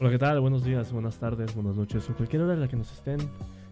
Hola, 0.00 0.10
¿qué 0.10 0.18
tal? 0.18 0.38
Buenos 0.38 0.62
días, 0.62 0.92
buenas 0.92 1.18
tardes, 1.18 1.56
buenas 1.56 1.74
noches 1.74 2.08
o 2.08 2.14
cualquier 2.14 2.42
hora 2.42 2.54
en 2.54 2.60
la 2.60 2.68
que 2.68 2.76
nos 2.76 2.92
estén 2.92 3.18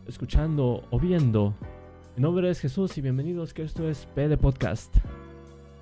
escuchando 0.08 0.82
o 0.90 0.98
viendo. 0.98 1.54
Mi 2.16 2.22
nombre 2.24 2.50
es 2.50 2.58
Jesús 2.58 2.98
y 2.98 3.00
bienvenidos 3.00 3.54
que 3.54 3.62
esto 3.62 3.88
es 3.88 4.06
PD 4.12 4.36
Podcast. 4.36 4.92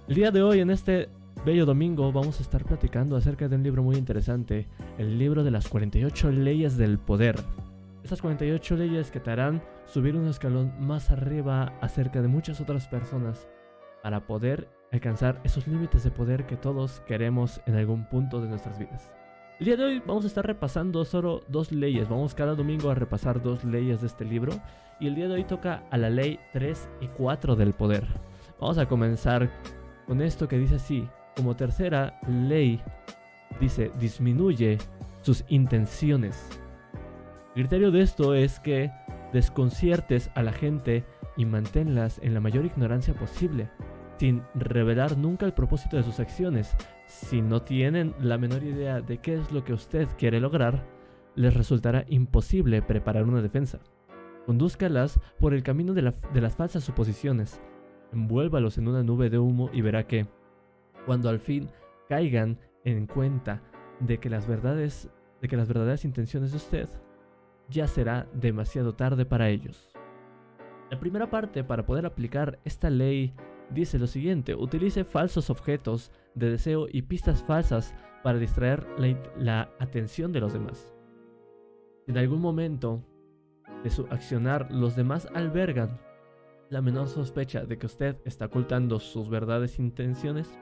El 0.06 0.16
día 0.16 0.30
de 0.30 0.42
hoy, 0.42 0.60
en 0.60 0.68
este 0.68 1.08
bello 1.46 1.64
domingo, 1.64 2.12
vamos 2.12 2.40
a 2.40 2.42
estar 2.42 2.62
platicando 2.62 3.16
acerca 3.16 3.48
de 3.48 3.56
un 3.56 3.62
libro 3.62 3.82
muy 3.82 3.96
interesante, 3.96 4.68
el 4.98 5.18
libro 5.18 5.44
de 5.44 5.50
las 5.50 5.66
48 5.66 6.30
leyes 6.32 6.76
del 6.76 6.98
poder. 6.98 7.36
Estas 8.02 8.20
48 8.20 8.76
leyes 8.76 9.10
que 9.10 9.20
te 9.20 9.30
harán 9.30 9.62
subir 9.86 10.14
un 10.14 10.28
escalón 10.28 10.74
más 10.78 11.10
arriba 11.10 11.72
acerca 11.80 12.20
de 12.20 12.28
muchas 12.28 12.60
otras 12.60 12.86
personas 12.86 13.48
para 14.02 14.26
poder 14.26 14.68
alcanzar 14.92 15.40
esos 15.42 15.66
límites 15.66 16.04
de 16.04 16.10
poder 16.10 16.44
que 16.44 16.58
todos 16.58 17.00
queremos 17.06 17.62
en 17.64 17.76
algún 17.76 18.06
punto 18.10 18.42
de 18.42 18.48
nuestras 18.48 18.78
vidas. 18.78 19.10
El 19.60 19.66
día 19.66 19.76
de 19.76 19.84
hoy 19.84 20.02
vamos 20.04 20.24
a 20.24 20.26
estar 20.26 20.44
repasando 20.44 21.04
solo 21.04 21.44
dos 21.46 21.70
leyes. 21.70 22.08
Vamos 22.08 22.34
cada 22.34 22.56
domingo 22.56 22.90
a 22.90 22.96
repasar 22.96 23.40
dos 23.40 23.62
leyes 23.62 24.00
de 24.00 24.08
este 24.08 24.24
libro. 24.24 24.52
Y 24.98 25.06
el 25.06 25.14
día 25.14 25.28
de 25.28 25.34
hoy 25.34 25.44
toca 25.44 25.84
a 25.92 25.96
la 25.96 26.10
ley 26.10 26.40
3 26.52 26.88
y 27.00 27.06
4 27.06 27.54
del 27.54 27.72
poder. 27.72 28.04
Vamos 28.60 28.78
a 28.78 28.86
comenzar 28.86 29.48
con 30.08 30.22
esto 30.22 30.48
que 30.48 30.58
dice 30.58 30.74
así. 30.74 31.08
Como 31.36 31.54
tercera 31.54 32.18
ley, 32.28 32.80
dice, 33.60 33.92
disminuye 34.00 34.78
sus 35.22 35.44
intenciones. 35.48 36.48
El 37.54 37.62
criterio 37.62 37.92
de 37.92 38.02
esto 38.02 38.34
es 38.34 38.58
que 38.58 38.90
desconciertes 39.32 40.32
a 40.34 40.42
la 40.42 40.52
gente 40.52 41.04
y 41.36 41.44
manténlas 41.44 42.18
en 42.24 42.34
la 42.34 42.40
mayor 42.40 42.64
ignorancia 42.64 43.14
posible, 43.14 43.70
sin 44.18 44.42
revelar 44.56 45.16
nunca 45.16 45.46
el 45.46 45.54
propósito 45.54 45.96
de 45.96 46.02
sus 46.02 46.18
acciones, 46.18 46.76
si 47.06 47.42
no 47.42 47.62
tienen 47.62 48.14
la 48.20 48.38
menor 48.38 48.62
idea 48.62 49.00
de 49.00 49.18
qué 49.18 49.34
es 49.34 49.52
lo 49.52 49.64
que 49.64 49.72
usted 49.72 50.08
quiere 50.18 50.40
lograr, 50.40 50.84
les 51.34 51.54
resultará 51.54 52.04
imposible 52.08 52.82
preparar 52.82 53.24
una 53.24 53.42
defensa. 53.42 53.80
Condúzcalas 54.46 55.20
por 55.38 55.54
el 55.54 55.62
camino 55.62 55.94
de, 55.94 56.02
las 56.02 56.56
falsas 56.56 56.84
suposiciones. 56.84 57.60
Envuélvalos 58.12 58.78
en 58.78 58.88
una 58.88 59.02
nube 59.02 59.30
de 59.30 59.38
humo 59.38 59.70
y 59.72 59.80
verá 59.80 60.06
que, 60.06 60.26
cuando 61.06 61.28
al 61.28 61.40
fin 61.40 61.70
caigan 62.08 62.58
en 62.84 63.06
cuenta 63.06 63.62
de 64.00 64.18
que 64.18 64.30
las 64.30 64.46
verdades, 64.46 65.08
de 65.40 65.48
que 65.48 65.56
las 65.56 65.68
verdaderas 65.68 66.04
intenciones 66.04 66.50
de 66.52 66.58
usted, 66.58 66.88
ya 67.68 67.86
será 67.86 68.26
demasiado 68.34 68.94
tarde 68.94 69.24
para 69.24 69.48
ellos. 69.48 69.90
La 70.90 71.00
primera 71.00 71.30
parte 71.30 71.64
para 71.64 71.86
poder 71.86 72.04
aplicar 72.06 72.58
esta 72.64 72.90
ley 72.90 73.34
dice 73.70 73.98
lo 73.98 74.06
siguiente, 74.06 74.54
utilice 74.54 75.04
falsos 75.04 75.50
objetos 75.50 76.10
de 76.34 76.50
deseo 76.50 76.86
y 76.90 77.02
pistas 77.02 77.42
falsas 77.42 77.94
para 78.22 78.38
distraer 78.38 78.86
la, 79.36 79.70
atención 79.78 80.32
de 80.32 80.40
los 80.40 80.52
demás. 80.52 80.92
En 82.06 82.18
algún 82.18 82.40
momento 82.40 83.02
de 83.82 83.90
su 83.90 84.06
accionar 84.10 84.70
los 84.70 84.96
demás 84.96 85.28
albergan 85.34 86.00
la 86.70 86.80
menor 86.80 87.08
sospecha 87.08 87.64
de 87.64 87.78
que 87.78 87.86
usted 87.86 88.16
está 88.24 88.46
ocultando 88.46 88.98
sus 88.98 89.28
verdaderas 89.28 89.78
intenciones, 89.78 90.58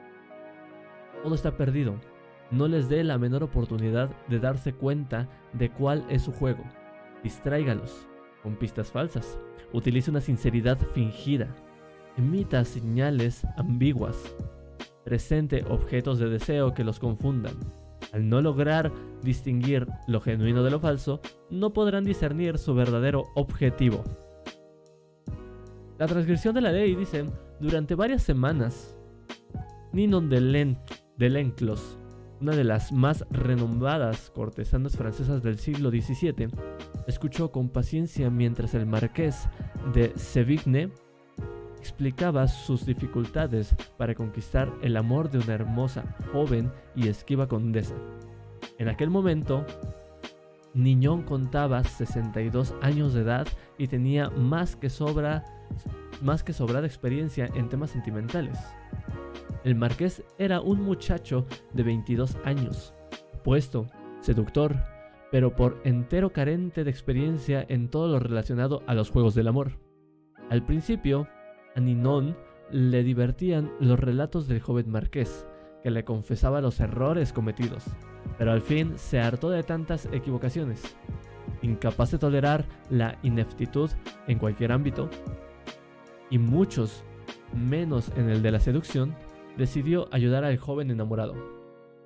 todo 1.23 1.35
está 1.35 1.55
perdido. 1.55 1.95
No 2.51 2.67
les 2.67 2.89
dé 2.89 3.03
la 3.03 3.17
menor 3.17 3.43
oportunidad 3.43 4.09
de 4.27 4.39
darse 4.39 4.73
cuenta 4.73 5.29
de 5.53 5.71
cuál 5.71 6.05
es 6.09 6.21
su 6.21 6.33
juego. 6.33 6.63
Distráigalos 7.23 8.07
con 8.43 8.57
pistas 8.57 8.91
falsas. 8.91 9.39
Utilice 9.71 10.11
una 10.11 10.21
sinceridad 10.21 10.77
fingida 10.93 11.55
emita 12.17 12.63
señales 12.65 13.45
ambiguas, 13.57 14.17
presente 15.03 15.65
objetos 15.69 16.19
de 16.19 16.29
deseo 16.29 16.73
que 16.73 16.83
los 16.83 16.99
confundan. 16.99 17.55
Al 18.11 18.29
no 18.29 18.41
lograr 18.41 18.91
distinguir 19.23 19.87
lo 20.07 20.21
genuino 20.21 20.63
de 20.63 20.71
lo 20.71 20.79
falso, 20.79 21.21
no 21.49 21.73
podrán 21.73 22.03
discernir 22.03 22.57
su 22.57 22.75
verdadero 22.75 23.25
objetivo. 23.35 24.03
La 25.97 26.07
transgresión 26.07 26.53
de 26.53 26.61
la 26.61 26.71
ley 26.71 26.95
dice, 26.95 27.25
durante 27.59 27.95
varias 27.95 28.23
semanas, 28.23 28.95
Ninon 29.93 30.29
de, 30.29 30.41
Lenclos, 31.29 31.97
una 32.41 32.55
de 32.55 32.63
las 32.63 32.91
más 32.91 33.25
renombradas 33.29 34.31
cortesanas 34.31 34.97
francesas 34.97 35.43
del 35.43 35.59
siglo 35.59 35.89
XVII, 35.91 36.49
escuchó 37.07 37.51
con 37.51 37.69
paciencia 37.69 38.29
mientras 38.29 38.73
el 38.73 38.85
marqués 38.85 39.47
de 39.93 40.11
Sevigne 40.17 40.91
explicaba 41.83 42.47
sus 42.47 42.85
dificultades 42.85 43.75
para 43.97 44.15
conquistar 44.15 44.71
el 44.81 44.95
amor 44.95 45.29
de 45.29 45.39
una 45.39 45.53
hermosa, 45.53 46.15
joven 46.31 46.71
y 46.95 47.09
esquiva 47.09 47.49
condesa. 47.49 47.95
En 48.77 48.87
aquel 48.87 49.09
momento, 49.09 49.65
Niñón 50.73 51.23
contaba 51.23 51.83
62 51.83 52.73
años 52.81 53.13
de 53.13 53.21
edad 53.21 53.47
y 53.77 53.87
tenía 53.87 54.29
más 54.29 54.77
que 54.77 54.89
sobra 54.89 55.43
más 56.21 56.41
que 56.41 56.53
sobrada 56.53 56.87
experiencia 56.87 57.49
en 57.53 57.67
temas 57.67 57.89
sentimentales. 57.89 58.57
El 59.65 59.75
marqués 59.75 60.23
era 60.37 60.61
un 60.61 60.81
muchacho 60.81 61.45
de 61.73 61.83
22 61.83 62.37
años, 62.45 62.93
puesto, 63.43 63.87
seductor, 64.21 64.77
pero 65.31 65.53
por 65.53 65.81
entero 65.83 66.31
carente 66.31 66.85
de 66.85 66.91
experiencia 66.91 67.65
en 67.67 67.89
todo 67.89 68.07
lo 68.07 68.19
relacionado 68.19 68.83
a 68.87 68.93
los 68.93 69.09
juegos 69.09 69.35
del 69.35 69.49
amor. 69.49 69.79
Al 70.49 70.65
principio, 70.65 71.27
a 71.75 71.79
Ninon 71.79 72.35
le 72.71 73.03
divertían 73.03 73.71
los 73.79 73.99
relatos 73.99 74.47
del 74.47 74.61
joven 74.61 74.89
marqués, 74.89 75.45
que 75.81 75.91
le 75.91 76.03
confesaba 76.03 76.61
los 76.61 76.79
errores 76.79 77.33
cometidos, 77.33 77.85
pero 78.37 78.51
al 78.51 78.61
fin 78.61 78.93
se 78.97 79.19
hartó 79.19 79.49
de 79.49 79.63
tantas 79.63 80.07
equivocaciones. 80.11 80.95
Incapaz 81.61 82.11
de 82.11 82.17
tolerar 82.17 82.65
la 82.89 83.17
ineptitud 83.23 83.89
en 84.27 84.39
cualquier 84.39 84.71
ámbito, 84.71 85.09
y 86.29 86.37
muchos 86.37 87.03
menos 87.53 88.11
en 88.15 88.29
el 88.29 88.41
de 88.41 88.51
la 88.51 88.59
seducción, 88.59 89.13
decidió 89.57 90.07
ayudar 90.11 90.43
al 90.43 90.57
joven 90.57 90.89
enamorado. 90.89 91.35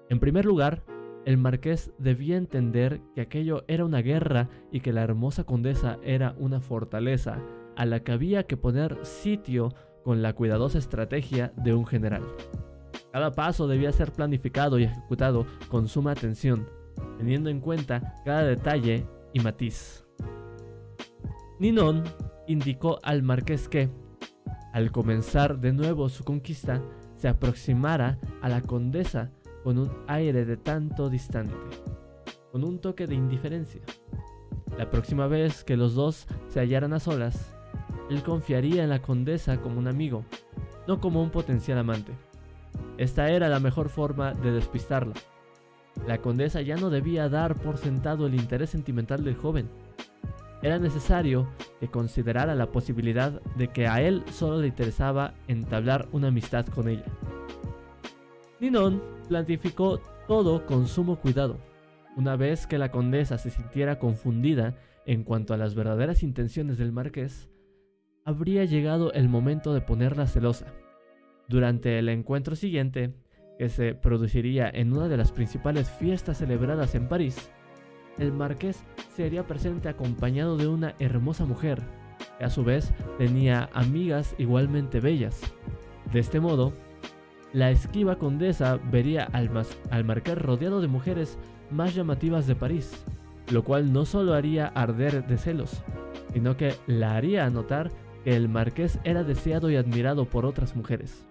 En 0.10 0.20
primer 0.20 0.46
lugar, 0.46 0.84
el 1.26 1.38
marqués 1.38 1.92
debía 1.98 2.38
entender 2.38 3.02
que 3.14 3.22
aquello 3.22 3.64
era 3.68 3.86
una 3.86 4.02
guerra 4.02 4.50
y 4.72 4.80
que 4.80 4.94
la 4.94 5.04
hermosa 5.04 5.44
condesa 5.44 5.98
era 6.04 6.36
una 6.40 6.62
fortaleza 6.62 7.42
a 7.78 7.86
la 7.86 8.02
que 8.02 8.12
había 8.12 8.44
que 8.44 8.58
poner 8.58 8.98
sitio 9.04 9.74
con 10.04 10.22
la 10.22 10.34
cuidadosa 10.34 10.80
estrategia 10.80 11.54
de 11.56 11.74
un 11.74 11.86
general. 11.86 12.24
Cada 13.12 13.32
paso 13.32 13.68
debía 13.68 13.92
ser 13.92 14.12
planificado 14.12 14.80
y 14.80 14.84
ejecutado 14.84 15.46
con 15.70 15.88
suma 15.88 16.12
atención, 16.12 16.68
teniendo 17.18 17.50
en 17.50 17.62
cuenta 17.62 18.16
cada 18.26 18.44
detalle 18.44 19.06
y 19.32 19.40
matiz. 19.40 20.06
Ninon 21.60 22.04
indicó 22.48 23.00
al 23.04 23.22
marqués 23.22 23.70
que, 23.70 23.90
al 24.74 24.92
comenzar 24.92 25.60
de 25.60 25.74
nuevo 25.74 26.10
su 26.10 26.24
conquista, 26.24 26.82
se 27.16 27.28
aproximara 27.28 28.20
a 28.42 28.50
la 28.50 28.62
condesa 28.62 29.32
con 29.64 29.78
un 29.78 29.92
aire 30.08 30.46
de 30.46 30.58
tanto 30.58 31.10
distante, 31.10 31.56
con 32.52 32.64
un 32.64 32.80
toque 32.80 33.06
de 33.06 33.16
indiferencia. 33.16 33.82
La 34.78 34.90
próxima 34.90 35.28
vez 35.28 35.64
que 35.64 35.78
los 35.78 35.96
dos 35.96 36.28
se 36.48 36.60
hallaran 36.60 36.94
a 36.94 37.00
solas, 37.00 37.57
él 38.10 38.24
confiaría 38.24 38.84
en 38.84 38.90
la 38.90 39.02
condesa 39.02 39.58
como 39.62 39.80
un 39.80 39.88
amigo, 39.88 40.24
no 40.88 41.00
como 41.00 41.22
un 41.22 41.30
potencial 41.30 41.78
amante. 41.78 42.14
Esta 42.98 43.30
era 43.30 43.50
la 43.50 43.60
mejor 43.60 43.90
forma 43.90 44.34
de 44.34 44.52
despistarla. 44.52 45.14
La 46.06 46.20
condesa 46.20 46.62
ya 46.62 46.76
no 46.76 46.90
debía 46.90 47.28
dar 47.30 47.56
por 47.56 47.78
sentado 47.78 48.28
el 48.28 48.36
interés 48.36 48.70
sentimental 48.70 49.24
del 49.24 49.36
joven. 49.36 49.70
Era 50.62 50.80
necesario 50.80 51.48
que 51.80 51.88
considerara 51.88 52.56
la 52.56 52.72
posibilidad 52.72 53.42
de 53.56 53.68
que 53.68 53.88
a 53.88 54.02
él 54.02 54.24
solo 54.32 54.62
le 54.62 54.68
interesaba 54.68 55.34
entablar 55.48 56.08
una 56.12 56.30
amistad 56.30 56.66
con 56.66 56.88
ella. 56.88 57.06
Ninon 58.60 59.02
planificó 59.28 60.00
todo 60.28 60.66
con 60.66 60.88
sumo 60.88 61.18
cuidado. 61.18 61.58
Una 62.16 62.36
vez 62.36 62.66
que 62.66 62.80
la 62.80 62.90
condesa 62.90 63.38
se 63.38 63.52
sintiera 63.52 64.00
confundida 64.00 64.76
en 65.06 65.24
cuanto 65.24 65.54
a 65.54 65.58
las 65.58 65.76
verdaderas 65.76 66.24
intenciones 66.24 66.78
del 66.80 66.92
marqués, 66.92 67.48
habría 68.28 68.66
llegado 68.66 69.14
el 69.14 69.30
momento 69.30 69.74
de 69.74 69.80
ponerla 69.80 70.28
celosa. 70.28 70.66
Durante 71.48 71.98
el 71.98 72.10
encuentro 72.10 72.58
siguiente, 72.58 73.14
que 73.58 73.70
se 73.70 73.96
produciría 73.96 74.70
en 74.70 74.92
una 74.92 75.08
de 75.08 75.16
las 75.16 75.32
principales 75.32 75.90
fiestas 75.90 76.40
celebradas 76.40 76.94
en 76.94 77.08
París, 77.08 77.50
el 78.18 78.34
marqués 78.34 78.84
sería 79.16 79.48
presente 79.48 79.88
acompañado 79.88 80.58
de 80.58 80.68
una 80.68 80.94
hermosa 81.00 81.46
mujer, 81.46 81.82
que 82.38 82.44
a 82.44 82.50
su 82.50 82.66
vez 82.66 82.94
tenía 83.18 83.70
amigas 83.72 84.36
igualmente 84.38 85.00
bellas. 85.00 85.40
De 86.12 86.20
este 86.20 86.42
modo, 86.42 86.74
la 87.54 87.72
esquiva 87.72 88.18
condesa 88.18 88.78
vería 88.92 89.24
al, 89.24 89.50
al 89.90 90.04
marqués 90.04 90.38
rodeado 90.38 90.82
de 90.82 90.90
mujeres 90.90 91.40
más 91.72 91.96
llamativas 91.96 92.46
de 92.46 92.56
París, 92.56 92.92
lo 93.54 93.64
cual 93.64 93.94
no 93.94 94.04
solo 94.04 94.34
haría 94.34 94.68
arder 94.68 95.26
de 95.28 95.38
celos, 95.38 95.82
sino 96.34 96.58
que 96.58 96.74
la 96.88 97.16
haría 97.16 97.50
notar 97.50 97.90
el 98.36 98.50
marqués 98.50 99.00
era 99.06 99.24
deseado 99.24 99.70
y 99.70 99.78
admirado 99.78 100.26
por 100.26 100.46
otras 100.46 100.76
mujeres. 100.76 101.26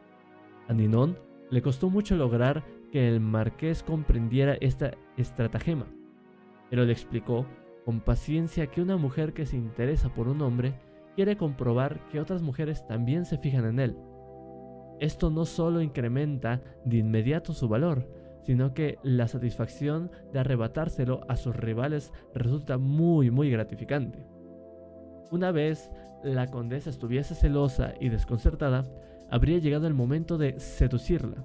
A 0.66 0.72
Ninon 0.72 1.18
le 1.50 1.60
costó 1.60 1.90
mucho 1.90 2.16
lograr 2.16 2.64
que 2.90 3.06
el 3.06 3.20
marqués 3.20 3.82
comprendiera 3.82 4.56
esta 4.62 4.92
estratagema, 5.18 5.84
pero 6.70 6.86
le 6.86 6.92
explicó 6.92 7.44
con 7.84 8.00
paciencia 8.00 8.68
que 8.68 8.80
una 8.80 8.96
mujer 8.96 9.34
que 9.34 9.44
se 9.44 9.58
interesa 9.58 10.08
por 10.08 10.26
un 10.26 10.40
hombre 10.40 10.72
quiere 11.14 11.36
comprobar 11.36 12.00
que 12.08 12.18
otras 12.18 12.40
mujeres 12.40 12.86
también 12.86 13.26
se 13.26 13.36
fijan 13.36 13.66
en 13.66 13.78
él. 13.78 13.96
Esto 14.98 15.28
no 15.28 15.44
solo 15.44 15.82
incrementa 15.82 16.62
de 16.86 16.96
inmediato 16.96 17.52
su 17.52 17.68
valor, 17.68 18.08
sino 18.44 18.72
que 18.72 18.98
la 19.02 19.28
satisfacción 19.28 20.10
de 20.32 20.38
arrebatárselo 20.38 21.20
a 21.28 21.36
sus 21.36 21.54
rivales 21.54 22.10
resulta 22.32 22.78
muy 22.78 23.30
muy 23.30 23.50
gratificante. 23.50 24.24
Una 25.30 25.50
vez 25.50 25.90
la 26.34 26.46
condesa 26.48 26.90
estuviese 26.90 27.34
celosa 27.34 27.94
y 28.00 28.08
desconcertada, 28.08 28.84
habría 29.30 29.58
llegado 29.58 29.86
el 29.86 29.94
momento 29.94 30.38
de 30.38 30.58
seducirla, 30.60 31.44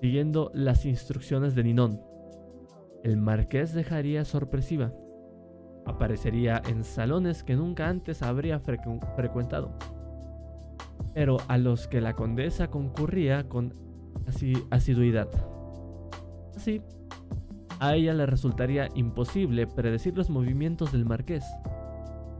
siguiendo 0.00 0.50
las 0.54 0.84
instrucciones 0.84 1.54
de 1.54 1.64
Ninón. 1.64 2.00
El 3.02 3.16
marqués 3.16 3.72
dejaría 3.72 4.24
sorpresiva. 4.24 4.92
Aparecería 5.86 6.62
en 6.68 6.84
salones 6.84 7.42
que 7.42 7.56
nunca 7.56 7.88
antes 7.88 8.22
habría 8.22 8.60
frecuentado, 8.60 9.76
pero 11.14 11.38
a 11.48 11.58
los 11.58 11.88
que 11.88 12.00
la 12.00 12.14
condesa 12.14 12.68
concurría 12.68 13.48
con 13.48 13.74
asiduidad. 14.70 15.28
Así, 16.54 16.80
a 17.80 17.96
ella 17.96 18.14
le 18.14 18.26
resultaría 18.26 18.88
imposible 18.94 19.66
predecir 19.66 20.16
los 20.16 20.30
movimientos 20.30 20.92
del 20.92 21.04
marqués. 21.04 21.44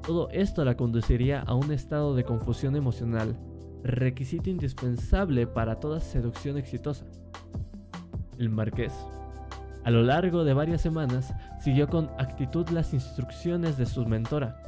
Todo 0.05 0.29
esto 0.31 0.65
la 0.65 0.77
conduciría 0.77 1.41
a 1.41 1.55
un 1.55 1.71
estado 1.71 2.15
de 2.15 2.25
confusión 2.25 2.75
emocional, 2.75 3.37
requisito 3.85 4.51
indispensable 4.51 5.47
para 5.47 5.79
toda 5.79 6.01
seducción 6.01 6.59
exitosa. 6.59 7.07
El 8.37 8.49
marqués, 8.51 8.93
a 9.85 9.91
lo 9.91 10.03
largo 10.03 10.45
de 10.45 10.55
varias 10.55 10.81
semanas, 10.81 11.33
siguió 11.61 11.89
con 11.89 12.11
actitud 12.19 12.69
las 12.71 12.95
instrucciones 12.95 13.77
de 13.77 13.87
su 13.87 14.05
mentora, 14.07 14.61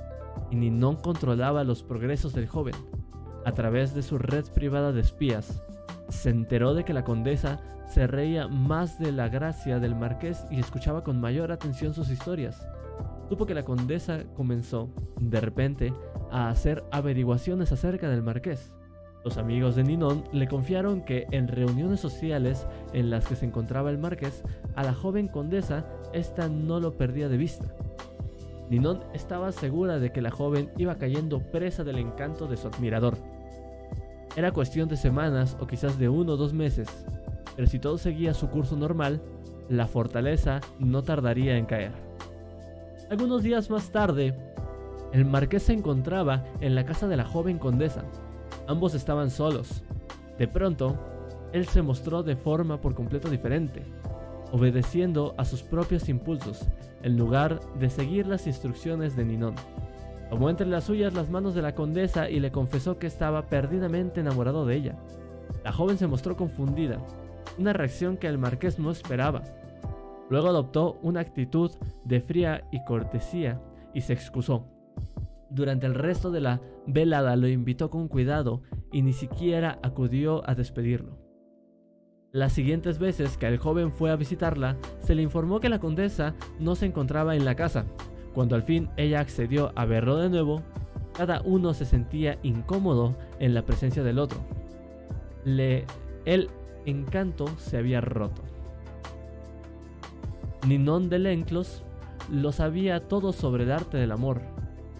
y 0.51 0.57
ni 0.57 0.71
no 0.71 0.99
controlaba 0.99 1.65
los 1.65 1.83
progresos 1.83 2.33
del 2.33 2.49
joven. 2.49 2.75
A 3.45 3.53
través 3.53 3.95
de 3.95 4.03
su 4.03 4.19
red 4.19 4.45
privada 4.55 4.93
de 4.93 5.01
espías, 5.01 5.63
se 6.09 6.31
enteró 6.31 6.75
de 6.75 6.85
que 6.85 6.95
la 6.95 7.05
condesa 7.05 7.61
se 7.89 8.07
reía 8.07 8.49
más 8.49 8.99
de 8.99 9.13
la 9.13 9.29
gracia 9.29 9.79
del 9.79 9.95
marqués 9.95 10.45
y 10.51 10.59
escuchaba 10.59 11.05
con 11.05 11.21
mayor 11.21 11.53
atención 11.53 11.95
sus 11.95 12.11
historias. 12.11 12.67
Supo 13.35 13.47
que 13.47 13.55
la 13.55 13.65
condesa 13.65 14.23
comenzó, 14.37 14.91
de 15.19 15.41
repente, 15.41 15.93
a 16.31 16.51
hacer 16.51 16.85
averiguaciones 16.93 17.73
acerca 17.73 18.09
del 18.09 18.23
marqués. 18.23 18.71
Los 19.25 19.39
amigos 19.39 19.75
de 19.75 19.83
Ninon 19.83 20.23
le 20.33 20.47
confiaron 20.47 21.05
que 21.05 21.27
en 21.33 21.49
reuniones 21.49 21.99
sociales 21.99 22.69
en 22.93 23.11
las 23.11 23.27
que 23.27 23.35
se 23.35 23.45
encontraba 23.45 23.91
el 23.91 23.99
marqués, 23.99 24.45
a 24.77 24.85
la 24.85 24.95
joven 24.95 25.27
condesa 25.27 25.85
esta 26.13 26.49
no 26.49 26.79
lo 26.79 26.97
perdía 26.97 27.29
de 27.29 27.37
vista. 27.37 27.75
Ninon 28.71 29.01
estaba 29.15 29.51
segura 29.51 29.99
de 29.99 30.13
que 30.13 30.23
la 30.23 30.31
joven 30.31 30.71
iba 30.79 30.95
cayendo 30.95 31.41
presa 31.41 31.83
del 31.83 31.99
encanto 31.99 32.47
de 32.47 32.57
su 32.57 32.69
admirador. 32.69 33.17
Era 34.37 34.53
cuestión 34.53 34.89
de 34.89 34.97
semanas 34.97 35.57
o 35.59 35.67
quizás 35.67 35.99
de 35.99 36.09
uno 36.09 36.35
o 36.35 36.37
dos 36.37 36.53
meses, 36.53 36.87
pero 37.57 37.67
si 37.67 37.81
todo 37.81 37.99
seguía 37.99 38.33
su 38.33 38.49
curso 38.49 38.77
normal, 38.77 39.21
la 39.69 39.89
fortaleza 39.89 40.61
no 40.79 41.03
tardaría 41.03 41.57
en 41.57 41.67
caer. 41.67 42.14
Algunos 43.11 43.43
días 43.43 43.69
más 43.69 43.91
tarde, 43.91 44.35
el 45.13 45.27
marqués 45.27 45.65
se 45.65 45.75
encontraba 45.75 46.45
en 46.61 46.75
la 46.75 46.87
casa 46.87 47.07
de 47.07 47.17
la 47.17 47.25
joven 47.25 47.59
condesa. 47.59 48.03
Ambos 48.67 48.95
estaban 48.95 49.31
solos. 49.31 49.83
De 50.39 50.49
pronto, 50.49 50.97
él 51.53 51.67
se 51.67 51.83
mostró 51.83 52.23
de 52.23 52.35
forma 52.35 52.81
por 52.81 52.95
completo 52.95 53.29
diferente, 53.29 53.85
obedeciendo 54.53 55.35
a 55.37 55.45
sus 55.45 55.63
propios 55.63 56.09
impulsos, 56.09 56.67
en 57.03 57.19
lugar 57.19 57.61
de 57.79 57.91
seguir 57.91 58.27
las 58.27 58.47
instrucciones 58.47 59.15
de 59.17 59.25
Ninón. 59.27 59.55
Tomó 60.31 60.49
entre 60.49 60.67
las 60.67 60.85
suyas 60.85 61.13
las 61.13 61.29
manos 61.29 61.55
de 61.55 61.63
la 61.63 61.75
condesa 61.75 62.31
y 62.31 62.41
le 62.41 62.51
confesó 62.51 62.99
que 62.99 63.07
estaba 63.07 63.47
perdidamente 63.47 64.21
enamorado 64.21 64.65
de 64.65 64.77
ella. 64.77 64.97
La 65.63 65.73
joven 65.73 65.99
se 65.99 66.07
mostró 66.07 66.37
confundida, 66.37 66.99
una 67.59 67.75
reacción 67.75 68.17
que 68.17 68.29
el 68.29 68.39
marqués 68.39 68.79
no 68.79 68.91
esperaba. 68.91 69.43
Luego 70.31 70.49
adoptó 70.49 70.99
una 71.03 71.21
actitud 71.21 71.71
de 72.05 72.21
fría 72.21 72.65
y 72.73 72.83
cortesía 72.85 73.61
y 73.93 74.01
se 74.01 74.13
excusó. 74.13 74.67
Durante 75.51 75.87
el 75.87 75.95
resto 75.95 76.31
de 76.31 76.41
la 76.41 76.61
velada 76.87 77.37
lo 77.37 77.49
invitó 77.49 77.91
con 77.91 78.09
cuidado 78.09 78.63
y 78.93 79.03
ni 79.03 79.13
siquiera 79.13 79.79
acudió 79.83 80.49
a 80.49 80.55
despedirlo. 80.55 81.19
Las 82.33 82.53
siguientes 82.53 82.99
veces 82.99 83.37
que 83.37 83.47
el 83.47 83.59
joven 83.59 83.93
fue 83.93 84.11
a 84.11 84.17
visitarla, 84.17 84.77
se 84.99 85.15
le 85.15 85.23
informó 85.23 85.61
que 85.61 85.69
la 85.69 85.79
condesa 85.79 86.35
no 86.59 86.75
se 86.75 86.87
encontraba 86.87 87.37
en 87.37 87.45
la 87.45 87.55
casa. 87.55 87.85
Cuando 88.35 88.57
al 88.57 88.65
fin 88.65 88.91
ella 88.97 89.21
accedió 89.21 89.71
a 89.77 89.85
verlo 89.85 90.17
de 90.17 90.31
nuevo, 90.31 90.63
cada 91.17 91.43
uno 91.43 91.75
se 91.75 91.85
sentía 91.85 92.41
incómodo 92.43 93.15
en 93.39 93.55
la 93.55 93.65
presencia 93.65 94.03
del 94.03 94.19
otro. 94.19 94.39
Le, 95.45 95.85
él 96.25 96.51
encanto 96.87 97.47
se 97.57 97.77
había 97.77 98.01
roto. 98.01 98.43
Ninon 100.67 101.11
de 101.11 101.19
Lenclos 101.19 101.83
lo 102.33 102.51
sabía 102.51 103.07
todo 103.07 103.35
sobre 103.35 103.65
el 103.65 103.73
arte 103.73 103.99
del 103.99 104.13
amor. 104.13 104.41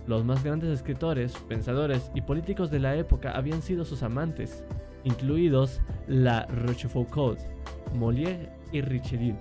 Los 0.07 0.23
más 0.23 0.45
grandes 0.45 0.69
escritores, 0.69 1.33
pensadores 1.49 2.11
y 2.15 2.21
políticos 2.21 2.71
de 2.71 2.81
la 2.81 2.95
época 2.97 3.33
habían 3.33 3.63
sido 3.63 3.87
sus 3.87 4.03
amantes, 4.03 4.63
incluidos 5.05 5.81
la 6.07 6.45
Rochefoucauld, 6.47 7.39
Molière 7.95 8.51
y 8.73 8.83
Richelieu. 8.83 9.37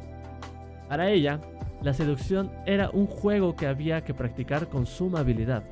Para 0.88 1.10
ella, 1.10 1.42
la 1.82 1.94
seducción 1.94 2.52
era 2.66 2.90
un 2.90 3.08
juego 3.08 3.58
que 3.58 3.68
había 3.68 4.06
que 4.06 4.14
practicar 4.14 4.70
con 4.70 4.86
suma 4.86 5.20
habilidad. 5.20 5.66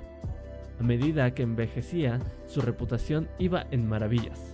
A 0.77 0.83
medida 0.83 1.33
que 1.33 1.43
envejecía, 1.43 2.19
su 2.47 2.59
reputación 2.59 3.29
iba 3.39 3.67
en 3.71 3.87
maravillas. 3.87 4.53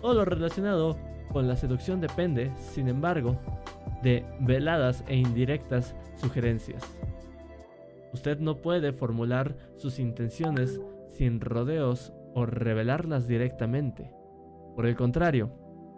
Todo 0.00 0.14
lo 0.14 0.24
relacionado 0.24 0.96
con 1.32 1.48
la 1.48 1.56
seducción 1.56 2.00
depende, 2.00 2.52
sin 2.56 2.88
embargo, 2.88 3.40
de 4.02 4.24
veladas 4.40 5.04
e 5.08 5.16
indirectas 5.16 5.94
sugerencias. 6.16 6.82
Usted 8.12 8.38
no 8.38 8.62
puede 8.62 8.92
formular 8.92 9.56
sus 9.76 9.98
intenciones 9.98 10.80
sin 11.10 11.40
rodeos 11.40 12.12
o 12.34 12.46
revelarlas 12.46 13.26
directamente. 13.26 14.10
Por 14.74 14.86
el 14.86 14.96
contrario, 14.96 15.50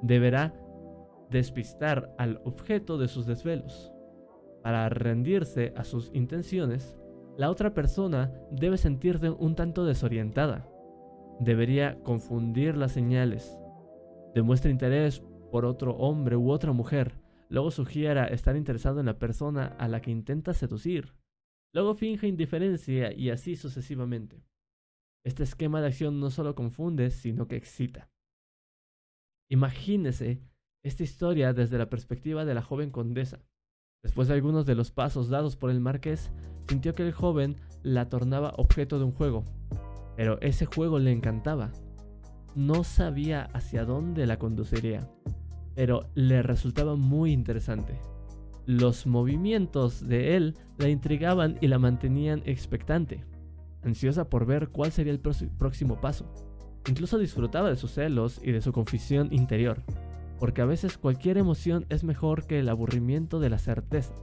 deberá 0.03 0.55
despistar 1.31 2.15
al 2.19 2.41
objeto 2.45 2.99
de 2.99 3.09
sus 3.09 3.27
desvelos. 3.27 3.93
Para 4.63 4.89
rendirse 4.89 5.73
a 5.77 5.85
sus 5.85 6.11
intenciones, 6.15 6.97
la 7.37 7.51
otra 7.51 7.73
persona 7.75 8.33
debe 8.51 8.79
sentirse 8.79 9.31
un 9.31 9.55
tanto 9.55 9.85
desorientada. 9.85 10.69
Debería 11.41 11.99
confundir 12.03 12.77
las 12.77 12.93
señales, 12.93 13.59
demuestra 14.35 14.71
interés 14.71 15.23
por 15.51 15.65
otro 15.65 15.95
hombre 15.97 16.37
u 16.37 16.51
otra 16.51 16.73
mujer, 16.73 17.13
luego 17.49 17.71
sugiera 17.71 18.27
estar 18.27 18.57
interesado 18.57 19.01
en 19.01 19.07
la 19.07 19.19
persona 19.19 19.67
a 19.67 19.89
la 19.89 20.01
que 20.01 20.11
intenta 20.11 20.55
seducir, 20.55 21.15
luego 21.75 21.95
finge 21.95 22.29
indiferencia 22.29 23.13
y 23.13 23.31
así 23.31 23.57
sucesivamente. 23.57 24.45
Este 25.25 25.43
esquema 25.43 25.81
de 25.81 25.89
acción 25.89 26.21
no 26.21 26.31
solo 26.31 26.55
confunde, 26.55 27.11
sino 27.11 27.49
que 27.49 27.57
excita. 27.57 28.11
Imagínese 29.51 30.43
esta 30.85 31.03
historia 31.03 31.53
desde 31.53 31.79
la 31.79 31.91
perspectiva 31.91 32.45
de 32.45 32.55
la 32.55 32.63
joven 32.63 32.91
condesa. 32.91 33.45
Después 34.03 34.29
de 34.29 34.35
algunos 34.35 34.65
de 34.65 34.75
los 34.75 34.93
pasos 34.93 35.29
dados 35.29 35.57
por 35.57 35.71
el 35.71 35.81
marqués, 35.81 36.31
sintió 36.69 36.95
que 36.95 37.03
el 37.03 37.13
joven 37.13 37.57
la 37.83 38.09
tornaba 38.09 38.55
objeto 38.57 38.99
de 38.99 39.05
un 39.05 39.13
juego, 39.13 39.45
pero 40.17 40.41
ese 40.41 40.67
juego 40.67 40.99
le 40.99 41.11
encantaba 41.13 41.73
no 42.59 42.83
sabía 42.83 43.45
hacia 43.53 43.85
dónde 43.85 44.27
la 44.27 44.39
conduciría, 44.39 45.09
pero 45.79 46.11
le 46.17 46.43
resultaba 46.43 46.97
muy 46.97 47.31
interesante. 47.31 48.01
Los 48.67 49.07
movimientos 49.07 50.09
de 50.09 50.35
él 50.35 50.57
la 50.77 50.89
intrigaban 50.89 51.57
y 51.61 51.69
la 51.69 51.79
mantenían 51.79 52.43
expectante, 52.47 53.25
ansiosa 53.85 54.29
por 54.29 54.45
ver 54.45 54.71
cuál 54.71 54.91
sería 54.91 55.13
el 55.13 55.21
próximo 55.21 56.01
paso. 56.01 56.29
Incluso 56.89 57.17
disfrutaba 57.17 57.71
de 57.71 57.77
sus 57.77 57.93
celos 57.93 58.41
y 58.43 58.51
de 58.51 58.61
su 58.61 58.73
confusión 58.73 59.33
interior, 59.33 59.85
porque 60.41 60.63
a 60.63 60.65
veces 60.65 60.99
cualquier 60.99 61.39
emoción 61.39 61.87
es 61.91 62.03
mejor 62.03 62.49
que 62.49 62.59
el 62.59 62.71
aburrimiento 62.71 63.39
de 63.39 63.51
la 63.51 63.61
certeza. 63.61 64.15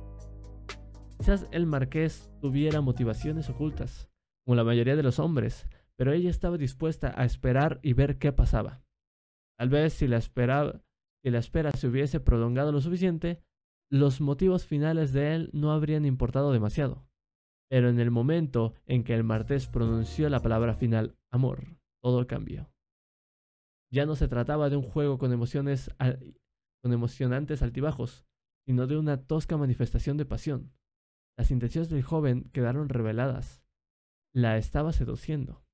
Quizás 1.18 1.48
el 1.52 1.68
marqués 1.68 2.30
tuviera 2.42 2.82
motivaciones 2.82 3.50
ocultas, 3.50 4.10
como 4.44 4.56
la 4.56 4.66
mayoría 4.66 4.98
de 4.98 5.04
los 5.04 5.20
hombres, 5.20 5.70
pero 5.96 6.12
ella 6.12 6.30
estaba 6.30 6.58
dispuesta 6.58 7.14
a 7.16 7.24
esperar 7.24 7.80
y 7.82 7.94
ver 7.94 8.18
qué 8.18 8.34
pasaba. 8.34 8.82
Tal 9.58 9.70
vez 9.70 9.94
si 9.94 10.10
la, 10.10 10.18
esperaba, 10.18 10.82
si 11.26 11.32
la 11.32 11.40
espera 11.40 11.72
se 11.72 11.88
hubiese 11.88 12.20
prolongado 12.20 12.72
lo 12.72 12.82
suficiente, 12.82 13.42
los 13.90 14.22
motivos 14.22 14.68
finales 14.68 15.12
de 15.12 15.34
él 15.34 15.50
no 15.54 15.72
habrían 15.72 16.06
importado 16.06 16.52
demasiado. 16.52 17.10
Pero 17.68 17.90
en 17.90 18.00
el 18.00 18.12
momento 18.12 18.76
en 18.86 19.04
que 19.04 19.16
el 19.16 19.24
martes 19.24 19.66
pronunció 19.66 20.30
la 20.30 20.44
palabra 20.44 20.76
final 20.76 21.18
amor, 21.32 21.80
todo 22.04 22.28
cambió. 22.28 22.70
Ya 23.92 24.06
no 24.06 24.16
se 24.16 24.28
trataba 24.28 24.70
de 24.70 24.76
un 24.76 24.84
juego 24.84 25.18
con 25.18 25.34
emociones 25.34 25.90
con 26.84 26.94
emocionantes 26.94 27.64
altibajos, 27.64 28.28
sino 28.68 28.86
de 28.86 28.96
una 28.96 29.26
tosca 29.26 29.58
manifestación 29.58 30.18
de 30.18 30.26
pasión. 30.26 30.76
Las 31.40 31.50
intenciones 31.50 31.90
del 31.90 32.04
joven 32.04 32.52
quedaron 32.54 32.88
reveladas. 32.88 33.64
La 34.32 34.60
estaba 34.60 34.94
seduciendo. 34.94 35.66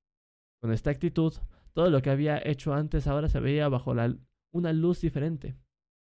Con 0.62 0.72
esta 0.72 0.92
actitud, 0.92 1.34
todo 1.74 1.90
lo 1.90 2.02
que 2.02 2.10
había 2.10 2.42
hecho 2.42 2.74
antes 2.74 3.06
ahora 3.06 3.28
se 3.28 3.42
veía 3.42 3.68
bajo 3.68 3.94
una 4.52 4.74
luz 4.74 5.02
diferente. 5.02 5.56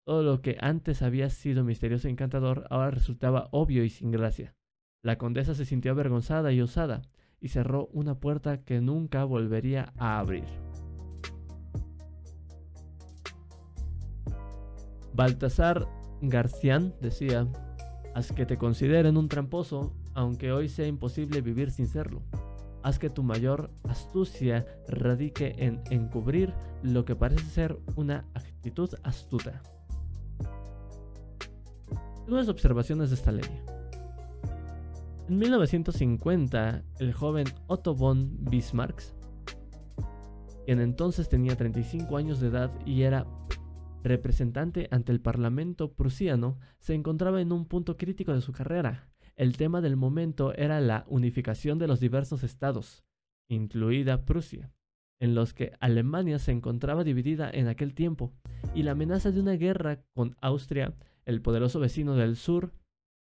Todo 0.05 0.23
lo 0.23 0.41
que 0.41 0.57
antes 0.61 1.03
había 1.03 1.31
sido 1.31 1.65
misterioso 1.65 2.07
e 2.09 2.13
encantador 2.13 2.67
ahora 2.71 2.91
resultaba 2.91 3.49
obvio 3.51 3.85
y 3.85 3.91
sin 3.91 4.11
gracia. 4.11 4.55
La 5.03 5.19
condesa 5.19 5.55
se 5.55 5.65
sintió 5.65 5.93
avergonzada 5.93 6.53
y 6.53 6.61
osada, 6.61 7.03
y 7.41 7.49
cerró 7.49 7.89
una 7.93 8.19
puerta 8.19 8.63
que 8.65 8.81
nunca 8.81 9.25
volvería 9.25 9.93
a 9.97 10.19
abrir. 10.19 10.45
Baltasar 15.13 15.89
Garcián 16.21 16.95
decía, 17.01 17.49
haz 18.15 18.33
que 18.33 18.47
te 18.47 18.59
consideren 18.59 19.17
un 19.17 19.29
tramposo, 19.29 19.95
aunque 20.15 20.53
hoy 20.53 20.69
sea 20.69 20.87
imposible 20.87 21.41
vivir 21.41 21.71
sin 21.71 21.87
serlo. 21.87 22.23
Haz 22.87 23.01
que 23.01 23.11
tu 23.11 23.25
mayor 23.25 23.73
astucia 23.83 24.65
radique 24.87 25.57
en 25.59 25.83
encubrir 25.91 26.55
lo 26.85 27.05
que 27.05 27.17
parece 27.17 27.45
ser 27.47 27.81
una 27.97 28.25
actitud 28.33 28.89
astuta. 29.03 29.61
Algunas 32.21 32.49
observaciones 32.49 33.11
de 33.11 33.17
esta 33.17 33.33
ley. 33.33 33.43
En 35.29 35.37
1950, 35.37 36.85
el 37.01 37.13
joven 37.13 37.49
Otto 37.67 37.97
von 37.97 38.37
Bismarck, 38.45 39.03
quien 40.65 40.81
entonces 40.81 41.29
tenía 41.29 41.57
35 41.57 42.17
años 42.17 42.39
de 42.39 42.47
edad 42.47 42.71
y 42.87 43.03
era 43.03 43.27
representante 44.05 44.87
ante 44.93 45.11
el 45.11 45.21
Parlamento 45.21 45.93
prusiano, 45.93 46.61
se 46.79 46.95
encontraba 46.95 47.41
en 47.41 47.51
un 47.51 47.67
punto 47.67 47.97
crítico 47.97 48.33
de 48.33 48.43
su 48.43 48.53
carrera. 48.53 49.06
El 49.39 49.57
tema 49.57 49.81
del 49.81 49.97
momento 49.97 50.55
era 50.55 50.81
la 50.81 51.05
unificación 51.09 51.79
de 51.79 51.87
los 51.87 52.01
diversos 52.01 52.43
estados, 52.43 53.05
incluida 53.51 54.25
Prusia, 54.25 54.73
en 55.21 55.35
los 55.35 55.53
que 55.53 55.73
Alemania 55.81 56.39
se 56.39 56.53
encontraba 56.53 57.05
dividida 57.05 57.51
en 57.51 57.69
aquel 57.69 57.95
tiempo, 57.95 58.33
y 58.75 58.83
la 58.83 58.93
amenaza 58.93 59.31
de 59.31 59.41
una 59.41 59.53
guerra 59.53 60.03
con 60.15 60.37
Austria, 60.41 60.95
el 61.27 61.43
poderoso 61.43 61.81
vecino 61.81 62.15
del 62.15 62.37
sur, 62.37 62.73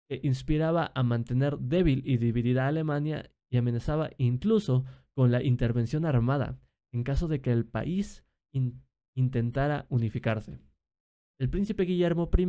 que 0.09 0.21
inspiraba 0.23 0.93
a 0.95 1.03
mantener 1.03 1.59
débil 1.59 2.03
y 2.07 2.19
dividida 2.19 2.65
a 2.65 2.69
Alemania 2.69 3.31
y 3.51 3.57
amenazaba 3.57 4.11
incluso 4.19 4.85
con 5.15 5.33
la 5.33 5.43
intervención 5.43 6.05
armada 6.05 6.61
en 6.93 7.03
caso 7.03 7.27
de 7.27 7.41
que 7.41 7.51
el 7.51 7.67
país 7.67 8.25
intentara 9.15 9.87
unificarse. 9.89 10.61
El 11.39 11.51
príncipe 11.51 11.83
Guillermo 11.83 12.31
I, 12.37 12.45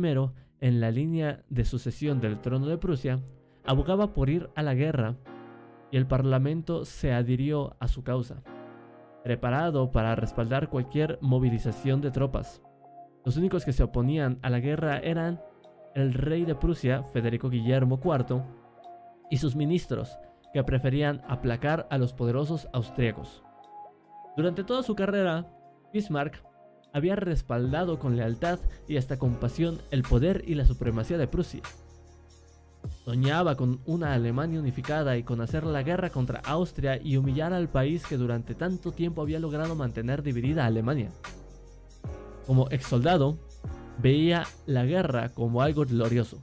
en 0.60 0.80
la 0.80 0.90
línea 0.90 1.44
de 1.48 1.64
sucesión 1.64 2.20
del 2.20 2.40
trono 2.40 2.66
de 2.66 2.78
Prusia, 2.78 3.20
abogaba 3.68 4.14
por 4.14 4.30
ir 4.30 4.48
a 4.56 4.62
la 4.62 4.72
guerra 4.72 5.16
y 5.90 5.98
el 5.98 6.06
parlamento 6.06 6.86
se 6.86 7.12
adhirió 7.12 7.76
a 7.80 7.86
su 7.86 8.02
causa, 8.02 8.42
preparado 9.22 9.90
para 9.90 10.14
respaldar 10.14 10.70
cualquier 10.70 11.18
movilización 11.20 12.00
de 12.00 12.10
tropas. 12.10 12.62
Los 13.26 13.36
únicos 13.36 13.66
que 13.66 13.74
se 13.74 13.82
oponían 13.82 14.38
a 14.40 14.48
la 14.48 14.60
guerra 14.60 14.98
eran 15.00 15.42
el 15.94 16.14
rey 16.14 16.46
de 16.46 16.54
Prusia, 16.54 17.02
Federico 17.12 17.50
Guillermo 17.50 18.00
IV, 18.02 18.42
y 19.30 19.36
sus 19.36 19.54
ministros, 19.54 20.18
que 20.54 20.64
preferían 20.64 21.20
aplacar 21.28 21.86
a 21.90 21.98
los 21.98 22.14
poderosos 22.14 22.68
austríacos. 22.72 23.44
Durante 24.34 24.64
toda 24.64 24.82
su 24.82 24.94
carrera, 24.94 25.46
Bismarck 25.92 26.42
había 26.94 27.16
respaldado 27.16 27.98
con 27.98 28.16
lealtad 28.16 28.60
y 28.88 28.96
hasta 28.96 29.18
compasión 29.18 29.76
el 29.90 30.04
poder 30.04 30.42
y 30.46 30.54
la 30.54 30.64
supremacía 30.64 31.18
de 31.18 31.28
Prusia. 31.28 31.60
Soñaba 33.04 33.56
con 33.56 33.80
una 33.86 34.12
Alemania 34.12 34.60
unificada 34.60 35.16
y 35.16 35.22
con 35.22 35.40
hacer 35.40 35.64
la 35.64 35.82
guerra 35.82 36.10
contra 36.10 36.40
Austria 36.40 37.00
y 37.02 37.16
humillar 37.16 37.52
al 37.52 37.68
país 37.68 38.06
que 38.06 38.16
durante 38.16 38.54
tanto 38.54 38.92
tiempo 38.92 39.22
había 39.22 39.40
logrado 39.40 39.74
mantener 39.74 40.22
dividida 40.22 40.64
a 40.64 40.66
Alemania. 40.66 41.10
Como 42.46 42.68
ex 42.70 42.86
soldado, 42.86 43.38
veía 43.98 44.44
la 44.66 44.84
guerra 44.84 45.30
como 45.30 45.62
algo 45.62 45.84
glorioso. 45.84 46.42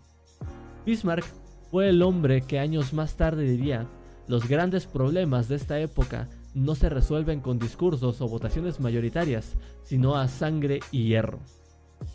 Bismarck 0.85 1.25
fue 1.71 1.89
el 1.89 2.01
hombre 2.01 2.41
que 2.41 2.59
años 2.59 2.93
más 2.93 3.15
tarde 3.15 3.43
diría, 3.43 3.87
los 4.27 4.47
grandes 4.47 4.87
problemas 4.87 5.47
de 5.47 5.55
esta 5.55 5.79
época 5.79 6.29
no 6.53 6.73
se 6.73 6.89
resuelven 6.89 7.41
con 7.41 7.59
discursos 7.59 8.21
o 8.21 8.27
votaciones 8.27 8.79
mayoritarias, 8.79 9.55
sino 9.83 10.15
a 10.15 10.27
sangre 10.27 10.79
y 10.91 11.09
hierro. 11.09 11.39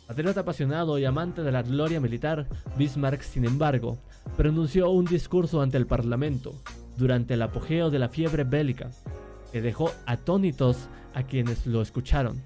Patriota 0.07 0.41
apasionado 0.41 0.99
y 0.99 1.05
amante 1.05 1.43
de 1.43 1.53
la 1.53 1.63
gloria 1.63 2.01
militar, 2.01 2.49
Bismarck, 2.77 3.23
sin 3.23 3.45
embargo, 3.45 3.99
pronunció 4.37 4.91
un 4.91 5.05
discurso 5.05 5.63
ante 5.63 5.77
el 5.77 5.87
Parlamento 5.87 6.55
durante 6.97 7.35
el 7.35 7.43
apogeo 7.43 7.91
de 7.91 7.99
la 7.99 8.09
fiebre 8.09 8.45
bélica, 8.45 8.91
que 9.53 9.63
dejó 9.63 9.93
atónitos 10.07 10.89
a 11.15 11.23
quienes 11.23 11.67
lo 11.67 11.81
escucharon. 11.81 12.43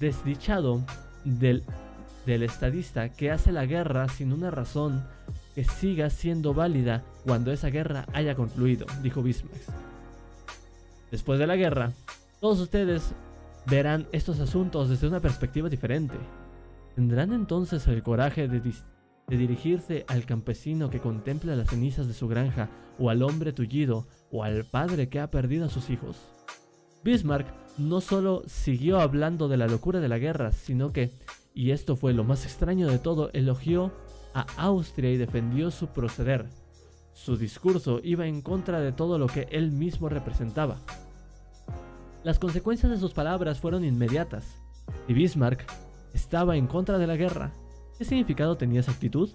desdichado 0.00 0.80
del, 1.24 1.62
del 2.26 2.42
estadista 2.42 3.10
que 3.10 3.30
hace 3.30 3.52
la 3.52 3.66
guerra 3.66 4.08
sin 4.08 4.32
una 4.32 4.50
razón 4.50 5.04
que 5.54 5.64
siga 5.64 6.08
siendo 6.10 6.54
válida 6.54 7.02
cuando 7.24 7.52
esa 7.52 7.68
guerra 7.68 8.06
haya 8.12 8.34
concluido, 8.34 8.86
dijo 9.02 9.22
Bismarck. 9.22 9.60
Después 11.10 11.38
de 11.38 11.46
la 11.46 11.56
guerra, 11.56 11.92
todos 12.40 12.58
ustedes 12.58 13.12
verán 13.66 14.06
estos 14.12 14.40
asuntos 14.40 14.88
desde 14.88 15.08
una 15.08 15.20
perspectiva 15.20 15.68
diferente. 15.68 16.16
¿Tendrán 16.94 17.32
entonces 17.32 17.86
el 17.86 18.02
coraje 18.02 18.48
de, 18.48 18.60
dirigirse 19.28 20.04
al 20.08 20.26
campesino 20.26 20.90
que 20.90 21.00
contempla 21.00 21.56
las 21.56 21.68
cenizas 21.68 22.06
de 22.06 22.14
su 22.14 22.28
granja, 22.28 22.68
o 22.98 23.08
al 23.08 23.22
hombre 23.22 23.52
tullido, 23.52 24.06
o 24.30 24.44
al 24.44 24.64
padre 24.64 25.08
que 25.08 25.20
ha 25.20 25.30
perdido 25.30 25.66
a 25.66 25.70
sus 25.70 25.90
hijos? 25.90 26.16
Bismarck 27.02 27.46
no 27.78 28.00
solo 28.00 28.42
siguió 28.46 29.00
hablando 29.00 29.48
de 29.48 29.56
la 29.56 29.66
locura 29.66 30.00
de 30.00 30.08
la 30.08 30.18
guerra, 30.18 30.52
sino 30.52 30.92
que, 30.92 31.10
y 31.54 31.70
esto 31.70 31.96
fue 31.96 32.12
lo 32.12 32.24
más 32.24 32.44
extraño 32.44 32.86
de 32.88 32.98
todo, 32.98 33.30
elogió 33.32 33.92
a 34.34 34.46
Austria 34.56 35.10
y 35.10 35.16
defendió 35.16 35.70
su 35.70 35.88
proceder. 35.88 36.46
Su 37.14 37.36
discurso 37.36 38.00
iba 38.02 38.26
en 38.26 38.40
contra 38.42 38.80
de 38.80 38.92
todo 38.92 39.18
lo 39.18 39.26
que 39.26 39.46
él 39.50 39.70
mismo 39.70 40.08
representaba. 40.08 40.78
Las 42.24 42.38
consecuencias 42.38 42.92
de 42.92 42.98
sus 42.98 43.12
palabras 43.12 43.58
fueron 43.58 43.84
inmediatas, 43.84 44.62
y 45.08 45.12
Bismarck 45.12 45.66
estaba 46.14 46.56
en 46.56 46.68
contra 46.68 46.98
de 46.98 47.08
la 47.08 47.16
guerra. 47.16 47.52
¿Qué 47.98 48.04
significado 48.04 48.56
tenía 48.56 48.78
esa 48.78 48.92
actitud? 48.92 49.30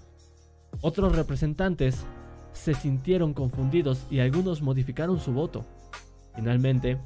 Otros 0.80 1.14
representantes 1.14 2.06
se 2.54 2.74
sintieron 2.74 3.34
confundidos 3.34 4.06
y 4.10 4.20
algunos 4.20 4.62
modificaron 4.62 5.20
su 5.20 5.34
voto. 5.34 5.66
Finalmente, 6.34 6.98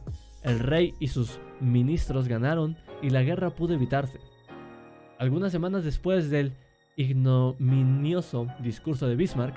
el 0.43 0.59
rey 0.59 0.93
y 0.99 1.07
sus 1.07 1.39
ministros 1.59 2.27
ganaron 2.27 2.77
y 3.01 3.09
la 3.09 3.23
guerra 3.23 3.55
pudo 3.55 3.73
evitarse. 3.73 4.19
Algunas 5.17 5.51
semanas 5.51 5.83
después 5.83 6.29
del 6.29 6.53
ignominioso 6.95 8.45
discurso 8.59 9.07
de 9.07 9.15
Bismarck, 9.15 9.55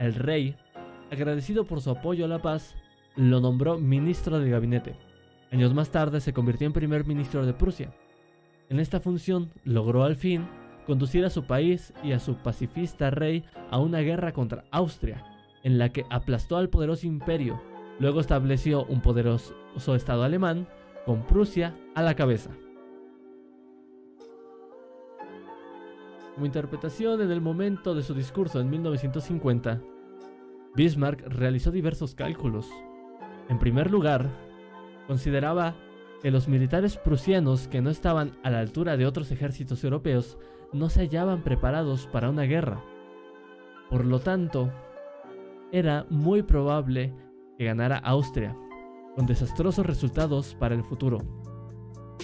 el 0.00 0.14
rey, 0.14 0.56
agradecido 1.10 1.64
por 1.64 1.82
su 1.82 1.90
apoyo 1.90 2.24
a 2.24 2.28
la 2.28 2.40
paz, 2.40 2.74
lo 3.16 3.40
nombró 3.40 3.78
ministro 3.78 4.38
del 4.38 4.50
gabinete. 4.50 5.07
Años 5.50 5.74
más 5.74 5.90
tarde 5.90 6.20
se 6.20 6.32
convirtió 6.32 6.66
en 6.66 6.72
primer 6.72 7.06
ministro 7.06 7.44
de 7.46 7.54
Prusia. 7.54 7.92
En 8.68 8.80
esta 8.80 9.00
función 9.00 9.50
logró 9.64 10.04
al 10.04 10.16
fin 10.16 10.46
conducir 10.86 11.24
a 11.24 11.30
su 11.30 11.44
país 11.44 11.92
y 12.02 12.12
a 12.12 12.18
su 12.18 12.36
pacifista 12.36 13.10
rey 13.10 13.44
a 13.70 13.78
una 13.78 14.00
guerra 14.00 14.32
contra 14.32 14.64
Austria, 14.70 15.24
en 15.62 15.78
la 15.78 15.90
que 15.90 16.04
aplastó 16.10 16.56
al 16.56 16.68
poderoso 16.68 17.06
imperio 17.06 17.60
Luego 17.98 18.20
estableció 18.20 18.84
un 18.84 19.00
poderoso 19.00 19.54
Estado 19.94 20.22
alemán 20.22 20.68
con 21.04 21.22
Prusia 21.26 21.74
a 21.94 22.02
la 22.02 22.14
cabeza. 22.14 22.50
Como 26.34 26.46
interpretación 26.46 27.20
en 27.20 27.32
el 27.32 27.40
momento 27.40 27.96
de 27.96 28.04
su 28.04 28.14
discurso 28.14 28.60
en 28.60 28.70
1950, 28.70 29.80
Bismarck 30.76 31.26
realizó 31.26 31.72
diversos 31.72 32.14
cálculos. 32.14 32.68
En 33.48 33.58
primer 33.58 33.90
lugar, 33.90 34.28
consideraba 35.08 35.74
que 36.22 36.30
los 36.30 36.46
militares 36.46 36.96
prusianos 36.96 37.66
que 37.66 37.80
no 37.80 37.90
estaban 37.90 38.38
a 38.44 38.50
la 38.50 38.60
altura 38.60 38.96
de 38.96 39.06
otros 39.06 39.32
ejércitos 39.32 39.82
europeos 39.82 40.38
no 40.72 40.90
se 40.90 41.00
hallaban 41.00 41.42
preparados 41.42 42.06
para 42.06 42.28
una 42.28 42.42
guerra. 42.42 42.84
Por 43.88 44.04
lo 44.04 44.20
tanto, 44.20 44.70
era 45.72 46.06
muy 46.10 46.42
probable 46.42 47.14
que 47.56 47.64
ganara 47.64 47.98
Austria, 47.98 48.56
con 49.16 49.26
desastrosos 49.26 49.86
resultados 49.86 50.54
para 50.54 50.74
el 50.74 50.84
futuro. 50.84 51.18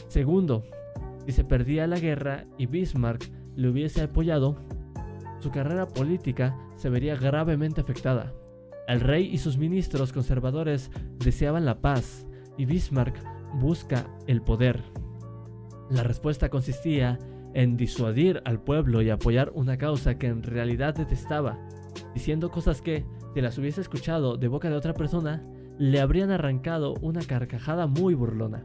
Segundo, 0.08 0.62
si 1.24 1.32
se 1.32 1.44
perdía 1.44 1.86
la 1.86 1.98
guerra 1.98 2.44
y 2.58 2.66
Bismarck 2.66 3.30
le 3.56 3.68
hubiese 3.68 4.02
apoyado, 4.02 4.56
su 5.40 5.50
carrera 5.50 5.88
política 5.88 6.56
se 6.76 6.90
vería 6.90 7.16
gravemente 7.16 7.80
afectada. 7.80 8.34
El 8.86 9.00
rey 9.00 9.26
y 9.32 9.38
sus 9.38 9.56
ministros 9.56 10.12
conservadores 10.12 10.90
deseaban 11.18 11.64
la 11.64 11.80
paz 11.80 12.26
y 12.56 12.64
Bismarck 12.64 13.16
busca 13.60 14.06
el 14.26 14.42
poder. 14.42 14.82
La 15.90 16.02
respuesta 16.02 16.48
consistía 16.48 17.18
en 17.54 17.76
disuadir 17.76 18.42
al 18.44 18.60
pueblo 18.60 19.02
y 19.02 19.10
apoyar 19.10 19.52
una 19.54 19.78
causa 19.78 20.18
que 20.18 20.26
en 20.26 20.42
realidad 20.42 20.94
detestaba, 20.94 21.58
diciendo 22.14 22.50
cosas 22.50 22.82
que, 22.82 23.04
si 23.34 23.40
las 23.40 23.58
hubiese 23.58 23.80
escuchado 23.80 24.36
de 24.36 24.48
boca 24.48 24.68
de 24.68 24.76
otra 24.76 24.94
persona, 24.94 25.44
le 25.78 26.00
habrían 26.00 26.30
arrancado 26.30 26.94
una 27.00 27.20
carcajada 27.22 27.86
muy 27.86 28.14
burlona. 28.14 28.64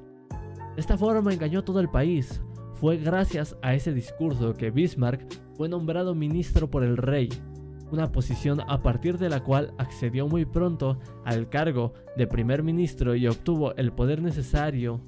Esta 0.78 0.98
forma 0.98 1.34
engañó 1.34 1.60
a 1.60 1.66
todo 1.66 1.80
el 1.80 1.90
país. 1.90 2.42
Fue 2.76 2.98
gracias 2.98 3.58
a 3.62 3.74
ese 3.74 3.94
discurso 3.94 4.54
que 4.54 4.72
Bismarck 4.72 5.28
fue 5.56 5.68
nombrado 5.68 6.16
ministro 6.16 6.70
por 6.70 6.84
el 6.84 6.98
rey, 6.98 7.30
una 7.92 8.12
posición 8.12 8.62
a 8.68 8.82
partir 8.82 9.18
de 9.18 9.30
la 9.30 9.44
cual 9.44 9.74
accedió 9.78 10.28
muy 10.28 10.46
pronto 10.46 11.00
al 11.26 11.50
cargo 11.50 11.94
de 12.18 12.28
primer 12.28 12.64
ministro 12.64 13.16
y 13.16 13.28
obtuvo 13.28 13.76
el 13.76 13.92
poder 13.92 14.22
necesario 14.22 15.02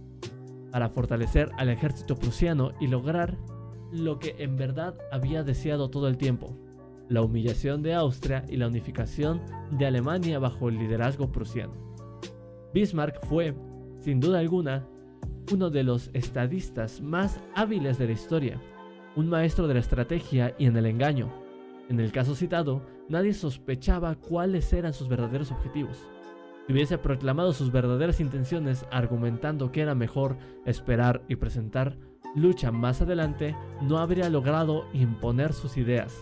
para 0.71 0.89
fortalecer 0.89 1.51
al 1.57 1.69
ejército 1.69 2.15
prusiano 2.15 2.71
y 2.79 2.87
lograr 2.87 3.37
lo 3.91 4.19
que 4.19 4.35
en 4.39 4.55
verdad 4.55 4.95
había 5.11 5.43
deseado 5.43 5.89
todo 5.89 6.07
el 6.07 6.17
tiempo, 6.17 6.55
la 7.09 7.21
humillación 7.21 7.83
de 7.83 7.93
Austria 7.93 8.45
y 8.47 8.55
la 8.55 8.67
unificación 8.67 9.41
de 9.71 9.85
Alemania 9.85 10.39
bajo 10.39 10.69
el 10.69 10.77
liderazgo 10.77 11.31
prusiano. 11.31 11.73
Bismarck 12.73 13.25
fue, 13.25 13.53
sin 13.99 14.21
duda 14.21 14.39
alguna, 14.39 14.87
uno 15.51 15.69
de 15.69 15.83
los 15.83 16.09
estadistas 16.13 17.01
más 17.01 17.41
hábiles 17.53 17.97
de 17.97 18.05
la 18.05 18.13
historia, 18.13 18.61
un 19.15 19.27
maestro 19.27 19.67
de 19.67 19.73
la 19.73 19.81
estrategia 19.81 20.55
y 20.57 20.65
en 20.65 20.77
el 20.77 20.85
engaño. 20.85 21.40
En 21.91 21.99
el 21.99 22.13
caso 22.13 22.35
citado, 22.35 22.81
nadie 23.09 23.33
sospechaba 23.33 24.15
cuáles 24.15 24.71
eran 24.71 24.93
sus 24.93 25.09
verdaderos 25.09 25.51
objetivos. 25.51 26.07
Si 26.65 26.71
hubiese 26.71 26.97
proclamado 26.97 27.51
sus 27.51 27.69
verdaderas 27.69 28.21
intenciones 28.21 28.85
argumentando 28.91 29.73
que 29.73 29.81
era 29.81 29.93
mejor 29.93 30.37
esperar 30.65 31.21
y 31.27 31.35
presentar 31.35 31.97
lucha 32.33 32.71
más 32.71 33.01
adelante, 33.01 33.57
no 33.81 33.97
habría 33.97 34.29
logrado 34.29 34.85
imponer 34.93 35.51
sus 35.51 35.75
ideas. 35.75 36.17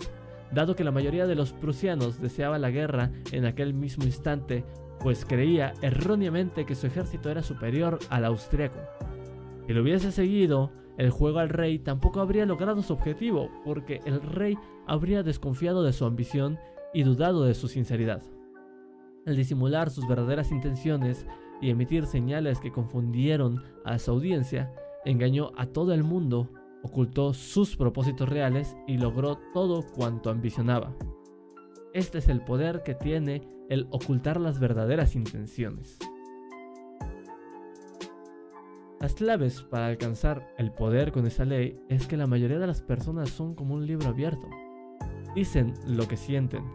Dado 0.51 0.75
que 0.75 0.83
la 0.83 0.89
mayoría 0.89 1.27
de 1.27 1.35
los 1.35 1.53
prusianos 1.53 2.19
deseaba 2.19 2.57
la 2.57 2.71
guerra 2.71 3.11
en 3.31 3.45
aquel 3.45 3.75
mismo 3.75 4.05
instante, 4.05 4.65
pues 4.99 5.23
creía 5.23 5.75
erróneamente 5.83 6.65
que 6.65 6.73
su 6.73 6.87
ejército 6.87 7.29
era 7.29 7.43
superior 7.43 7.99
al 8.09 8.25
austriaco. 8.25 8.79
Si 9.67 9.73
lo 9.73 9.83
hubiese 9.83 10.11
seguido 10.11 10.71
el 10.97 11.11
juego 11.11 11.39
al 11.39 11.49
rey, 11.49 11.77
tampoco 11.77 12.21
habría 12.21 12.47
logrado 12.47 12.81
su 12.81 12.91
objetivo, 12.91 13.51
porque 13.63 14.01
el 14.05 14.19
rey 14.19 14.57
habría 14.89 15.21
desconfiado 15.21 15.83
de 15.83 15.93
su 15.93 16.03
ambición 16.03 16.57
y 16.93 17.03
dudado 17.03 17.43
de 17.45 17.53
su 17.53 17.67
sinceridad. 17.67 18.23
Al 19.27 19.35
disimular 19.35 19.91
sus 19.91 20.07
verdaderas 20.07 20.51
intenciones 20.51 21.27
y 21.61 21.69
emitir 21.69 22.07
señales 22.07 22.59
que 22.59 22.71
confundieron 22.71 23.61
a 23.85 23.99
su 23.99 24.09
audiencia, 24.09 24.73
engañó 25.05 25.51
a 25.57 25.67
todo 25.67 25.93
el 25.93 26.03
mundo, 26.03 26.49
ocultó 26.81 27.35
sus 27.35 27.75
propósitos 27.75 28.27
reales 28.27 28.75
y 28.87 28.97
logró 28.97 29.37
todo 29.53 29.85
cuanto 29.95 30.31
ambicionaba. 30.31 30.95
Este 31.93 32.17
es 32.17 32.27
el 32.27 32.41
poder 32.41 32.81
que 32.81 32.95
tiene 32.95 33.43
el 33.69 33.87
ocultar 33.91 34.41
las 34.41 34.59
verdaderas 34.59 35.15
intenciones. 35.15 35.99
Las 38.99 39.13
claves 39.13 39.61
para 39.61 39.85
alcanzar 39.85 40.51
el 40.57 40.71
poder 40.71 41.11
con 41.11 41.27
esa 41.27 41.45
ley 41.45 41.79
es 41.89 42.07
que 42.07 42.17
la 42.17 42.27
mayoría 42.27 42.57
de 42.57 42.67
las 42.67 42.81
personas 42.81 43.29
son 43.29 43.53
como 43.53 43.75
un 43.75 43.85
libro 43.85 44.09
abierto. 44.09 44.49
Dicen 45.39 45.73
lo 45.87 46.05
que 46.05 46.17
sienten, 46.17 46.65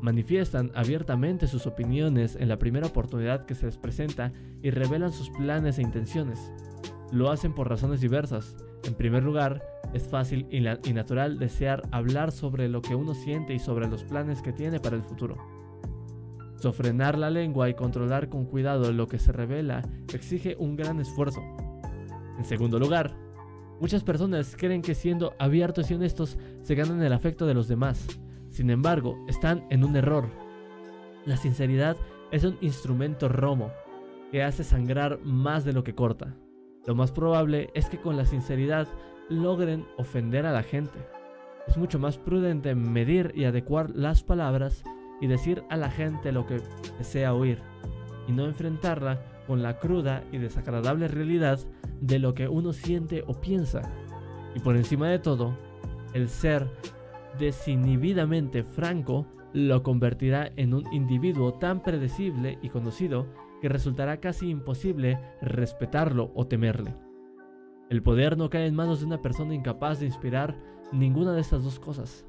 manifiestan 0.00 0.70
abiertamente 0.76 1.48
sus 1.48 1.66
opiniones 1.66 2.36
en 2.36 2.48
la 2.48 2.56
primera 2.56 2.86
oportunidad 2.86 3.46
que 3.46 3.56
se 3.56 3.66
les 3.66 3.78
presenta 3.78 4.30
y 4.62 4.70
revelan 4.70 5.12
sus 5.12 5.28
planes 5.30 5.76
e 5.76 5.82
intenciones. 5.82 6.52
Lo 7.10 7.32
hacen 7.32 7.52
por 7.52 7.68
razones 7.68 8.00
diversas. 8.00 8.54
En 8.84 8.94
primer 8.94 9.24
lugar, 9.24 9.60
es 9.92 10.06
fácil 10.06 10.46
y, 10.52 10.60
natural 10.92 11.40
desear 11.40 11.82
hablar 11.90 12.30
sobre 12.30 12.68
lo 12.68 12.80
que 12.80 12.94
uno 12.94 13.12
siente 13.12 13.54
y 13.54 13.58
sobre 13.58 13.88
los 13.88 14.04
planes 14.04 14.40
que 14.40 14.52
tiene 14.52 14.78
para 14.78 14.94
el 14.94 15.02
futuro. 15.02 15.36
Sofrenar 16.54 17.18
la 17.18 17.28
lengua 17.28 17.70
y 17.70 17.74
controlar 17.74 18.28
con 18.28 18.44
cuidado 18.44 18.92
lo 18.92 19.08
que 19.08 19.18
se 19.18 19.32
revela 19.32 19.82
exige 20.14 20.54
un 20.60 20.76
gran 20.76 21.00
esfuerzo. 21.00 21.42
En 22.38 22.44
segundo 22.44 22.78
lugar, 22.78 23.16
muchas 23.82 24.04
personas 24.04 24.54
creen 24.56 24.80
que 24.80 24.94
siendo 24.94 25.34
abiertos 25.40 25.90
y 25.90 25.94
honestos 25.94 26.38
se 26.62 26.76
ganan 26.76 27.02
el 27.02 27.12
afecto 27.12 27.46
de 27.46 27.54
los 27.54 27.66
demás. 27.66 28.06
Sin 28.48 28.70
embargo, 28.70 29.18
están 29.26 29.66
en 29.70 29.82
un 29.82 29.96
error. 29.96 30.28
La 31.26 31.36
sinceridad 31.36 31.96
es 32.30 32.44
un 32.44 32.56
instrumento 32.60 33.28
romo 33.28 33.72
que 34.30 34.44
hace 34.44 34.62
sangrar 34.62 35.18
más 35.24 35.64
de 35.64 35.72
lo 35.72 35.82
que 35.82 35.96
corta. 35.96 36.36
Lo 36.86 36.94
más 36.94 37.10
probable 37.10 37.70
es 37.74 37.88
que 37.88 38.00
con 38.00 38.16
la 38.16 38.24
sinceridad 38.24 38.86
logren 39.28 39.84
ofender 39.98 40.46
a 40.46 40.52
la 40.52 40.62
gente. 40.62 41.00
Es 41.66 41.76
mucho 41.76 41.98
más 41.98 42.18
prudente 42.18 42.76
medir 42.76 43.32
y 43.34 43.46
adecuar 43.46 43.90
las 43.90 44.22
palabras 44.22 44.84
y 45.20 45.26
decir 45.26 45.64
a 45.70 45.76
la 45.76 45.90
gente 45.90 46.30
lo 46.30 46.46
que 46.46 46.60
desea 46.98 47.34
oír, 47.34 47.58
y 48.28 48.32
no 48.32 48.46
enfrentarla 48.46 49.20
con 49.46 49.62
la 49.62 49.78
cruda 49.78 50.24
y 50.32 50.38
desagradable 50.38 51.08
realidad 51.08 51.58
de 52.00 52.18
lo 52.18 52.34
que 52.34 52.48
uno 52.48 52.72
siente 52.72 53.24
o 53.26 53.40
piensa. 53.40 53.82
Y 54.54 54.60
por 54.60 54.76
encima 54.76 55.08
de 55.08 55.18
todo, 55.18 55.56
el 56.14 56.28
ser 56.28 56.68
desinhibidamente 57.38 58.62
franco 58.62 59.26
lo 59.52 59.82
convertirá 59.82 60.50
en 60.56 60.74
un 60.74 60.92
individuo 60.92 61.54
tan 61.54 61.82
predecible 61.82 62.58
y 62.62 62.68
conocido 62.68 63.26
que 63.60 63.68
resultará 63.68 64.18
casi 64.18 64.50
imposible 64.50 65.18
respetarlo 65.40 66.32
o 66.34 66.46
temerle. 66.46 66.94
El 67.90 68.02
poder 68.02 68.36
no 68.36 68.50
cae 68.50 68.66
en 68.66 68.74
manos 68.74 69.00
de 69.00 69.06
una 69.06 69.22
persona 69.22 69.54
incapaz 69.54 70.00
de 70.00 70.06
inspirar 70.06 70.56
ninguna 70.92 71.32
de 71.32 71.42
estas 71.42 71.62
dos 71.62 71.78
cosas. 71.78 72.26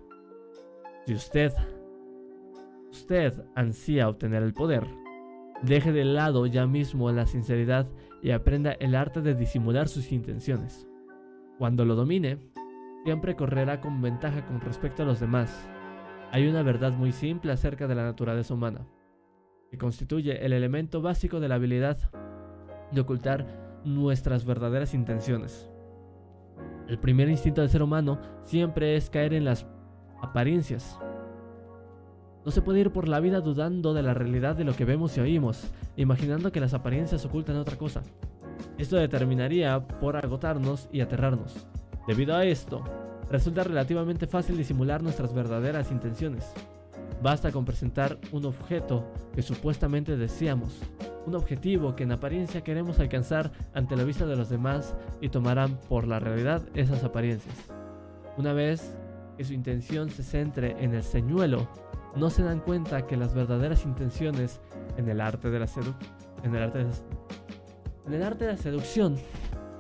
Si 1.05 1.13
usted, 1.13 1.53
usted 2.91 3.33
ansía 3.55 4.09
obtener 4.09 4.43
el 4.43 4.53
poder, 4.53 4.85
Deje 5.63 5.93
de 5.93 6.03
lado 6.03 6.45
ya 6.45 6.67
mismo 6.67 7.09
la 7.11 7.25
sinceridad 7.25 7.87
y 8.21 8.31
aprenda 8.31 8.73
el 8.73 8.95
arte 8.95 9.21
de 9.21 9.33
disimular 9.33 9.87
sus 9.87 10.11
intenciones. 10.11 10.85
Cuando 11.57 11.85
lo 11.85 11.95
domine, 11.95 12.37
siempre 13.05 13.37
correrá 13.37 13.79
con 13.79 14.01
ventaja 14.01 14.45
con 14.45 14.59
respecto 14.59 15.03
a 15.03 15.05
los 15.05 15.21
demás. 15.21 15.69
Hay 16.31 16.47
una 16.47 16.63
verdad 16.63 16.91
muy 16.91 17.13
simple 17.13 17.53
acerca 17.53 17.87
de 17.87 17.95
la 17.95 18.03
naturaleza 18.03 18.53
humana, 18.53 18.85
que 19.71 19.77
constituye 19.77 20.45
el 20.45 20.51
elemento 20.51 21.01
básico 21.01 21.39
de 21.39 21.47
la 21.47 21.55
habilidad 21.55 21.97
de 22.91 22.99
ocultar 22.99 23.81
nuestras 23.85 24.43
verdaderas 24.43 24.93
intenciones. 24.93 25.69
El 26.89 26.99
primer 26.99 27.29
instinto 27.29 27.61
del 27.61 27.69
ser 27.69 27.83
humano 27.83 28.19
siempre 28.43 28.97
es 28.97 29.09
caer 29.09 29.33
en 29.33 29.45
las 29.45 29.65
apariencias, 30.21 30.99
no 32.45 32.51
se 32.51 32.61
puede 32.61 32.81
ir 32.81 32.91
por 32.91 33.07
la 33.07 33.19
vida 33.19 33.41
dudando 33.41 33.93
de 33.93 34.03
la 34.03 34.13
realidad 34.13 34.55
de 34.55 34.63
lo 34.63 34.75
que 34.75 34.85
vemos 34.85 35.17
y 35.17 35.21
oímos, 35.21 35.71
imaginando 35.95 36.51
que 36.51 36.59
las 36.59 36.73
apariencias 36.73 37.25
ocultan 37.25 37.57
otra 37.57 37.77
cosa. 37.77 38.03
Esto 38.77 38.97
determinaría 38.97 39.87
por 39.87 40.17
agotarnos 40.17 40.89
y 40.91 41.01
aterrarnos. 41.01 41.65
Debido 42.07 42.35
a 42.35 42.45
esto, 42.45 42.83
resulta 43.29 43.63
relativamente 43.63 44.27
fácil 44.27 44.57
disimular 44.57 45.01
nuestras 45.01 45.33
verdaderas 45.33 45.91
intenciones. 45.91 46.51
Basta 47.21 47.51
con 47.51 47.63
presentar 47.63 48.17
un 48.33 48.45
objeto 48.45 49.05
que 49.33 49.41
supuestamente 49.41 50.17
deseamos, 50.17 50.81
un 51.25 51.35
objetivo 51.35 51.95
que 51.95 52.03
en 52.03 52.11
apariencia 52.11 52.63
queremos 52.63 52.99
alcanzar 52.99 53.51
ante 53.73 53.95
la 53.95 54.03
vista 54.03 54.25
de 54.25 54.35
los 54.35 54.49
demás 54.49 54.93
y 55.21 55.29
tomarán 55.29 55.79
por 55.87 56.05
la 56.05 56.19
realidad 56.19 56.63
esas 56.73 57.03
apariencias. 57.05 57.55
Una 58.35 58.51
vez 58.51 58.93
que 59.37 59.43
su 59.43 59.53
intención 59.53 60.09
se 60.09 60.23
centre 60.23 60.75
en 60.79 60.93
el 60.93 61.03
señuelo 61.03 61.67
no 62.15 62.29
se 62.29 62.43
dan 62.43 62.59
cuenta 62.59 63.07
que 63.07 63.17
las 63.17 63.33
verdaderas 63.33 63.85
intenciones 63.85 64.61
en 64.97 65.09
el 65.09 65.19
arte 65.21 65.49
de 65.49 65.59
la 65.59 65.67
seducción 68.57 69.17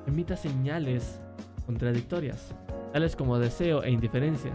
emita 0.07 0.35
señales 0.35 1.21
contradictorias, 1.65 2.55
tales 2.91 3.15
como 3.15 3.37
deseo 3.37 3.83
e 3.83 3.91
indiferencia, 3.91 4.51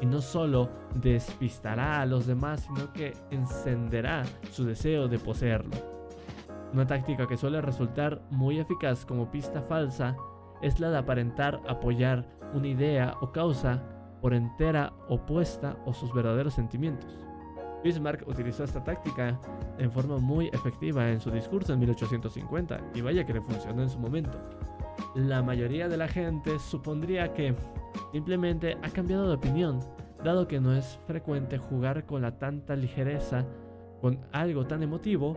y 0.00 0.06
no 0.06 0.20
solo 0.20 0.68
despistará 0.96 2.00
a 2.00 2.06
los 2.06 2.26
demás, 2.26 2.62
sino 2.62 2.92
que 2.92 3.14
encenderá 3.30 4.24
su 4.50 4.64
deseo 4.64 5.06
de 5.06 5.18
poseerlo. 5.18 5.76
Una 6.72 6.86
táctica 6.86 7.26
que 7.26 7.36
suele 7.36 7.60
resultar 7.60 8.20
muy 8.30 8.58
eficaz 8.58 9.04
como 9.04 9.30
pista 9.30 9.62
falsa 9.62 10.16
es 10.60 10.80
la 10.80 10.90
de 10.90 10.98
aparentar 10.98 11.60
apoyar 11.68 12.26
una 12.54 12.68
idea 12.68 13.14
o 13.20 13.30
causa 13.30 13.82
por 14.22 14.32
entera 14.32 14.92
opuesta 15.08 15.76
a 15.86 15.92
sus 15.92 16.14
verdaderos 16.14 16.54
sentimientos. 16.54 17.18
Bismarck 17.82 18.26
utilizó 18.28 18.62
esta 18.62 18.82
táctica 18.82 19.38
en 19.78 19.90
forma 19.90 20.18
muy 20.18 20.46
efectiva 20.52 21.10
en 21.10 21.20
su 21.20 21.30
discurso 21.30 21.72
en 21.72 21.80
1850 21.80 22.80
y 22.94 23.00
vaya 23.00 23.26
que 23.26 23.34
le 23.34 23.40
funcionó 23.40 23.82
en 23.82 23.90
su 23.90 23.98
momento. 23.98 24.38
La 25.16 25.42
mayoría 25.42 25.88
de 25.88 25.96
la 25.96 26.06
gente 26.06 26.58
supondría 26.60 27.34
que 27.34 27.54
simplemente 28.12 28.78
ha 28.82 28.90
cambiado 28.90 29.28
de 29.28 29.34
opinión, 29.34 29.80
dado 30.22 30.46
que 30.46 30.60
no 30.60 30.72
es 30.72 30.98
frecuente 31.08 31.58
jugar 31.58 32.06
con 32.06 32.22
la 32.22 32.38
tanta 32.38 32.76
ligereza 32.76 33.44
con 34.00 34.20
algo 34.32 34.66
tan 34.66 34.82
emotivo 34.82 35.36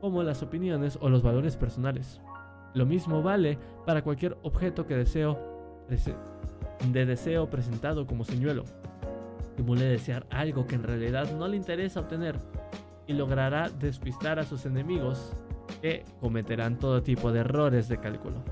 como 0.00 0.22
las 0.22 0.42
opiniones 0.42 0.98
o 1.00 1.08
los 1.08 1.22
valores 1.22 1.56
personales. 1.56 2.20
Lo 2.74 2.86
mismo 2.86 3.22
vale 3.22 3.58
para 3.86 4.02
cualquier 4.02 4.36
objeto 4.42 4.86
que 4.86 4.96
deseo 4.96 5.38
de 6.92 7.06
deseo 7.06 7.48
presentado 7.48 8.06
como 8.06 8.24
señuelo. 8.24 8.64
Simule 9.56 9.84
desear 9.84 10.26
algo 10.30 10.66
que 10.66 10.74
en 10.74 10.82
realidad 10.82 11.30
no 11.32 11.48
le 11.48 11.56
interesa 11.56 12.00
obtener 12.00 12.36
y 13.06 13.14
logrará 13.14 13.70
despistar 13.70 14.38
a 14.38 14.44
sus 14.44 14.66
enemigos 14.66 15.32
que 15.80 16.04
cometerán 16.20 16.78
todo 16.78 17.02
tipo 17.02 17.32
de 17.32 17.40
errores 17.40 17.88
de 17.88 17.98
cálculo. 17.98 18.42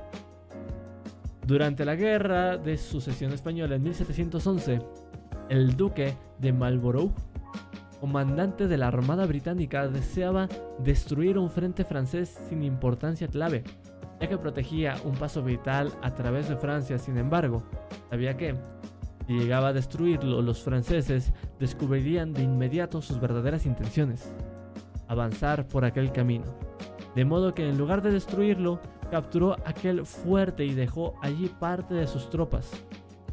Durante 1.46 1.84
la 1.84 1.94
Guerra 1.94 2.56
de 2.56 2.78
Sucesión 2.78 3.32
Española 3.32 3.76
en 3.76 3.82
1711, 3.82 4.80
el 5.50 5.76
duque 5.76 6.14
de 6.38 6.52
Marlborough, 6.52 7.12
comandante 8.00 8.66
de 8.66 8.78
la 8.78 8.88
Armada 8.88 9.26
Británica, 9.26 9.88
deseaba 9.88 10.48
destruir 10.78 11.36
un 11.36 11.50
frente 11.50 11.84
francés 11.84 12.38
sin 12.48 12.62
importancia 12.62 13.28
clave, 13.28 13.62
que 14.28 14.38
protegía 14.38 14.96
un 15.04 15.14
paso 15.14 15.42
vital 15.42 15.92
a 16.02 16.14
través 16.14 16.48
de 16.48 16.56
Francia. 16.56 16.98
Sin 16.98 17.18
embargo, 17.18 17.62
sabía 18.10 18.36
que, 18.36 18.54
si 19.26 19.34
llegaba 19.34 19.68
a 19.68 19.72
destruirlo, 19.72 20.42
los 20.42 20.62
franceses 20.62 21.32
descubrirían 21.58 22.32
de 22.32 22.42
inmediato 22.42 23.00
sus 23.02 23.20
verdaderas 23.20 23.66
intenciones, 23.66 24.32
avanzar 25.08 25.66
por 25.68 25.84
aquel 25.84 26.12
camino. 26.12 26.46
De 27.14 27.24
modo 27.24 27.54
que 27.54 27.68
en 27.68 27.78
lugar 27.78 28.02
de 28.02 28.10
destruirlo, 28.10 28.80
capturó 29.10 29.56
aquel 29.64 30.04
fuerte 30.04 30.64
y 30.64 30.74
dejó 30.74 31.14
allí 31.22 31.48
parte 31.48 31.94
de 31.94 32.06
sus 32.06 32.28
tropas, 32.30 32.70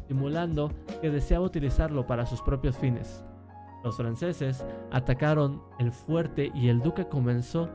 simulando 0.06 0.70
que 1.00 1.10
deseaba 1.10 1.44
utilizarlo 1.44 2.06
para 2.06 2.26
sus 2.26 2.40
propios 2.42 2.76
fines. 2.76 3.24
Los 3.82 3.96
franceses 3.96 4.64
atacaron 4.92 5.60
el 5.78 5.90
fuerte 5.90 6.52
y 6.54 6.68
el 6.68 6.80
duque 6.80 7.08
comenzó 7.08 7.68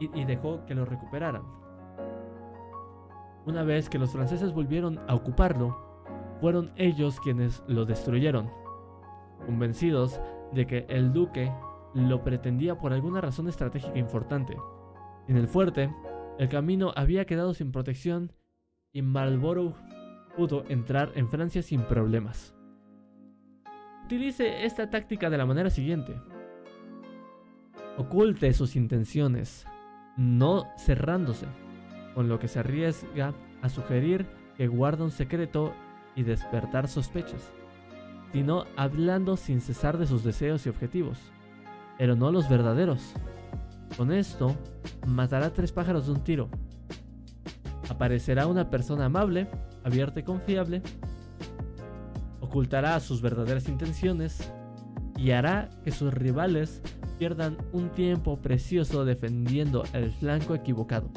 y, 0.00 0.24
dejó 0.24 0.64
que 0.64 0.74
lo 0.74 0.84
recuperaran. 0.84 1.42
Una 3.48 3.62
vez 3.62 3.88
que 3.88 3.98
los 3.98 4.12
franceses 4.12 4.52
volvieron 4.52 5.00
a 5.08 5.14
ocuparlo, 5.14 5.74
fueron 6.38 6.70
ellos 6.76 7.18
quienes 7.18 7.64
lo 7.66 7.86
destruyeron, 7.86 8.50
convencidos 9.46 10.20
de 10.52 10.66
que 10.66 10.84
el 10.90 11.14
duque 11.14 11.50
lo 11.94 12.22
pretendía 12.22 12.78
por 12.78 12.92
alguna 12.92 13.22
razón 13.22 13.48
estratégica 13.48 13.98
importante. 13.98 14.54
En 15.28 15.38
el 15.38 15.48
fuerte, 15.48 15.90
el 16.38 16.50
camino 16.50 16.92
había 16.94 17.24
quedado 17.24 17.54
sin 17.54 17.72
protección 17.72 18.34
y 18.92 19.00
Marlborough 19.00 19.74
pudo 20.36 20.64
entrar 20.68 21.12
en 21.14 21.30
Francia 21.30 21.62
sin 21.62 21.80
problemas. 21.84 22.54
Utilice 24.04 24.66
esta 24.66 24.90
táctica 24.90 25.30
de 25.30 25.38
la 25.38 25.46
manera 25.46 25.70
siguiente. 25.70 26.20
Oculte 27.96 28.52
sus 28.52 28.76
intenciones, 28.76 29.66
no 30.18 30.66
cerrándose, 30.76 31.46
con 32.18 32.28
lo 32.28 32.40
que 32.40 32.48
se 32.48 32.58
arriesga 32.58 33.32
a 33.62 33.68
sugerir 33.68 34.26
que 34.56 34.66
guarda 34.66 35.04
un 35.04 35.12
secreto 35.12 35.72
y 36.16 36.24
despertar 36.24 36.88
sospechas, 36.88 37.52
sino 38.32 38.64
hablando 38.74 39.36
sin 39.36 39.60
cesar 39.60 39.98
de 39.98 40.06
sus 40.08 40.24
deseos 40.24 40.66
y 40.66 40.68
objetivos, 40.68 41.20
pero 41.96 42.16
no 42.16 42.32
los 42.32 42.48
verdaderos. 42.48 43.12
Con 43.96 44.10
esto, 44.10 44.56
matará 45.06 45.52
tres 45.52 45.70
pájaros 45.70 46.06
de 46.06 46.12
un 46.14 46.24
tiro. 46.24 46.48
Aparecerá 47.88 48.48
una 48.48 48.68
persona 48.68 49.04
amable, 49.04 49.46
abierta 49.84 50.18
y 50.18 50.24
confiable, 50.24 50.82
ocultará 52.40 52.98
sus 52.98 53.22
verdaderas 53.22 53.68
intenciones 53.68 54.52
y 55.16 55.30
hará 55.30 55.70
que 55.84 55.92
sus 55.92 56.12
rivales 56.12 56.82
pierdan 57.16 57.58
un 57.72 57.90
tiempo 57.90 58.42
precioso 58.42 59.04
defendiendo 59.04 59.84
el 59.92 60.10
flanco 60.10 60.56
equivocado. 60.56 61.12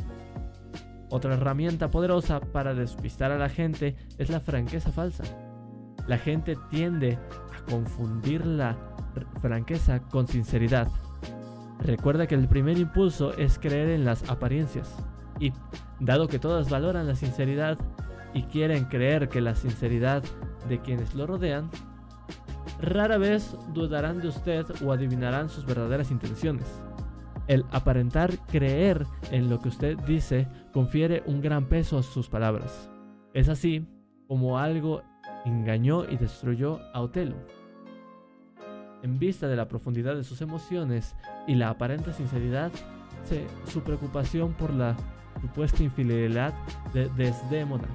Otra 1.11 1.33
herramienta 1.33 1.89
poderosa 1.89 2.39
para 2.39 2.73
despistar 2.73 3.31
a 3.31 3.37
la 3.37 3.49
gente 3.49 3.97
es 4.17 4.29
la 4.29 4.39
franqueza 4.39 4.93
falsa. 4.93 5.25
La 6.07 6.17
gente 6.17 6.55
tiende 6.69 7.19
a 7.53 7.69
confundir 7.69 8.45
la 8.45 8.77
franqueza 9.41 9.99
con 9.99 10.29
sinceridad. 10.29 10.87
Recuerda 11.81 12.27
que 12.27 12.35
el 12.35 12.47
primer 12.47 12.77
impulso 12.77 13.33
es 13.37 13.59
creer 13.59 13.89
en 13.89 14.05
las 14.05 14.29
apariencias. 14.29 14.95
Y, 15.37 15.51
dado 15.99 16.29
que 16.29 16.39
todas 16.39 16.69
valoran 16.69 17.07
la 17.07 17.15
sinceridad 17.15 17.77
y 18.33 18.43
quieren 18.43 18.85
creer 18.85 19.27
que 19.27 19.41
la 19.41 19.55
sinceridad 19.55 20.23
de 20.69 20.79
quienes 20.79 21.13
lo 21.13 21.27
rodean, 21.27 21.69
rara 22.79 23.17
vez 23.17 23.53
dudarán 23.73 24.21
de 24.21 24.29
usted 24.29 24.65
o 24.85 24.93
adivinarán 24.93 25.49
sus 25.49 25.65
verdaderas 25.65 26.09
intenciones. 26.09 26.67
El 27.47 27.65
aparentar 27.71 28.37
creer 28.47 29.05
en 29.31 29.49
lo 29.49 29.59
que 29.59 29.69
usted 29.69 29.97
dice 29.99 30.47
confiere 30.73 31.23
un 31.25 31.41
gran 31.41 31.65
peso 31.65 31.97
a 31.97 32.03
sus 32.03 32.29
palabras. 32.29 32.89
Es 33.33 33.49
así 33.49 33.85
como 34.27 34.57
algo 34.57 35.03
engañó 35.45 36.09
y 36.09 36.17
destruyó 36.17 36.79
a 36.93 37.01
Otelo. 37.01 37.35
En 39.03 39.17
vista 39.17 39.47
de 39.47 39.55
la 39.55 39.67
profundidad 39.67 40.15
de 40.15 40.23
sus 40.23 40.41
emociones 40.41 41.15
y 41.47 41.55
la 41.55 41.69
aparente 41.69 42.13
sinceridad, 42.13 42.71
su 43.67 43.81
preocupación 43.81 44.53
por 44.53 44.73
la 44.73 44.95
supuesta 45.41 45.83
infidelidad 45.83 46.53
de 46.93 47.09
Desdémona. 47.09 47.87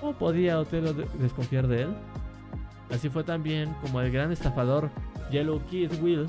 ¿Cómo 0.00 0.12
podía 0.14 0.58
Otelo 0.58 0.92
desconfiar 0.92 1.68
de 1.68 1.82
él? 1.82 1.88
Así 2.90 3.08
fue 3.08 3.22
también 3.24 3.74
como 3.82 4.00
el 4.00 4.10
gran 4.10 4.32
estafador 4.32 4.90
Yellow 5.30 5.60
Kid 5.66 5.92
Will 6.02 6.26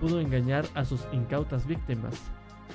pudo 0.00 0.20
engañar 0.20 0.64
a 0.74 0.84
sus 0.84 1.06
incautas 1.12 1.66
víctimas, 1.66 2.14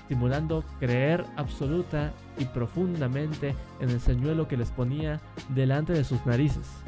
simulando 0.07 0.63
creer 0.79 1.25
absoluta 1.35 2.13
y 2.37 2.45
profundamente 2.45 3.55
en 3.79 3.89
el 3.89 3.99
señuelo 3.99 4.47
que 4.47 4.57
les 4.57 4.71
ponía 4.71 5.19
delante 5.49 5.93
de 5.93 6.03
sus 6.03 6.25
narices. 6.25 6.83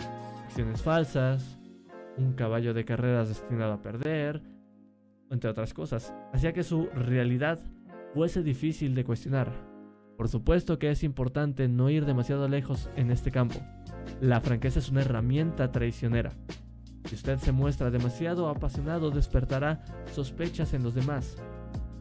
Acciones 0.46 0.82
falsas, 0.82 1.58
un 2.18 2.34
caballo 2.34 2.74
de 2.74 2.86
carreras 2.86 3.30
destinado 3.30 3.74
a 3.74 3.82
perder, 3.82 4.42
entre 5.30 5.50
otras 5.50 5.74
cosas, 5.74 6.14
hacía 6.34 6.54
que 6.54 6.64
su 6.64 6.88
realidad 6.94 7.60
fuese 8.14 8.44
difícil 8.44 8.96
de 8.96 9.04
cuestionar. 9.04 9.52
Por 10.18 10.30
supuesto 10.30 10.80
que 10.80 10.90
es 10.90 11.04
importante 11.04 11.68
no 11.68 11.90
ir 11.90 12.06
demasiado 12.06 12.48
lejos 12.48 12.90
en 12.96 13.12
este 13.12 13.30
campo. 13.30 13.60
La 14.20 14.42
franqueza 14.42 14.80
es 14.80 14.90
una 14.90 15.02
herramienta 15.02 15.72
traicionera. 15.72 16.32
Si 17.08 17.16
usted 17.16 17.40
se 17.40 17.52
muestra 17.54 17.90
demasiado 17.90 18.50
apasionado, 18.50 19.12
despertará 19.12 19.84
sospechas 20.14 20.74
en 20.74 20.84
los 20.84 20.94
demás. 20.94 21.38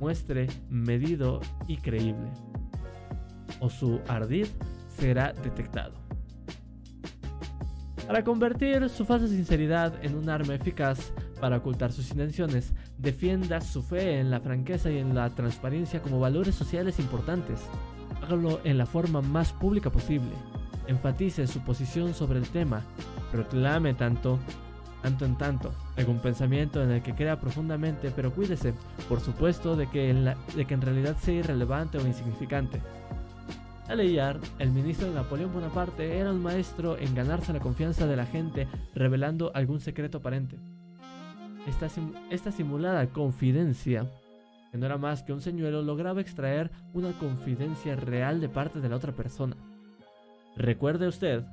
Muestre 0.00 0.48
medido 0.68 1.40
y 1.68 1.76
creíble. 1.76 2.28
O 3.60 3.70
su 3.70 4.00
ardid 4.08 4.48
será 4.88 5.32
detectado. 5.32 5.94
Para 8.06 8.24
convertir 8.24 8.88
su 8.88 9.04
falsa 9.04 9.28
sinceridad 9.28 10.04
en 10.04 10.16
un 10.16 10.28
arma 10.28 10.54
eficaz 10.54 11.12
para 11.40 11.58
ocultar 11.58 11.92
sus 11.92 12.10
intenciones, 12.10 12.72
defienda 12.98 13.60
su 13.60 13.82
fe 13.82 14.20
en 14.20 14.30
la 14.30 14.40
franqueza 14.40 14.90
y 14.90 14.98
en 14.98 15.14
la 15.14 15.30
transparencia 15.30 16.02
como 16.02 16.20
valores 16.20 16.54
sociales 16.54 16.98
importantes. 16.98 17.60
Hágalo 18.22 18.60
en 18.64 18.78
la 18.78 18.86
forma 18.86 19.22
más 19.22 19.52
pública 19.52 19.90
posible. 19.90 20.30
Enfatice 20.86 21.46
su 21.46 21.60
posición 21.60 22.14
sobre 22.14 22.38
el 22.38 22.48
tema. 22.48 22.82
Proclame 23.32 23.94
tanto, 23.94 24.38
tanto 25.02 25.24
en 25.24 25.36
tanto, 25.36 25.72
algún 25.96 26.18
pensamiento 26.18 26.82
en 26.82 26.90
el 26.90 27.02
que 27.02 27.14
crea 27.14 27.38
profundamente, 27.38 28.10
pero 28.14 28.32
cuídese, 28.32 28.74
por 29.08 29.20
supuesto, 29.20 29.76
de 29.76 29.88
que 29.88 30.12
de 30.12 30.64
que 30.64 30.74
en 30.74 30.82
realidad 30.82 31.16
sea 31.18 31.34
irrelevante 31.34 31.98
o 31.98 32.06
insignificante. 32.06 32.80
Aleillar, 33.88 34.40
el 34.58 34.72
ministro 34.72 35.06
de 35.06 35.14
Napoleón 35.14 35.52
Bonaparte, 35.52 36.18
era 36.18 36.32
un 36.32 36.42
maestro 36.42 36.98
en 36.98 37.14
ganarse 37.14 37.52
la 37.52 37.60
confianza 37.60 38.06
de 38.06 38.16
la 38.16 38.26
gente 38.26 38.66
revelando 38.94 39.52
algún 39.54 39.78
secreto 39.78 40.18
aparente. 40.18 40.58
Esta, 41.68 41.88
esta 42.30 42.50
simulada 42.50 43.06
confidencia, 43.06 44.10
que 44.72 44.78
no 44.78 44.86
era 44.86 44.98
más 44.98 45.22
que 45.22 45.32
un 45.32 45.40
señuelo, 45.40 45.82
lograba 45.82 46.20
extraer 46.20 46.72
una 46.94 47.16
confidencia 47.18 47.94
real 47.94 48.40
de 48.40 48.48
parte 48.48 48.80
de 48.80 48.88
la 48.88 48.96
otra 48.96 49.12
persona. 49.12 49.56
Recuerde 50.56 51.06
usted 51.06 51.44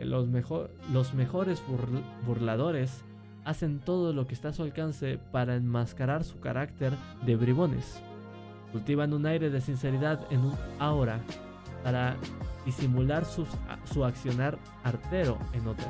los, 0.00 0.28
mejores 0.28 1.62
burladores 2.26 3.02
hacen 3.44 3.78
todo 3.78 4.12
lo 4.12 4.26
que 4.26 4.34
está 4.34 4.48
a 4.48 4.52
su 4.52 4.62
alcance 4.62 5.18
para 5.32 5.56
enmascarar 5.56 6.24
su 6.24 6.40
carácter 6.40 6.92
de 7.24 7.36
bribones. 7.36 8.02
Cultivan 8.72 9.12
un 9.12 9.26
aire 9.26 9.50
de 9.50 9.60
sinceridad 9.60 10.20
en 10.30 10.40
un 10.40 10.54
aura 10.78 11.20
para 11.84 12.16
disimular 12.64 13.24
su 13.24 14.04
accionar 14.04 14.58
artero 14.82 15.38
en 15.52 15.68
otra. 15.68 15.86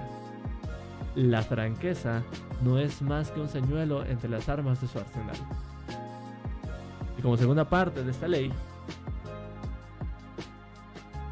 La 1.17 1.41
franqueza 1.41 2.23
no 2.63 2.79
es 2.79 3.01
más 3.01 3.31
que 3.31 3.41
un 3.41 3.49
señuelo 3.49 4.05
entre 4.05 4.29
las 4.29 4.51
armas 4.51 4.83
de 4.83 4.87
su 4.87 4.99
arsenal. 4.99 5.37
Y 7.19 7.23
como 7.23 7.39
segunda 7.39 7.65
parte 7.67 8.05
de 8.05 8.11
esta 8.11 8.29
ley, 8.29 8.53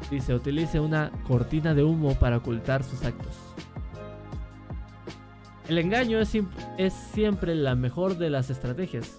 dice 0.09 0.33
utilice 0.33 0.79
una 0.79 1.11
cortina 1.27 1.73
de 1.73 1.83
humo 1.83 2.15
para 2.15 2.37
ocultar 2.37 2.83
sus 2.83 3.03
actos. 3.03 3.35
El 5.67 5.77
engaño 5.79 6.19
es, 6.19 6.37
es 6.77 6.93
siempre 6.93 7.55
la 7.55 7.75
mejor 7.75 8.17
de 8.17 8.29
las 8.29 8.49
estrategias, 8.49 9.17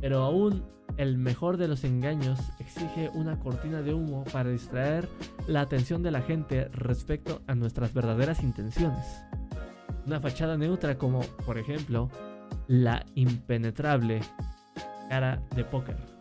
pero 0.00 0.22
aún 0.22 0.64
el 0.96 1.18
mejor 1.18 1.56
de 1.56 1.68
los 1.68 1.84
engaños 1.84 2.38
exige 2.58 3.10
una 3.14 3.38
cortina 3.38 3.82
de 3.82 3.92
humo 3.92 4.24
para 4.32 4.50
distraer 4.50 5.08
la 5.46 5.60
atención 5.60 6.02
de 6.02 6.10
la 6.10 6.22
gente 6.22 6.68
respecto 6.72 7.42
a 7.46 7.54
nuestras 7.54 7.92
verdaderas 7.92 8.42
intenciones. 8.42 9.22
Una 10.06 10.20
fachada 10.20 10.56
neutra 10.56 10.96
como, 10.96 11.20
por 11.44 11.58
ejemplo, 11.58 12.10
la 12.66 13.04
impenetrable 13.14 14.20
cara 15.08 15.42
de 15.54 15.64
póker. 15.64 16.13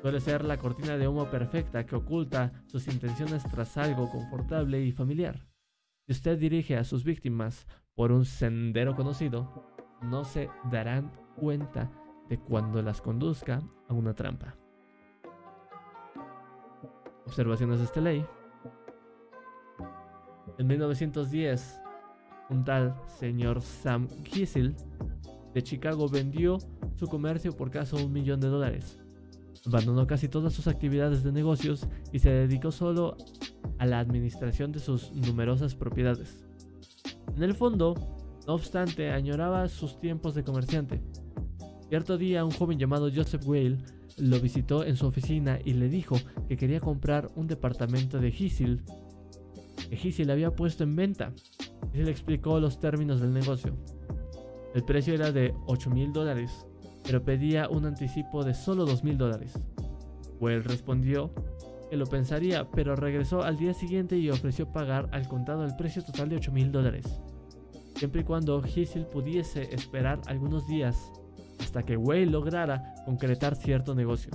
Suele 0.00 0.20
ser 0.20 0.44
la 0.44 0.56
cortina 0.56 0.96
de 0.96 1.06
humo 1.06 1.30
perfecta 1.30 1.84
que 1.84 1.94
oculta 1.94 2.52
sus 2.66 2.88
intenciones 2.88 3.42
tras 3.44 3.76
algo 3.76 4.10
confortable 4.10 4.80
y 4.80 4.92
familiar. 4.92 5.46
Si 6.06 6.12
usted 6.12 6.38
dirige 6.38 6.76
a 6.78 6.84
sus 6.84 7.04
víctimas 7.04 7.66
por 7.94 8.10
un 8.10 8.24
sendero 8.24 8.96
conocido, 8.96 9.70
no 10.00 10.24
se 10.24 10.48
darán 10.70 11.12
cuenta 11.36 11.90
de 12.30 12.38
cuando 12.38 12.80
las 12.80 13.02
conduzca 13.02 13.60
a 13.88 13.94
una 13.94 14.14
trampa. 14.14 14.56
Observaciones 17.26 17.78
de 17.78 17.84
esta 17.84 18.00
ley. 18.00 18.24
En 20.56 20.66
1910, 20.66 21.82
un 22.48 22.64
tal 22.64 22.94
señor 23.06 23.60
Sam 23.60 24.08
Kissel 24.24 24.74
de 25.52 25.62
Chicago 25.62 26.08
vendió 26.08 26.58
su 26.94 27.06
comercio 27.06 27.54
por 27.54 27.70
casi 27.70 27.96
un 27.96 28.12
millón 28.12 28.40
de 28.40 28.48
dólares. 28.48 28.99
Abandonó 29.66 30.06
casi 30.06 30.28
todas 30.28 30.52
sus 30.52 30.66
actividades 30.66 31.22
de 31.22 31.32
negocios 31.32 31.86
y 32.12 32.18
se 32.18 32.30
dedicó 32.30 32.70
solo 32.70 33.16
a 33.78 33.86
la 33.86 33.98
administración 33.98 34.72
de 34.72 34.78
sus 34.78 35.12
numerosas 35.12 35.74
propiedades. 35.74 36.44
En 37.36 37.42
el 37.42 37.54
fondo, 37.54 37.94
no 38.46 38.54
obstante, 38.54 39.10
añoraba 39.10 39.68
sus 39.68 40.00
tiempos 40.00 40.34
de 40.34 40.44
comerciante. 40.44 41.00
Cierto 41.88 42.18
día, 42.18 42.44
un 42.44 42.52
joven 42.52 42.78
llamado 42.78 43.10
Joseph 43.14 43.46
Whale 43.46 43.78
lo 44.18 44.40
visitó 44.40 44.84
en 44.84 44.96
su 44.96 45.06
oficina 45.06 45.58
y 45.64 45.74
le 45.74 45.88
dijo 45.88 46.16
que 46.48 46.56
quería 46.56 46.80
comprar 46.80 47.30
un 47.36 47.46
departamento 47.46 48.18
de 48.18 48.30
Gisil 48.30 48.82
que 49.90 49.96
Gisil 49.96 50.30
había 50.30 50.54
puesto 50.54 50.84
en 50.84 50.94
venta. 50.94 51.32
Se 51.92 52.02
le 52.02 52.10
explicó 52.10 52.60
los 52.60 52.78
términos 52.78 53.20
del 53.20 53.32
negocio. 53.32 53.74
El 54.72 54.84
precio 54.84 55.14
era 55.14 55.32
de 55.32 55.52
8 55.66 55.90
mil 55.90 56.12
dólares, 56.12 56.64
pero 57.04 57.22
pedía 57.22 57.68
un 57.68 57.86
anticipo 57.86 58.44
de 58.44 58.54
solo 58.54 58.84
2 58.84 59.04
mil 59.04 59.18
dólares. 59.18 59.58
Well 60.40 60.64
respondió 60.64 61.30
que 61.90 61.96
lo 61.96 62.06
pensaría, 62.06 62.70
pero 62.70 62.96
regresó 62.96 63.42
al 63.42 63.56
día 63.56 63.74
siguiente 63.74 64.16
y 64.16 64.30
ofreció 64.30 64.72
pagar 64.72 65.08
al 65.12 65.28
contado 65.28 65.64
el 65.64 65.74
precio 65.76 66.04
total 66.04 66.28
de 66.28 66.36
8 66.36 66.52
mil 66.52 66.70
dólares, 66.70 67.20
siempre 67.96 68.20
y 68.22 68.24
cuando 68.24 68.62
Gisil 68.62 69.06
pudiese 69.06 69.74
esperar 69.74 70.20
algunos 70.26 70.66
días 70.66 71.12
hasta 71.60 71.82
que 71.82 71.96
Whale 71.96 72.26
lograra 72.26 72.94
concretar 73.04 73.56
cierto 73.56 73.94
negocio. 73.94 74.30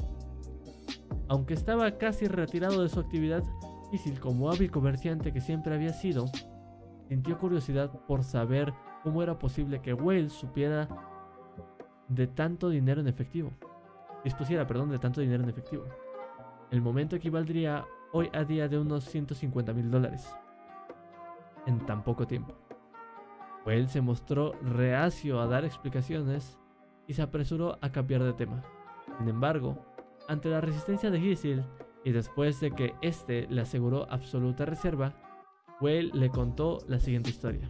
Aunque 1.28 1.54
estaba 1.54 1.98
casi 1.98 2.28
retirado 2.28 2.84
de 2.84 2.90
su 2.90 3.00
actividad, 3.00 3.44
Gisil, 3.92 4.20
como 4.20 4.52
hábil 4.52 4.70
comerciante 4.70 5.32
que 5.32 5.42
siempre 5.42 5.74
había 5.74 5.94
sido, 5.94 6.26
sintió 7.08 7.38
curiosidad 7.40 7.90
por 8.08 8.24
saber 8.24 8.74
cómo 9.04 9.24
era 9.24 9.40
posible 9.40 9.82
que 9.82 9.94
Whale 9.94 10.30
supiera 10.30 10.88
de 12.08 12.28
tanto 12.28 12.70
dinero 12.70 13.02
en 13.02 13.08
efectivo. 13.08 13.52
Dispusiera, 14.24 14.66
perdón, 14.68 14.90
de 14.90 15.00
tanto 15.00 15.22
dinero 15.22 15.44
en 15.44 15.50
efectivo. 15.50 15.86
El 16.72 16.82
momento 16.82 17.16
equivaldría 17.16 17.86
hoy 18.12 18.30
a 18.34 18.44
día 18.44 18.68
de 18.68 18.80
unos 18.80 19.04
150 19.06 19.74
mil 19.74 19.92
dólares. 19.92 20.36
En 21.66 21.86
tan 21.86 22.04
poco 22.04 22.26
tiempo. 22.26 22.56
Whale 23.66 23.88
se 23.88 24.02
mostró 24.02 24.54
reacio 24.62 25.40
a 25.42 25.48
dar 25.48 25.66
explicaciones 25.66 26.60
y 27.08 27.14
se 27.14 27.22
apresuró 27.22 27.78
a 27.82 27.92
cambiar 27.92 28.24
de 28.24 28.34
tema. 28.34 28.62
Sin 29.18 29.28
embargo, 29.28 29.78
ante 30.28 30.50
la 30.50 30.62
resistencia 30.62 31.10
de 31.10 31.20
Gisil 31.20 31.64
y 32.04 32.12
después 32.12 32.60
de 32.60 32.72
que 32.72 32.94
éste 33.02 33.48
le 33.50 33.62
aseguró 33.62 34.08
absoluta 34.12 34.66
reserva, 34.66 35.14
Whale 35.82 36.12
le 36.14 36.30
contó 36.30 36.80
la 36.88 37.00
siguiente 37.00 37.32
historia. 37.32 37.68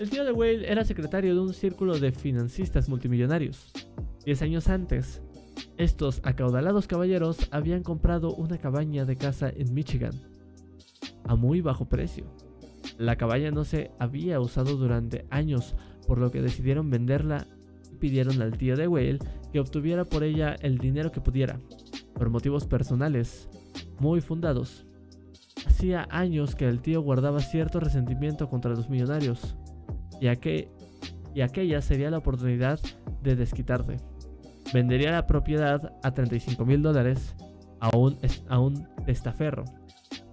El 0.00 0.08
tío 0.08 0.24
de 0.24 0.32
Whale 0.32 0.66
era 0.66 0.82
secretario 0.82 1.34
de 1.34 1.40
un 1.42 1.52
círculo 1.52 1.98
de 1.98 2.10
financistas 2.10 2.88
multimillonarios. 2.88 3.70
Diez 4.24 4.40
años 4.40 4.68
antes, 4.68 5.20
estos 5.76 6.22
acaudalados 6.24 6.86
caballeros 6.86 7.36
habían 7.50 7.82
comprado 7.82 8.34
una 8.34 8.56
cabaña 8.56 9.04
de 9.04 9.16
casa 9.16 9.50
en 9.54 9.74
Michigan 9.74 10.14
a 11.24 11.34
muy 11.34 11.60
bajo 11.60 11.84
precio. 11.84 12.24
La 12.96 13.16
cabaña 13.16 13.50
no 13.50 13.64
se 13.64 13.90
había 13.98 14.40
usado 14.40 14.78
durante 14.78 15.26
años, 15.28 15.74
por 16.06 16.16
lo 16.16 16.30
que 16.30 16.40
decidieron 16.40 16.88
venderla 16.88 17.46
y 17.92 17.96
pidieron 17.96 18.40
al 18.40 18.56
tío 18.56 18.78
de 18.78 18.88
Whale 18.88 19.18
que 19.52 19.60
obtuviera 19.60 20.06
por 20.06 20.24
ella 20.24 20.56
el 20.62 20.78
dinero 20.78 21.12
que 21.12 21.20
pudiera, 21.20 21.60
por 22.14 22.30
motivos 22.30 22.66
personales, 22.66 23.50
muy 23.98 24.22
fundados. 24.22 24.86
Hacía 25.66 26.08
años 26.10 26.54
que 26.54 26.66
el 26.66 26.80
tío 26.80 27.02
guardaba 27.02 27.40
cierto 27.40 27.80
resentimiento 27.80 28.48
contra 28.48 28.70
los 28.70 28.88
millonarios, 28.88 29.56
y, 30.20 30.34
que, 30.36 30.70
y 31.34 31.40
aquella 31.40 31.80
sería 31.80 32.10
la 32.10 32.18
oportunidad 32.18 32.78
de 33.22 33.36
desquitarse. 33.36 33.96
Vendería 34.72 35.10
la 35.12 35.26
propiedad 35.26 35.92
a 36.02 36.12
35 36.12 36.64
mil 36.64 36.82
dólares 36.82 37.34
a 37.80 37.96
un, 37.96 38.18
a 38.48 38.60
un 38.60 38.86
testaferro. 39.04 39.64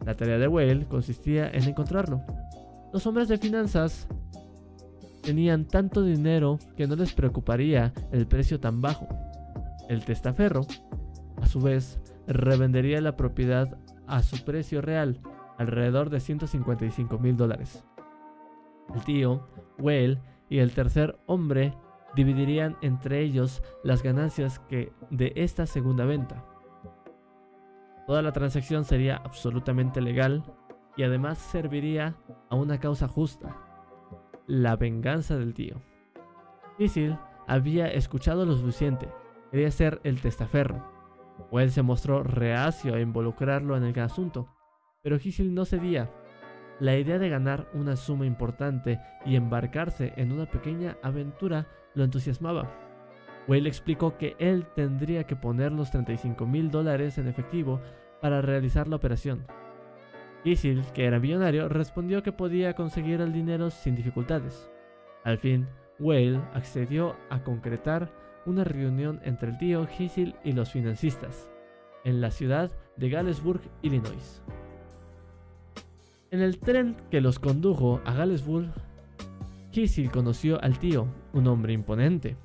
La 0.06 0.15
tarea 0.15 0.38
de 0.38 0.47
Whale 0.47 0.86
consistía 0.86 1.50
en 1.50 1.63
encontrarlo. 1.63 2.21
Los 2.93 3.06
hombres 3.08 3.28
de 3.28 3.38
finanzas 3.38 4.08
tenían 5.23 5.65
tanto 5.65 6.04
dinero 6.04 6.60
que 6.76 6.88
no 6.88 6.95
les 6.95 7.13
preocuparía 7.13 7.93
el 8.12 8.28
precio 8.28 8.60
tan 8.60 8.82
bajo. 8.82 9.08
El 9.89 10.06
testaferro, 10.06 10.62
a 11.41 11.47
su 11.47 11.60
vez, 11.60 12.00
revendería 12.28 13.02
la 13.02 13.17
propiedad 13.17 13.78
a 14.06 14.23
su 14.23 14.43
precio 14.45 14.82
real, 14.82 15.19
alrededor 15.58 16.10
de 16.10 16.19
155 16.19 17.19
mil 17.19 17.36
dólares. 17.36 17.84
El 18.93 19.04
tío, 19.04 19.47
Whale 19.80 20.21
y 20.50 20.60
el 20.60 20.73
tercer 20.73 21.19
hombre 21.26 21.73
dividirían 22.15 22.78
entre 22.82 23.21
ellos 23.21 23.62
las 23.84 24.02
ganancias 24.02 24.60
que 24.60 24.91
de 25.12 25.34
esta 25.36 25.65
segunda 25.65 26.06
venta. 26.06 26.43
Toda 28.08 28.21
la 28.21 28.32
transacción 28.32 28.86
sería 28.86 29.17
absolutamente 29.17 30.02
legal 30.02 30.43
y 30.95 31.04
además 31.04 31.38
serviría 31.38 32.15
a 32.50 32.56
una 32.56 32.80
causa 32.80 33.08
justa, 33.08 33.56
la 34.47 34.76
venganza 34.76 35.38
del 35.38 35.54
tío. 35.54 35.82
Gisil 36.78 37.17
había 37.47 37.88
escuchado 37.88 38.45
lo 38.45 38.56
suficiente, 38.56 39.10
quería 39.52 39.69
ser 39.71 40.00
el 40.04 40.21
testaferro. 40.21 40.84
Well 41.52 41.69
se 41.69 41.84
mostró 41.84 42.23
reacio 42.23 42.95
a 42.95 43.00
involucrarlo 43.00 43.78
en 43.78 43.84
el 43.84 44.00
asunto, 44.00 44.47
pero 45.04 45.19
Gisil 45.19 45.54
no 45.54 45.65
cedía 45.65 46.10
la 46.79 46.97
idea 46.97 47.17
de 47.17 47.29
ganar 47.29 47.67
una 47.73 47.95
suma 47.95 48.25
importante 48.25 48.99
y 49.25 49.35
embarcarse 49.35 50.13
en 50.15 50.31
una 50.31 50.45
pequeña 50.45 50.97
aventura 51.01 51.67
lo 51.95 52.03
entusiasmaba. 52.03 52.71
Whale 53.47 53.69
explicó 53.69 54.17
que 54.17 54.35
él 54.39 54.67
tendría 54.75 55.23
que 55.25 55.35
poner 55.35 55.71
los 55.71 55.89
35 55.91 56.45
mil 56.45 56.69
dólares 56.69 57.17
en 57.17 57.27
efectivo 57.27 57.81
para 58.21 58.41
realizar 58.41 58.87
la 58.87 58.97
operación. 58.97 59.45
Isil, 60.43 60.83
que 60.93 61.05
era 61.05 61.19
millonario, 61.19 61.67
respondió 61.69 62.23
que 62.23 62.31
podía 62.31 62.73
conseguir 62.73 63.21
el 63.21 63.33
dinero 63.33 63.69
sin 63.69 63.95
dificultades. 63.95 64.69
Al 65.23 65.39
fin, 65.39 65.67
Whale 65.99 66.41
accedió 66.53 67.15
a 67.29 67.43
concretar 67.43 68.11
una 68.45 68.63
reunión 68.63 69.19
entre 69.23 69.49
el 69.49 69.57
tío 69.57 69.85
Gisil 69.87 70.35
y 70.43 70.53
los 70.53 70.71
financistas, 70.71 71.49
en 72.03 72.21
la 72.21 72.31
ciudad 72.31 72.71
de 72.95 73.09
Galesburg, 73.09 73.61
Illinois. 73.81 74.41
En 76.29 76.41
el 76.41 76.59
tren 76.59 76.97
que 77.09 77.21
los 77.21 77.39
condujo 77.39 78.01
a 78.03 78.13
Galesburg, 78.13 78.67
Kisil 79.71 80.11
conoció 80.11 80.61
al 80.61 80.77
tío, 80.77 81.07
un 81.31 81.47
hombre 81.47 81.71
imponente, 81.71 82.35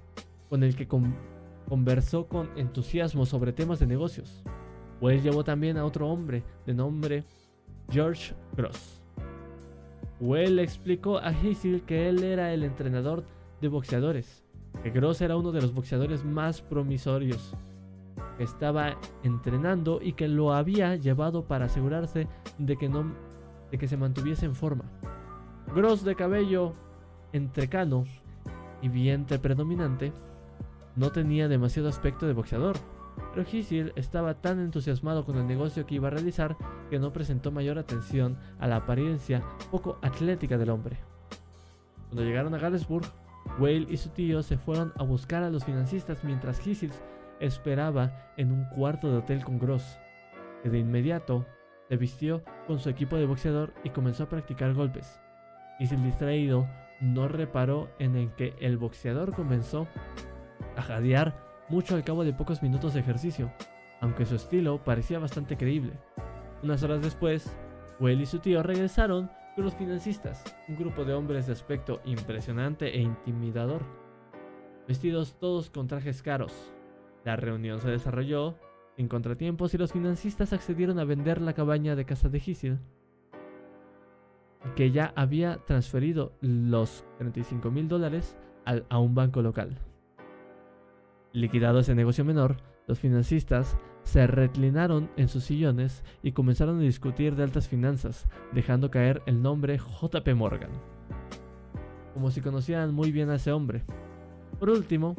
con 0.49 0.63
el 0.63 0.77
que 0.77 0.87
conversó 0.87 2.29
con 2.29 2.49
entusiasmo 2.57 3.27
sobre 3.27 3.53
temas 3.53 3.81
de 3.81 3.89
negocios. 3.89 4.45
Wells 5.01 5.25
llevó 5.25 5.43
también 5.43 5.79
a 5.79 5.85
otro 5.85 6.09
hombre 6.09 6.45
de 6.65 6.75
nombre 6.75 7.25
George 7.91 8.35
Gross. 8.57 9.03
Well 10.21 10.55
le 10.55 10.63
explicó 10.63 11.19
a 11.19 11.33
Kisil 11.33 11.83
que 11.83 12.09
él 12.09 12.23
era 12.23 12.55
el 12.55 12.63
entrenador 12.63 13.25
de 13.61 13.67
boxeadores, 13.67 14.45
que 14.85 14.91
Gross 14.91 15.23
era 15.23 15.37
uno 15.37 15.51
de 15.51 15.61
los 15.61 15.75
boxeadores 15.75 16.25
más 16.25 16.63
promisorios, 16.63 17.57
que 18.39 18.45
estaba 18.45 18.97
entrenando 19.25 19.99
y 20.01 20.13
que 20.13 20.29
lo 20.29 20.53
había 20.53 20.95
llevado 20.95 21.49
para 21.49 21.65
asegurarse 21.65 22.29
de 22.59 22.77
que 22.77 22.89
no 22.89 23.32
de 23.73 23.79
que 23.79 23.89
se 23.89 23.97
mantuviese 23.97 24.47
en 24.47 24.55
forma. 24.55 24.85
Gross 25.75 26.05
de 26.05 26.15
cabello 26.15 26.75
entrecano 27.33 28.05
y 28.83 28.89
vientre 28.89 29.39
predominante, 29.39 30.13
no 30.95 31.11
tenía 31.11 31.49
demasiado 31.49 31.89
aspecto 31.89 32.27
de 32.27 32.35
boxeador, 32.35 32.77
pero 33.33 33.47
Gisil 33.47 33.93
estaba 33.97 34.35
tan 34.35 34.61
entusiasmado 34.61 35.25
con 35.25 35.37
el 35.39 35.47
negocio 35.47 35.87
que 35.87 35.95
iba 35.95 36.09
a 36.09 36.11
realizar 36.11 36.57
que 36.91 36.99
no 36.99 37.13
presentó 37.13 37.51
mayor 37.51 37.79
atención 37.79 38.37
a 38.59 38.67
la 38.67 38.77
apariencia 38.77 39.43
poco 39.71 39.99
atlética 40.03 40.59
del 40.59 40.71
hombre. 40.71 40.99
Cuando 42.09 42.25
llegaron 42.25 42.55
a 42.55 42.59
Galesburg, 42.59 43.07
Whale 43.59 43.87
y 43.89 43.97
su 43.97 44.11
tío 44.11 44.43
se 44.43 44.59
fueron 44.59 44.93
a 44.97 45.03
buscar 45.03 45.43
a 45.43 45.51
los 45.51 45.65
financistas 45.65 46.23
mientras 46.25 46.61
Gisil 46.61 46.93
esperaba 47.41 48.33
en 48.37 48.53
un 48.53 48.65
cuarto 48.67 49.11
de 49.11 49.19
hotel 49.19 49.45
con 49.45 49.59
Gross, 49.59 49.99
que 50.63 50.71
de 50.71 50.79
inmediato 50.79 51.47
se 51.93 51.99
vistió 51.99 52.43
con 52.67 52.79
su 52.79 52.89
equipo 52.89 53.17
de 53.17 53.27
boxeador 53.27 53.75
y 53.85 53.91
comenzó 53.91 54.23
a 54.23 54.29
practicar 54.31 54.73
golpes. 54.73 55.21
el 55.79 56.03
distraído 56.03 56.67
no 57.03 57.29
reparó 57.29 57.91
en 57.99 58.17
el 58.17 58.35
que 58.35 58.55
el 58.61 58.79
boxeador 58.79 59.35
comenzó 59.35 59.87
a 60.75 60.81
jadear 60.81 61.37
mucho 61.69 61.95
al 61.95 62.03
cabo 62.03 62.25
de 62.25 62.33
pocos 62.33 62.63
minutos 62.63 62.95
de 62.95 63.01
ejercicio, 63.01 63.53
aunque 64.01 64.25
su 64.25 64.37
estilo 64.37 64.83
parecía 64.83 65.19
bastante 65.19 65.59
creíble. 65.59 65.93
Unas 66.63 66.83
horas 66.83 67.03
después, 67.03 67.55
Will 68.01 68.23
y 68.23 68.25
su 68.25 68.39
tío 68.39 68.63
regresaron 68.63 69.31
con 69.55 69.65
los 69.65 69.75
financistas, 69.75 70.43
un 70.69 70.77
grupo 70.77 71.05
de 71.05 71.13
hombres 71.13 71.47
de 71.47 71.53
aspecto 71.53 72.01
impresionante 72.07 72.97
e 72.97 73.03
intimidador, 73.03 73.83
vestidos 74.89 75.35
todos 75.39 75.69
con 75.69 75.89
trajes 75.89 76.23
caros. 76.23 76.73
La 77.23 77.37
reunión 77.37 77.83
se 77.83 77.91
desarrolló 77.91 78.57
sin 78.97 79.09
contratiempos 79.09 79.75
y 79.75 79.79
los 79.79 79.93
financistas 79.93 80.53
accedieron 80.53 80.99
a 80.99 81.05
vender 81.05 81.41
la 81.41 81.55
cabaña 81.55 81.97
de 81.97 82.05
casa 82.05 82.29
de 82.29 82.41
Gisil, 82.41 82.79
que 84.77 84.91
ya 84.91 85.13
había 85.17 85.59
transferido 85.67 86.33
los 86.41 87.05
35 87.19 87.71
mil 87.71 87.89
dólares 87.89 88.37
a 88.65 88.99
un 88.99 89.15
banco 89.15 89.43
local. 89.43 89.79
Liquidado 91.33 91.81
ese 91.81 91.95
negocio 91.95 92.25
menor, 92.25 92.59
los 92.87 92.99
financistas 92.99 93.77
se 94.03 94.27
reclinaron 94.27 95.11
en 95.17 95.29
sus 95.29 95.45
sillones 95.45 96.05
y 96.23 96.33
comenzaron 96.33 96.79
a 96.79 96.83
discutir 96.83 97.37
de 97.37 97.45
altas 97.45 97.69
finanzas, 97.69 98.29
dejando 98.53 98.91
caer 98.91 99.23
el 99.27 99.41
nombre 99.41 99.79
JP 99.79 100.35
Morgan, 100.35 100.71
como 102.13 102.31
si 102.31 102.41
conocieran 102.41 102.93
muy 102.93 103.13
bien 103.13 103.31
a 103.31 103.37
ese 103.37 103.53
hombre. 103.53 103.83
Por 104.59 104.71
último, 104.71 105.17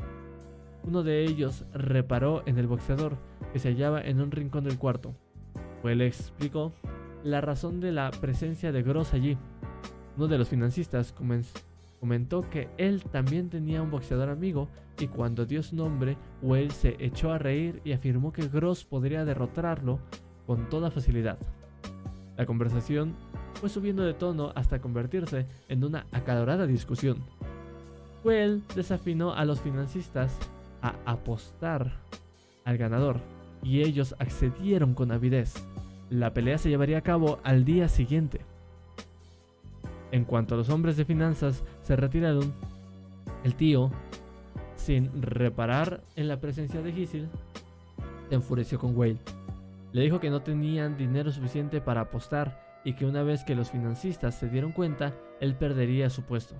uno 0.86 1.04
de 1.04 1.24
ellos 1.24 1.66
reparó 1.74 2.44
en 2.46 2.58
el 2.58 2.68
boxeador 2.68 3.18
que 3.52 3.60
se 3.60 3.70
hallaba 3.70 4.02
en 4.02 4.20
un 4.22 4.32
rincón 4.32 4.64
del 4.64 4.78
cuarto. 4.78 5.14
Pues 5.82 5.98
le 5.98 6.08
explicó 6.08 6.74
la 7.24 7.42
razón 7.42 7.80
de 7.80 7.92
la 7.92 8.12
presencia 8.12 8.72
de 8.72 8.84
Gross 8.84 9.14
allí. 9.14 9.38
Uno 10.18 10.28
de 10.28 10.38
los 10.38 10.50
financistas 10.50 11.14
comentó 12.00 12.50
que 12.50 12.70
él 12.78 13.04
también 13.04 13.50
tenía 13.50 13.82
un 13.82 13.92
boxeador 13.92 14.30
amigo 14.30 14.68
y 15.00 15.08
cuando 15.08 15.46
dio 15.46 15.64
su 15.64 15.76
nombre, 15.76 16.18
Whale 16.42 16.70
se 16.70 16.96
echó 17.00 17.32
a 17.32 17.38
reír 17.38 17.82
y 17.84 17.94
afirmó 17.94 18.32
que 18.32 18.48
Gross 18.48 18.84
podría 18.84 19.26
derrotarlo 19.26 20.00
con 20.46 20.70
toda 20.70 20.92
facilidad. 20.92 21.38
La 22.38 22.46
conversación 22.46 23.16
fue 23.56 23.70
subiendo 23.70 24.04
de 24.04 24.14
tono 24.14 24.52
hasta 24.56 24.82
convertirse 24.82 25.46
en 25.70 25.84
una 25.84 26.06
acalorada 26.12 26.68
discusión. 26.68 27.18
Whale 28.24 28.62
desafinó 28.76 29.34
a 29.34 29.46
los 29.46 29.62
financistas 29.62 30.38
a 30.84 30.96
apostar 31.06 31.94
al 32.66 32.78
ganador 32.78 33.22
y 33.64 33.82
ellos 33.82 34.14
accedieron 34.20 34.94
con 34.94 35.12
avidez. 35.12 35.56
La 36.10 36.34
pelea 36.34 36.60
se 36.60 36.70
llevaría 36.70 37.00
a 37.00 37.02
cabo 37.02 37.40
al 37.44 37.66
día 37.66 37.88
siguiente. 37.88 38.42
En 40.12 40.26
cuanto 40.26 40.54
a 40.54 40.58
los 40.58 40.70
hombres 40.70 40.98
de 40.98 41.06
finanzas 41.06 41.64
se 41.82 41.96
retiraron, 41.96 42.54
el 43.44 43.56
tío, 43.56 43.90
sin 44.76 45.22
reparar 45.22 46.02
en 46.16 46.28
la 46.28 46.40
presencia 46.40 46.82
de 46.82 46.92
Gisil, 46.92 47.30
se 48.30 48.36
enfureció 48.36 48.78
con 48.78 48.96
Whale. 48.96 49.18
Le 49.94 50.02
dijo 50.02 50.20
que 50.20 50.30
no 50.30 50.42
tenían 50.42 50.98
dinero 50.98 51.32
suficiente 51.32 51.82
para 51.82 52.02
apostar 52.02 52.62
y 52.84 52.94
que 52.94 53.06
una 53.06 53.24
vez 53.24 53.44
que 53.44 53.56
los 53.56 53.72
financistas 53.72 54.36
se 54.36 54.50
dieron 54.50 54.72
cuenta, 54.72 55.14
él 55.40 55.56
perdería 55.56 56.10
su 56.10 56.24
puesto. 56.24 56.56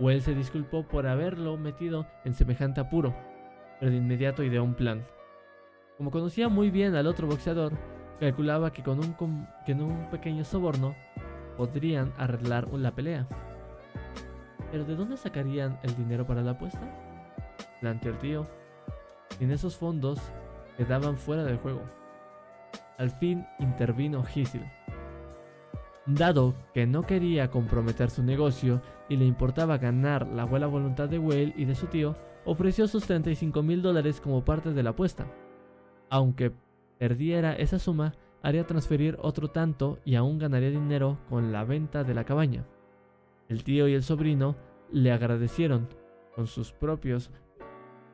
Whale 0.00 0.20
se 0.20 0.34
disculpó 0.34 0.88
por 0.88 1.06
haberlo 1.06 1.56
metido 1.56 2.06
en 2.24 2.34
semejante 2.34 2.80
apuro, 2.80 3.14
pero 3.84 3.92
de 3.92 3.98
inmediato 3.98 4.42
ideó 4.42 4.64
un 4.64 4.72
plan. 4.72 5.04
Como 5.98 6.10
conocía 6.10 6.48
muy 6.48 6.70
bien 6.70 6.94
al 6.94 7.06
otro 7.06 7.26
boxeador, 7.26 7.74
calculaba 8.18 8.72
que 8.72 8.82
con 8.82 8.98
un, 8.98 9.14
un 9.78 10.10
pequeño 10.10 10.42
soborno 10.42 10.94
podrían 11.58 12.10
arreglar 12.16 12.66
la 12.72 12.94
pelea. 12.94 13.28
¿Pero 14.72 14.86
de 14.86 14.96
dónde 14.96 15.18
sacarían 15.18 15.78
el 15.82 15.94
dinero 15.96 16.26
para 16.26 16.40
la 16.40 16.52
apuesta? 16.52 16.80
Planteó 17.82 18.12
el 18.12 18.18
tío. 18.20 18.46
Sin 19.38 19.50
esos 19.50 19.76
fondos 19.76 20.18
quedaban 20.78 21.18
fuera 21.18 21.44
del 21.44 21.58
juego. 21.58 21.82
Al 22.96 23.10
fin 23.10 23.46
intervino 23.58 24.24
Gisil. 24.24 24.64
Dado 26.06 26.54
que 26.72 26.86
no 26.86 27.02
quería 27.02 27.50
comprometer 27.50 28.08
su 28.08 28.22
negocio 28.22 28.80
y 29.10 29.18
le 29.18 29.26
importaba 29.26 29.76
ganar 29.76 30.26
la 30.26 30.46
buena 30.46 30.68
voluntad 30.68 31.10
de 31.10 31.18
Whale 31.18 31.52
y 31.54 31.66
de 31.66 31.74
su 31.74 31.88
tío, 31.88 32.16
ofreció 32.44 32.86
sus 32.86 33.06
35 33.06 33.62
mil 33.62 33.82
dólares 33.82 34.20
como 34.20 34.44
parte 34.44 34.72
de 34.72 34.82
la 34.82 34.90
apuesta. 34.90 35.26
Aunque 36.10 36.52
perdiera 36.98 37.54
esa 37.54 37.78
suma, 37.78 38.14
haría 38.42 38.66
transferir 38.66 39.18
otro 39.22 39.48
tanto 39.48 39.98
y 40.04 40.16
aún 40.16 40.38
ganaría 40.38 40.70
dinero 40.70 41.18
con 41.28 41.52
la 41.52 41.64
venta 41.64 42.04
de 42.04 42.14
la 42.14 42.24
cabaña. 42.24 42.66
El 43.48 43.64
tío 43.64 43.88
y 43.88 43.94
el 43.94 44.02
sobrino 44.02 44.56
le 44.92 45.12
agradecieron 45.12 45.88
con 46.34 46.46
sus 46.46 46.72
propios 46.72 47.30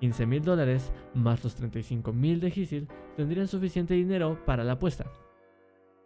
15 0.00 0.26
mil 0.26 0.42
dólares 0.42 0.92
más 1.14 1.44
los 1.44 1.54
35 1.54 2.12
mil 2.12 2.40
de 2.40 2.50
Gisil 2.50 2.88
tendrían 3.16 3.48
suficiente 3.48 3.94
dinero 3.94 4.38
para 4.46 4.64
la 4.64 4.72
apuesta. 4.72 5.10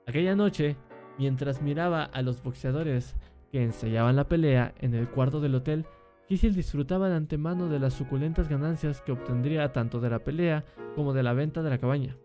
Aquella 0.06 0.34
noche, 0.34 0.76
mientras 1.16 1.62
miraba 1.62 2.04
a 2.04 2.22
los 2.22 2.42
boxeadores 2.42 3.16
que 3.52 3.62
ensayaban 3.62 4.16
la 4.16 4.28
pelea 4.28 4.74
en 4.80 4.94
el 4.94 5.08
cuarto 5.08 5.40
del 5.40 5.54
hotel, 5.54 5.86
Gisil 6.28 6.54
disfrutaba 6.54 7.10
de 7.10 7.16
antemano 7.16 7.68
de 7.68 7.78
las 7.78 7.92
suculentas 7.92 8.48
ganancias 8.48 9.02
que 9.02 9.12
obtendría 9.12 9.72
tanto 9.72 10.00
de 10.00 10.08
la 10.08 10.20
pelea 10.20 10.64
como 10.94 11.12
de 11.12 11.22
la 11.22 11.34
venta 11.34 11.62
de 11.62 11.70
la 11.70 11.78
cabaña. 11.78 12.16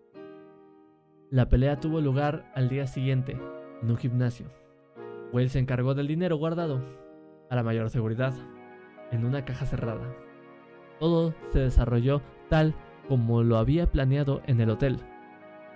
La 1.29 1.49
pelea 1.49 1.79
tuvo 1.79 1.99
lugar 1.99 2.49
al 2.55 2.69
día 2.69 2.87
siguiente, 2.87 3.37
en 3.81 3.91
un 3.91 3.97
gimnasio. 3.97 4.47
Will 5.33 5.49
se 5.49 5.59
encargó 5.59 5.93
del 5.95 6.07
dinero 6.07 6.37
guardado, 6.37 6.81
a 7.49 7.55
la 7.55 7.63
mayor 7.63 7.89
seguridad, 7.89 8.33
en 9.11 9.25
una 9.25 9.43
caja 9.43 9.65
cerrada. 9.65 10.15
Todo 10.99 11.33
se 11.49 11.59
desarrolló 11.59 12.21
tal 12.47 12.75
como 13.07 13.43
lo 13.43 13.57
había 13.57 13.91
planeado 13.91 14.41
en 14.45 14.61
el 14.61 14.69
hotel. 14.69 14.97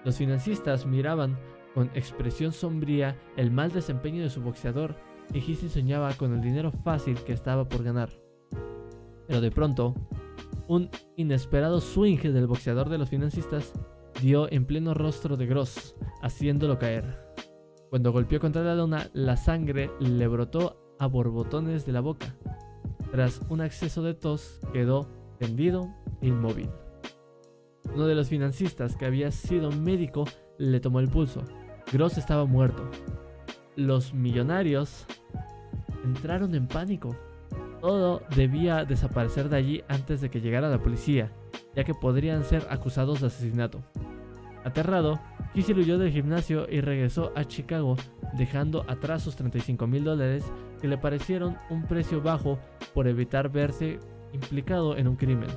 Los 0.05 0.17
financistas 0.17 0.86
miraban 0.86 1.38
con 1.73 1.89
expresión 1.93 2.51
sombría 2.51 3.17
el 3.36 3.51
mal 3.51 3.71
desempeño 3.71 4.23
de 4.23 4.29
su 4.29 4.41
boxeador 4.41 4.95
y 5.33 5.41
Gisil 5.41 5.69
soñaba 5.69 6.13
con 6.13 6.33
el 6.33 6.41
dinero 6.41 6.71
fácil 6.71 7.15
que 7.23 7.33
estaba 7.33 7.67
por 7.67 7.83
ganar. 7.83 8.09
Pero 9.27 9.41
de 9.41 9.51
pronto, 9.51 9.95
un 10.67 10.89
inesperado 11.15 11.81
swing 11.81 12.17
del 12.17 12.47
boxeador 12.47 12.89
de 12.89 12.97
los 12.97 13.09
financistas 13.09 13.73
dio 14.21 14.51
en 14.51 14.65
pleno 14.65 14.93
rostro 14.93 15.38
de 15.38 15.45
Gross, 15.45 15.95
haciéndolo 16.21 16.77
caer. 16.79 17.23
Cuando 17.89 18.12
golpeó 18.12 18.39
contra 18.39 18.63
la 18.63 18.75
luna, 18.75 19.09
la 19.13 19.38
sangre 19.38 19.91
le 19.99 20.27
brotó 20.27 20.95
a 20.99 21.07
borbotones 21.07 21.86
de 21.86 21.91
la 21.91 22.01
boca. 22.01 22.36
Tras 23.12 23.41
un 23.49 23.62
acceso 23.62 24.01
de 24.01 24.13
tos, 24.13 24.59
quedó 24.71 25.07
tendido 25.38 25.93
e 26.21 26.27
inmóvil. 26.27 26.69
Uno 27.93 28.07
de 28.07 28.15
los 28.15 28.29
financistas, 28.29 28.95
que 28.95 29.05
había 29.05 29.29
sido 29.31 29.71
médico, 29.71 30.25
le 30.57 30.79
tomó 30.79 30.99
el 30.99 31.09
pulso. 31.09 31.43
Gross 31.91 32.17
estaba 32.17 32.45
muerto. 32.45 32.89
Los 33.75 34.13
millonarios 34.13 35.05
entraron 36.03 36.53
en 36.53 36.67
pánico. 36.67 37.15
Todo 37.81 38.21
debía 38.36 38.86
desaparecer 38.86 39.49
de 39.49 39.57
allí 39.57 39.83
antes 39.88 40.21
de 40.21 40.29
que 40.29 40.41
llegara 40.41 40.69
la 40.69 40.81
policía, 40.81 41.31
ya 41.75 41.83
que 41.83 41.93
podrían 41.93 42.43
ser 42.43 42.65
acusados 42.69 43.21
de 43.21 43.27
asesinato. 43.27 43.81
Aterrado, 44.63 45.19
Kissel 45.53 45.79
huyó 45.79 45.97
del 45.97 46.12
gimnasio 46.12 46.67
y 46.69 46.81
regresó 46.81 47.33
a 47.36 47.45
Chicago, 47.45 47.97
dejando 48.38 48.86
atrás 48.88 49.23
sus 49.23 49.36
35 49.36 49.88
mil 49.88 50.03
dólares 50.03 50.45
que 50.79 50.88
le 50.88 50.97
parecieron 50.97 51.57
un 51.69 51.83
precio 51.83 52.21
bajo 52.21 52.59
por 52.93 53.07
evitar 53.07 53.49
verse 53.49 53.99
implicado 54.33 54.97
en 54.97 55.07
un 55.07 55.15
crimen. 55.15 55.49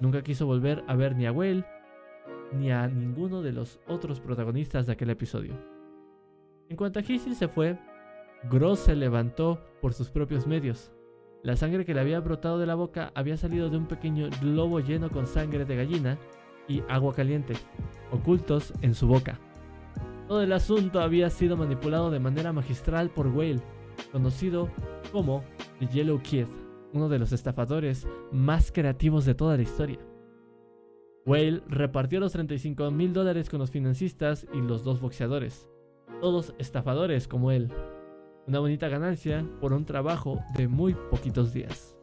Nunca 0.00 0.22
quiso 0.22 0.46
volver 0.46 0.82
a 0.88 0.96
ver 0.96 1.16
ni 1.16 1.26
a 1.26 1.32
Whale 1.32 1.64
ni 2.52 2.70
a 2.70 2.86
ninguno 2.88 3.40
de 3.42 3.52
los 3.52 3.78
otros 3.86 4.20
protagonistas 4.20 4.86
de 4.86 4.92
aquel 4.92 5.10
episodio. 5.10 5.71
En 6.72 6.76
cuanto 6.76 7.00
a 7.00 7.02
Kissel 7.02 7.34
se 7.34 7.48
fue, 7.48 7.78
Gross 8.50 8.78
se 8.78 8.96
levantó 8.96 9.60
por 9.82 9.92
sus 9.92 10.08
propios 10.08 10.46
medios. 10.46 10.90
La 11.42 11.54
sangre 11.54 11.84
que 11.84 11.92
le 11.92 12.00
había 12.00 12.18
brotado 12.20 12.58
de 12.58 12.64
la 12.64 12.74
boca 12.74 13.12
había 13.14 13.36
salido 13.36 13.68
de 13.68 13.76
un 13.76 13.86
pequeño 13.86 14.30
globo 14.40 14.80
lleno 14.80 15.10
con 15.10 15.26
sangre 15.26 15.66
de 15.66 15.76
gallina 15.76 16.16
y 16.68 16.82
agua 16.88 17.14
caliente, 17.14 17.52
ocultos 18.10 18.72
en 18.80 18.94
su 18.94 19.06
boca. 19.06 19.38
Todo 20.28 20.40
el 20.40 20.50
asunto 20.54 21.02
había 21.02 21.28
sido 21.28 21.58
manipulado 21.58 22.10
de 22.10 22.20
manera 22.20 22.54
magistral 22.54 23.10
por 23.10 23.26
Whale, 23.26 23.60
conocido 24.10 24.70
como 25.12 25.44
The 25.78 25.88
Yellow 25.88 26.22
Kid, 26.22 26.46
uno 26.94 27.10
de 27.10 27.18
los 27.18 27.32
estafadores 27.32 28.08
más 28.30 28.72
creativos 28.72 29.26
de 29.26 29.34
toda 29.34 29.58
la 29.58 29.62
historia. 29.62 29.98
Whale 31.26 31.62
repartió 31.68 32.18
los 32.18 32.32
35 32.32 32.90
mil 32.92 33.12
dólares 33.12 33.50
con 33.50 33.58
los 33.58 33.70
financistas 33.70 34.46
y 34.54 34.62
los 34.62 34.84
dos 34.84 35.02
boxeadores, 35.02 35.68
todos 36.20 36.54
estafadores 36.58 37.28
como 37.28 37.50
él. 37.50 37.72
Una 38.46 38.58
bonita 38.58 38.88
ganancia 38.88 39.46
por 39.60 39.72
un 39.72 39.84
trabajo 39.84 40.40
de 40.56 40.68
muy 40.68 40.94
poquitos 40.94 41.52
días. 41.52 41.96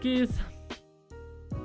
Kiss 0.00 0.30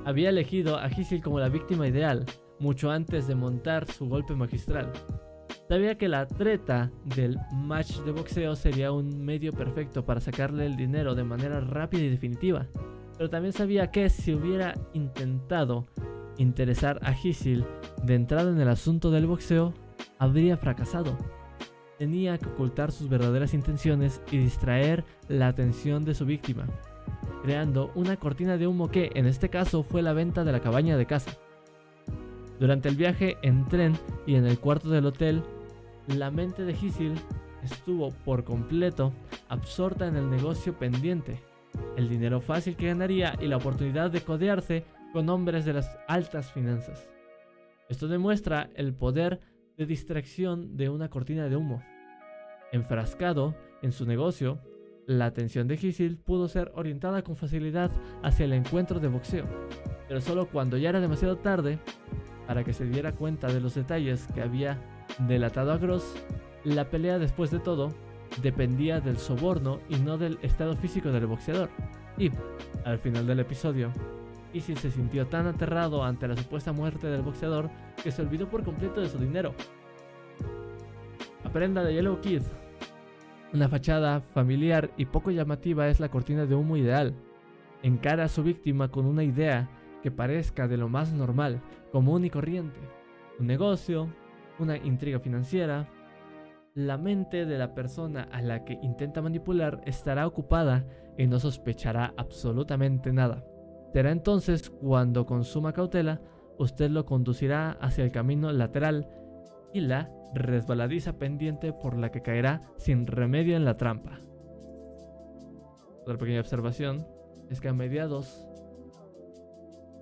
había 0.06 0.30
elegido 0.30 0.78
a 0.78 0.88
Gisil 0.90 1.22
como 1.22 1.40
la 1.40 1.50
víctima 1.50 1.88
ideal, 1.88 2.26
mucho 2.60 2.92
antes 2.92 3.28
de 3.28 3.36
montar 3.36 3.92
su 3.92 4.08
golpe 4.08 4.36
magistral. 4.36 4.92
Sabía 5.68 5.98
que 5.98 6.08
la 6.08 6.28
treta 6.28 6.92
del 7.04 7.40
match 7.52 7.98
de 8.02 8.12
boxeo 8.12 8.56
sería 8.56 8.92
un 8.92 9.26
medio 9.26 9.52
perfecto 9.52 10.06
para 10.06 10.22
sacarle 10.22 10.68
el 10.68 10.78
dinero 10.78 11.16
de 11.16 11.24
manera 11.24 11.60
rápida 11.60 12.04
y 12.04 12.10
definitiva, 12.10 12.68
pero 13.18 13.32
también 13.32 13.52
sabía 13.52 13.90
que 13.90 14.10
si 14.10 14.34
hubiera 14.34 14.76
intentado 14.94 15.88
interesar 16.38 17.00
a 17.02 17.14
Gisil 17.14 17.66
de 18.04 18.14
entrada 18.14 18.52
en 18.52 18.62
el 18.62 18.70
asunto 18.70 19.10
del 19.10 19.26
boxeo, 19.26 19.74
habría 20.20 20.58
fracasado. 20.58 21.18
Tenía 21.98 22.38
que 22.38 22.48
ocultar 22.48 22.92
sus 22.92 23.10
verdaderas 23.10 23.54
intenciones 23.54 24.22
y 24.32 24.38
distraer 24.38 25.06
la 25.28 25.48
atención 25.48 26.04
de 26.04 26.14
su 26.14 26.26
víctima, 26.26 26.66
creando 27.44 27.92
una 27.96 28.18
cortina 28.18 28.58
de 28.58 28.68
humo 28.68 28.90
que, 28.90 29.12
en 29.16 29.26
este 29.26 29.50
caso, 29.50 29.84
fue 29.84 30.02
la 30.02 30.14
venta 30.14 30.44
de 30.44 30.52
la 30.52 30.60
cabaña 30.60 30.98
de 30.98 31.06
casa. 31.06 31.32
Durante 32.60 32.90
el 32.90 32.96
viaje 32.96 33.38
en 33.42 33.68
tren 33.68 33.94
y 34.26 34.36
en 34.36 34.46
el 34.46 34.60
cuarto 34.60 34.90
del 34.90 35.06
hotel, 35.06 35.44
la 36.08 36.32
mente 36.32 36.64
de 36.64 36.74
Gisil 36.74 37.14
estuvo 37.64 38.12
por 38.24 38.44
completo 38.44 39.12
absorta 39.50 40.08
en 40.08 40.16
el 40.16 40.30
negocio 40.30 40.78
pendiente, 40.78 41.42
el 41.98 42.10
dinero 42.10 42.42
fácil 42.42 42.76
que 42.76 42.88
ganaría 42.88 43.36
y 43.42 43.48
la 43.48 43.58
oportunidad 43.58 44.12
de 44.12 44.22
codearse 44.22 44.86
con 45.14 45.30
hombres 45.30 45.66
de 45.66 45.74
las 45.74 45.98
altas 46.08 46.52
finanzas. 46.52 47.10
Esto 47.90 48.08
demuestra 48.08 48.70
el 48.76 48.94
poder 48.94 49.40
de 49.78 49.86
distracción 49.86 50.78
de 50.78 50.90
una 50.90 51.10
cortina 51.10 51.48
de 51.48 51.56
humo. 51.56 51.84
Enfrascado 52.72 53.56
en 53.82 53.92
su 53.92 54.06
negocio, 54.06 54.60
la 55.06 55.26
atención 55.26 55.68
de 55.68 55.78
Gisil 55.78 56.18
pudo 56.18 56.48
ser 56.48 56.72
orientada 56.76 57.24
con 57.24 57.36
facilidad 57.36 57.92
hacia 58.24 58.46
el 58.46 58.54
encuentro 58.54 59.00
de 59.00 59.08
boxeo, 59.08 59.46
pero 60.08 60.22
solo 60.22 60.48
cuando 60.48 60.78
ya 60.78 60.90
era 60.90 61.00
demasiado 61.00 61.38
tarde 61.38 61.80
para 62.48 62.64
que 62.64 62.74
se 62.74 62.86
diera 62.86 63.14
cuenta 63.14 63.48
de 63.48 63.60
los 63.60 63.76
detalles 63.76 64.28
que 64.34 64.42
había 64.42 64.80
delatado 65.28 65.72
a 65.72 65.78
Gross, 65.78 66.16
la 66.64 66.90
pelea 66.90 67.20
después 67.20 67.52
de 67.52 67.60
todo 67.60 67.94
dependía 68.42 69.00
del 69.00 69.18
soborno 69.18 69.80
y 69.90 69.98
no 69.98 70.18
del 70.18 70.40
estado 70.42 70.76
físico 70.76 71.12
del 71.12 71.28
boxeador. 71.28 71.70
Y, 72.18 72.32
al 72.84 72.98
final 73.00 73.28
del 73.28 73.40
episodio, 73.40 73.92
Gisil 74.56 74.78
se 74.78 74.90
sintió 74.90 75.28
tan 75.28 75.48
aterrado 75.48 76.02
ante 76.02 76.30
la 76.30 76.38
supuesta 76.38 76.72
muerte 76.72 77.08
del 77.08 77.24
boxeador 77.24 77.70
que 78.02 78.10
se 78.10 78.22
olvidó 78.22 78.48
por 78.48 78.64
completo 78.64 79.02
de 79.02 79.10
su 79.10 79.18
dinero. 79.18 79.54
Aprenda 81.44 81.84
de 81.84 81.94
Yellow 81.94 82.22
Kid. 82.22 82.42
Una 83.54 83.68
fachada 83.68 84.22
familiar 84.22 84.92
y 84.96 85.08
poco 85.08 85.30
llamativa 85.30 85.90
es 85.90 86.00
la 86.00 86.08
cortina 86.08 86.46
de 86.46 86.56
humo 86.56 86.78
ideal. 86.78 87.14
Encara 87.84 88.24
a 88.24 88.30
su 88.30 88.44
víctima 88.44 88.88
con 88.88 89.06
una 89.06 89.26
idea 89.26 89.70
que 90.02 90.10
parezca 90.10 90.70
de 90.70 90.78
lo 90.78 90.88
más 90.88 91.12
normal, 91.12 91.62
común 91.92 92.24
y 92.24 92.30
corriente. 92.30 92.80
Un 93.38 93.48
negocio, 93.48 94.08
una 94.58 94.78
intriga 94.78 95.20
financiera. 95.20 95.90
La 96.76 96.98
mente 96.98 97.46
de 97.46 97.58
la 97.58 97.76
persona 97.76 98.30
a 98.32 98.42
la 98.42 98.64
que 98.64 98.80
intenta 98.82 99.22
manipular 99.22 99.82
estará 99.86 100.26
ocupada 100.26 100.86
y 101.18 101.28
no 101.28 101.42
sospechará 101.42 102.14
absolutamente 102.16 103.12
nada. 103.12 103.44
Será 103.96 104.12
entonces 104.12 104.70
cuando 104.70 105.26
con 105.26 105.46
suma 105.46 105.72
cautela 105.72 106.20
usted 106.58 106.90
lo 106.90 107.06
conducirá 107.06 107.78
hacia 107.80 108.04
el 108.04 108.12
camino 108.12 108.52
lateral 108.52 109.08
y 109.72 109.80
la 109.80 110.12
resbaladiza 110.34 111.14
pendiente 111.14 111.72
por 111.72 111.98
la 111.98 112.12
que 112.12 112.22
caerá 112.22 112.60
sin 112.76 113.08
remedio 113.08 113.56
en 113.56 113.64
la 113.64 113.78
trampa. 113.78 114.20
Otra 116.02 116.18
pequeña 116.18 116.42
observación 116.42 117.08
es 117.50 117.62
que 117.62 117.70
a 117.70 117.74
mediados 117.74 118.46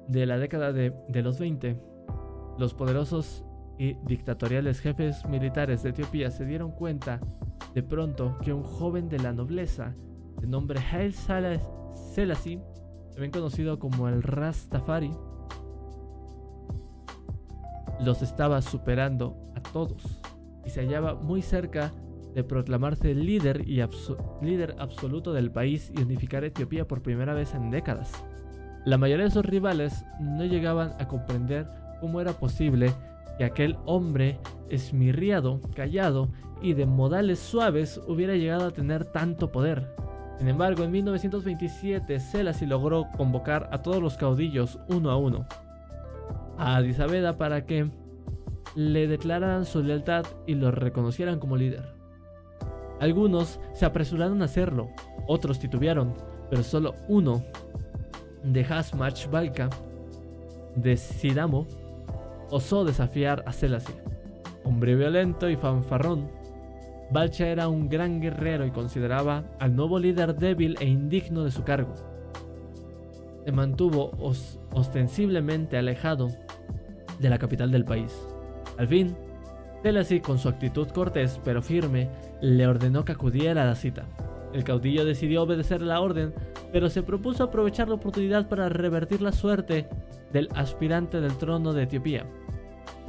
de 0.08 0.26
la 0.26 0.40
década 0.40 0.74
de, 0.74 1.22
los 1.22 1.38
20, 1.38 1.80
los 2.58 2.74
poderosos 2.74 3.46
y 3.78 3.94
dictatoriales 4.08 4.80
jefes 4.80 5.24
militares 5.28 5.84
de 5.84 5.92
Etiopía 5.92 6.32
se 6.32 6.46
dieron 6.46 6.72
cuenta 6.72 7.20
de 7.76 7.84
pronto 7.84 8.40
que 8.42 8.54
un 8.54 8.64
joven 8.64 9.08
de 9.08 9.20
la 9.20 9.34
nobleza 9.34 9.94
de 10.42 10.48
nombre 10.48 10.80
Haile 10.80 11.62
Selassie, 11.94 12.60
también 13.14 13.32
conocido 13.32 13.80
como 13.80 14.08
el 14.10 14.24
Rastafari, 14.24 15.12
los 18.02 18.22
estaba 18.22 18.62
superando 18.62 19.38
a 19.56 19.62
todos 19.62 20.20
y 20.66 20.70
se 20.70 20.82
hallaba 20.82 21.16
muy 21.16 21.42
cerca 21.42 21.92
de 22.34 22.44
proclamarse 22.44 23.14
líder, 23.14 23.68
y 23.68 23.82
líder 24.42 24.76
absoluto 24.80 25.34
del 25.34 25.52
país 25.52 25.92
y 25.96 26.02
unificar 26.02 26.44
Etiopía 26.44 26.88
por 26.88 27.02
primera 27.02 27.34
vez 27.34 27.54
en 27.54 27.70
décadas. 27.70 28.12
La 28.86 28.98
mayoría 28.98 29.26
de 29.26 29.32
sus 29.32 29.46
rivales 29.46 30.04
no 30.20 30.44
llegaban 30.46 30.94
a 31.00 31.08
comprender 31.08 31.68
cómo 32.02 32.20
era 32.20 32.34
posible 32.34 32.92
que 33.38 33.46
aquel 33.46 33.78
hombre 33.86 34.40
esmirriado, 34.70 35.62
callado 35.76 36.30
y 36.62 36.74
de 36.74 36.86
modales 36.86 37.40
suaves 37.40 38.02
hubiera 38.08 38.36
llegado 38.36 38.68
a 38.68 38.72
tener 38.72 39.06
tanto 39.06 39.52
poder. 39.52 39.96
Sin 40.38 40.48
embargo, 40.48 40.84
en 40.84 40.92
1927 40.92 42.20
Selassie 42.20 42.68
logró 42.68 43.08
convocar 43.16 43.70
a 43.72 43.82
todos 43.82 44.02
los 44.02 44.18
caudillos 44.18 44.80
uno 44.90 45.12
a 45.12 45.18
uno 45.18 45.46
a 46.58 46.76
Addis 46.78 46.98
para 47.38 47.66
que 47.66 47.90
le 48.76 49.08
declararan 49.08 49.66
su 49.66 49.84
lealtad 49.84 50.26
y 50.48 50.56
lo 50.56 50.72
reconocieran 50.72 51.40
como 51.40 51.58
líder. 51.58 51.94
Algunos 53.00 53.60
se 53.74 53.86
apresuraron 53.86 54.42
a 54.42 54.46
hacerlo, 54.46 54.90
otros 55.28 55.60
titubearon, 55.60 56.14
pero 56.50 56.64
solo 56.64 56.96
uno 57.08 57.44
de 58.44 58.64
Hasmach 58.64 59.30
Balka 59.30 59.70
de 60.76 60.98
Sidamo 60.98 61.68
osó 62.50 62.86
desafiar 62.86 63.44
a 63.46 63.52
Selassie. 63.52 63.96
Hombre 64.64 64.96
violento 64.96 65.50
y 65.50 65.56
fanfarrón, 65.56 66.30
Balcha 67.14 67.48
era 67.48 67.68
un 67.68 67.90
gran 67.90 68.20
guerrero 68.20 68.66
y 68.66 68.72
consideraba 68.72 69.44
al 69.60 69.76
nuevo 69.76 70.00
líder 70.00 70.36
débil 70.36 70.76
e 70.80 70.86
indigno 70.86 71.44
de 71.44 71.52
su 71.52 71.64
cargo. 71.64 71.94
Se 73.46 73.52
mantuvo 73.52 74.10
ostensiblemente 74.72 75.78
alejado 75.78 76.30
de 77.20 77.30
la 77.30 77.38
capital 77.38 77.70
del 77.70 77.86
país. 77.86 78.20
Al 78.80 78.88
fin, 78.88 79.16
Selassie, 79.84 80.22
con 80.22 80.40
su 80.40 80.50
actitud 80.50 80.88
cortés 80.88 81.40
pero 81.44 81.62
firme, 81.62 82.10
le 82.42 82.66
ordenó 82.66 83.06
que 83.06 83.12
acudiera 83.12 83.62
a 83.62 83.68
la 83.68 83.76
cita. 83.76 84.06
El 84.52 84.64
caudillo 84.64 85.06
decidió 85.06 85.44
obedecer 85.44 85.84
la 85.84 86.02
orden, 86.02 86.34
pero 86.72 86.90
se 86.90 87.04
propuso 87.04 87.44
aprovechar 87.44 87.90
la 87.90 87.96
oportunidad 87.96 88.50
para 88.50 88.70
revertir 88.70 89.22
la 89.22 89.34
suerte 89.34 89.88
del 90.32 90.50
aspirante 90.56 91.22
del 91.22 91.38
trono 91.38 91.74
de 91.74 91.84
Etiopía. 91.84 92.26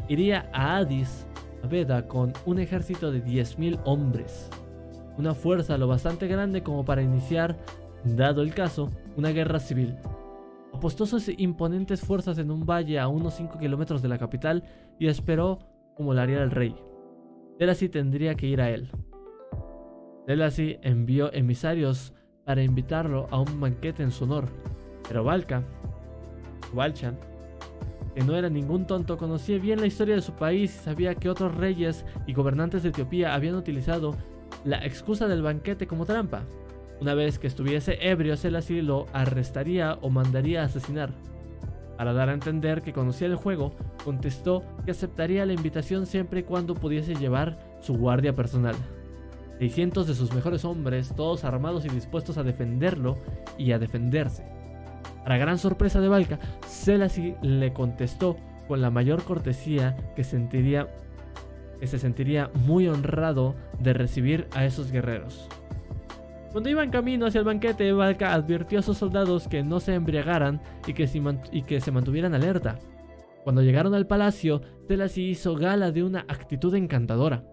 Iría 0.08 0.50
a 0.52 0.76
Addis 0.76 1.26
Abeba 1.64 2.06
con 2.06 2.34
un 2.44 2.58
ejército 2.58 3.10
de 3.10 3.24
10.000 3.24 3.80
hombres, 3.86 4.50
una 5.16 5.32
fuerza 5.32 5.78
lo 5.78 5.88
bastante 5.88 6.26
grande 6.26 6.62
como 6.62 6.84
para 6.84 7.00
iniciar, 7.00 7.56
dado 8.04 8.42
el 8.42 8.52
caso, 8.52 8.90
una 9.16 9.30
guerra 9.30 9.58
civil. 9.58 9.96
Apostó 10.74 11.06
sus 11.06 11.26
imponentes 11.38 12.02
fuerzas 12.02 12.36
en 12.36 12.50
un 12.50 12.66
valle 12.66 12.98
a 12.98 13.08
unos 13.08 13.32
5 13.34 13.58
kilómetros 13.58 14.02
de 14.02 14.08
la 14.08 14.18
capital 14.18 14.62
y 14.98 15.06
esperó 15.06 15.58
como 15.94 16.12
lo 16.12 16.20
haría 16.20 16.42
el 16.42 16.50
rey. 16.50 16.76
Selassie 17.58 17.88
tendría 17.88 18.34
que 18.34 18.46
ir 18.46 18.60
a 18.60 18.68
él. 18.68 18.90
Selassie 20.26 20.80
envió 20.82 21.32
emisarios 21.32 22.12
para 22.44 22.62
invitarlo 22.62 23.26
a 23.30 23.40
un 23.40 23.58
banquete 23.58 24.02
en 24.02 24.10
su 24.10 24.24
honor, 24.24 24.48
pero 25.08 25.24
Balka, 25.24 25.62
Balchan, 26.74 27.16
que 28.14 28.22
no 28.22 28.36
era 28.36 28.48
ningún 28.48 28.86
tonto, 28.86 29.18
conocía 29.18 29.58
bien 29.58 29.80
la 29.80 29.86
historia 29.86 30.14
de 30.14 30.22
su 30.22 30.32
país 30.32 30.74
y 30.74 30.84
sabía 30.84 31.14
que 31.14 31.28
otros 31.28 31.54
reyes 31.54 32.04
y 32.26 32.32
gobernantes 32.32 32.82
de 32.82 32.90
Etiopía 32.90 33.34
habían 33.34 33.56
utilizado 33.56 34.14
la 34.64 34.84
excusa 34.84 35.26
del 35.26 35.42
banquete 35.42 35.86
como 35.86 36.06
trampa. 36.06 36.42
Una 37.00 37.14
vez 37.14 37.38
que 37.38 37.48
estuviese 37.48 37.98
ebrio, 38.00 38.36
Selassie 38.36 38.82
lo 38.82 39.06
arrestaría 39.12 39.98
o 40.00 40.10
mandaría 40.10 40.62
a 40.62 40.66
asesinar. 40.66 41.10
Para 41.96 42.12
dar 42.12 42.28
a 42.28 42.34
entender 42.34 42.82
que 42.82 42.92
conocía 42.92 43.26
el 43.26 43.36
juego, 43.36 43.72
contestó 44.04 44.62
que 44.84 44.92
aceptaría 44.92 45.46
la 45.46 45.52
invitación 45.52 46.06
siempre 46.06 46.40
y 46.40 46.44
cuando 46.44 46.74
pudiese 46.74 47.14
llevar 47.14 47.58
su 47.80 47.94
guardia 47.94 48.34
personal. 48.34 48.74
600 49.58 50.06
de 50.06 50.14
sus 50.14 50.32
mejores 50.32 50.64
hombres, 50.64 51.14
todos 51.14 51.44
armados 51.44 51.84
y 51.84 51.88
dispuestos 51.88 52.38
a 52.38 52.42
defenderlo 52.42 53.16
y 53.58 53.72
a 53.72 53.78
defenderse. 53.78 54.53
Para 55.24 55.38
gran 55.38 55.58
sorpresa 55.58 56.02
de 56.02 56.08
Valka, 56.08 56.38
Selassie 56.66 57.36
le 57.40 57.72
contestó 57.72 58.36
con 58.68 58.82
la 58.82 58.90
mayor 58.90 59.24
cortesía 59.24 59.96
que, 60.14 60.22
sentiría, 60.22 60.88
que 61.80 61.86
se 61.86 61.98
sentiría 61.98 62.50
muy 62.66 62.88
honrado 62.88 63.54
de 63.80 63.94
recibir 63.94 64.46
a 64.54 64.66
esos 64.66 64.92
guerreros. 64.92 65.48
Cuando 66.52 66.68
iban 66.68 66.90
camino 66.90 67.26
hacia 67.26 67.38
el 67.38 67.46
banquete, 67.46 67.90
Valka 67.92 68.34
advirtió 68.34 68.78
a 68.78 68.82
sus 68.82 68.98
soldados 68.98 69.48
que 69.48 69.62
no 69.62 69.80
se 69.80 69.94
embriagaran 69.94 70.60
y 70.86 70.92
que, 70.92 71.08
y 71.52 71.62
que 71.62 71.80
se 71.80 71.90
mantuvieran 71.90 72.34
alerta. 72.34 72.78
Cuando 73.42 73.62
llegaron 73.62 73.94
al 73.94 74.06
palacio, 74.06 74.60
Selassie 74.86 75.30
hizo 75.30 75.56
gala 75.56 75.90
de 75.90 76.04
una 76.04 76.20
actitud 76.20 76.74
encantadora. 76.74 77.44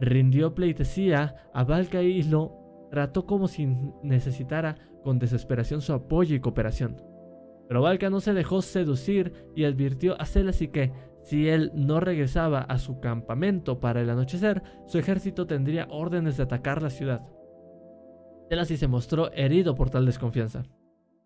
Rindió 0.00 0.54
pleitesía 0.54 1.36
a 1.54 1.64
Valka 1.64 2.02
y 2.02 2.24
lo 2.24 2.88
trató 2.90 3.24
como 3.24 3.48
si 3.48 3.66
necesitara 4.02 4.76
con 5.04 5.20
desesperación 5.20 5.80
su 5.80 5.92
apoyo 5.92 6.34
y 6.34 6.40
cooperación. 6.40 6.96
Pero 7.68 7.82
Valka 7.82 8.10
no 8.10 8.20
se 8.20 8.34
dejó 8.34 8.62
seducir 8.62 9.32
y 9.54 9.64
advirtió 9.64 10.20
a 10.20 10.26
Selassie 10.26 10.70
que, 10.70 10.92
si 11.22 11.48
él 11.48 11.70
no 11.74 12.00
regresaba 12.00 12.60
a 12.60 12.78
su 12.78 12.98
campamento 13.00 13.78
para 13.78 14.00
el 14.00 14.10
anochecer, 14.10 14.62
su 14.86 14.98
ejército 14.98 15.46
tendría 15.46 15.86
órdenes 15.90 16.36
de 16.36 16.42
atacar 16.42 16.82
la 16.82 16.90
ciudad. 16.90 17.22
Selassie 18.50 18.76
se 18.76 18.88
mostró 18.88 19.32
herido 19.32 19.74
por 19.74 19.90
tal 19.90 20.04
desconfianza. 20.04 20.64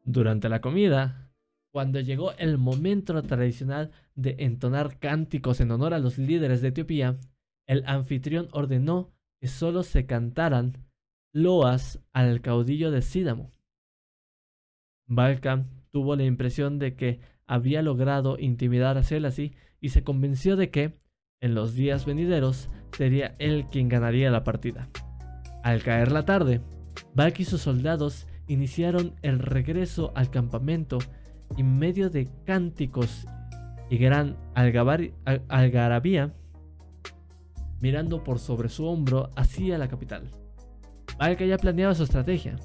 Durante 0.05 0.49
la 0.49 0.61
comida, 0.61 1.31
cuando 1.73 2.01
llegó 2.01 2.33
el 2.39 2.59
momento 2.59 3.21
tradicional 3.23 3.91
de 4.15 4.37
entonar 4.39 4.99
cánticos 4.99 5.61
en 5.61 5.71
honor 5.71 5.95
a 5.95 5.99
los 5.99 6.19
líderes 6.19 6.63
de 6.63 6.69
Etiopía, 6.69 7.19
el 7.67 7.85
anfitrión 7.87 8.49
ordenó 8.53 9.11
que 9.41 9.49
solo 9.49 9.83
se 9.83 10.07
cantaran 10.07 10.89
loas 11.33 12.01
al 12.13 12.41
caudillo 12.41 12.91
de 12.91 13.03
Sídamo. 13.03 13.51
Balkan 15.09 15.69
tuvo 15.91 16.15
la 16.17 16.25
impresión 16.25 16.79
de 16.79 16.95
que 16.95 17.21
había 17.47 17.83
logrado 17.83 18.39
intimidar 18.39 18.99
a 18.99 19.03
Selassie 19.03 19.55
y 19.81 19.89
se 19.89 20.05
convenció 20.05 20.57
de 20.57 20.71
que, 20.71 20.99
en 21.41 21.55
los 21.55 21.75
días 21.75 22.05
venideros, 22.05 22.69
sería 22.93 23.35
él 23.39 23.67
quien 23.71 23.89
ganaría 23.89 24.31
la 24.31 24.45
partida. 24.45 24.89
Al 25.63 25.83
caer 25.83 26.13
la 26.13 26.25
tarde, 26.25 26.61
Balk 27.15 27.41
y 27.41 27.45
sus 27.45 27.63
soldados 27.63 28.27
iniciaron 28.47 29.15
el 29.23 29.39
regreso 29.39 30.13
al 30.15 30.31
campamento 30.31 30.99
en 31.57 31.79
medio 31.79 32.11
de 32.11 32.29
cánticos 32.45 33.27
y 33.91 33.97
gran 33.97 34.37
algarabía, 35.49 36.35
mirando 37.81 38.25
por 38.25 38.39
sobre 38.39 38.69
su 38.69 38.87
hombro 38.87 39.31
hacia 39.37 39.79
la 39.79 39.89
capital. 39.89 40.31
Balk 41.19 41.41
ya 41.45 41.57
planeaba 41.57 41.95
su 41.95 42.03
estrategia, 42.03 42.57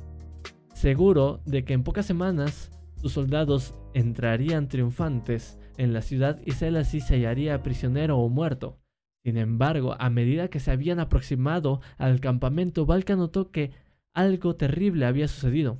seguro 0.84 1.40
de 1.46 1.64
que 1.64 1.72
en 1.72 1.86
pocas 1.86 2.06
semanas 2.06 2.70
sus 2.98 3.14
soldados 3.14 3.74
entrarían 3.94 4.68
triunfantes 4.68 5.58
en 5.78 5.94
la 5.94 6.02
ciudad 6.02 6.42
y 6.46 6.52
Selassie 6.52 7.00
se 7.00 7.16
hallaría 7.16 7.64
prisionero 7.64 8.18
o 8.18 8.28
muerto. 8.28 8.82
Sin 9.24 9.38
embargo, 9.38 9.96
a 9.98 10.10
medida 10.10 10.50
que 10.50 10.60
se 10.60 10.72
habían 10.72 11.00
aproximado 11.00 11.80
al 11.98 12.20
campamento, 12.20 12.86
Balka 12.86 13.16
notó 13.16 13.50
que 13.50 13.72
algo 14.14 14.58
terrible 14.58 15.06
había 15.06 15.30
sucedido. 15.30 15.80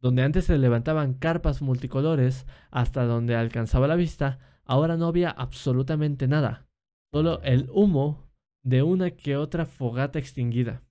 Donde 0.00 0.22
antes 0.22 0.46
se 0.46 0.56
levantaban 0.56 1.12
carpas 1.12 1.60
multicolores 1.60 2.46
hasta 2.70 3.04
donde 3.04 3.36
alcanzaba 3.36 3.88
la 3.88 3.94
vista, 3.94 4.38
ahora 4.64 4.96
no 4.96 5.06
había 5.06 5.28
absolutamente 5.28 6.28
nada, 6.28 6.66
solo 7.12 7.42
el 7.42 7.68
humo 7.74 8.24
de 8.64 8.82
una 8.82 9.10
que 9.10 9.36
otra 9.36 9.66
fogata 9.66 10.18
extinguida. 10.18 10.82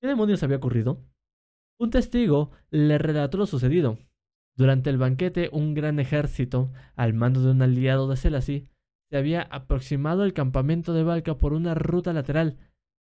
¿Qué 0.00 0.08
demonios 0.08 0.42
había 0.42 0.56
ocurrido? 0.56 1.07
Un 1.80 1.90
testigo 1.90 2.50
le 2.70 2.98
relató 2.98 3.38
lo 3.38 3.46
sucedido. 3.46 3.98
Durante 4.56 4.90
el 4.90 4.98
banquete, 4.98 5.50
un 5.52 5.74
gran 5.74 6.00
ejército, 6.00 6.72
al 6.96 7.14
mando 7.14 7.40
de 7.40 7.52
un 7.52 7.62
aliado 7.62 8.08
de 8.08 8.16
Selassie, 8.16 8.68
se 9.10 9.16
había 9.16 9.42
aproximado 9.42 10.22
al 10.22 10.32
campamento 10.32 10.92
de 10.92 11.04
Valka 11.04 11.38
por 11.38 11.52
una 11.52 11.74
ruta 11.74 12.12
lateral 12.12 12.58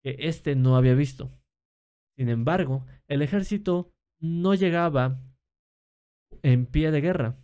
que 0.03 0.15
éste 0.19 0.55
no 0.55 0.75
había 0.75 0.95
visto. 0.95 1.31
Sin 2.17 2.29
embargo, 2.29 2.85
el 3.07 3.21
ejército 3.21 3.91
no 4.19 4.55
llegaba 4.55 5.21
en 6.41 6.65
pie 6.65 6.91
de 6.91 7.01
guerra. 7.01 7.37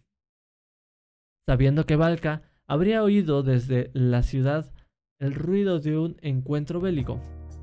Sabiendo 1.47 1.85
que 1.85 1.95
Valka 1.95 2.51
habría 2.67 3.03
oído 3.03 3.43
desde 3.43 3.91
la 3.93 4.23
ciudad 4.23 4.73
el 5.19 5.35
ruido 5.35 5.79
de 5.79 5.97
un 5.97 6.17
encuentro 6.21 6.81
bélico 6.81 7.19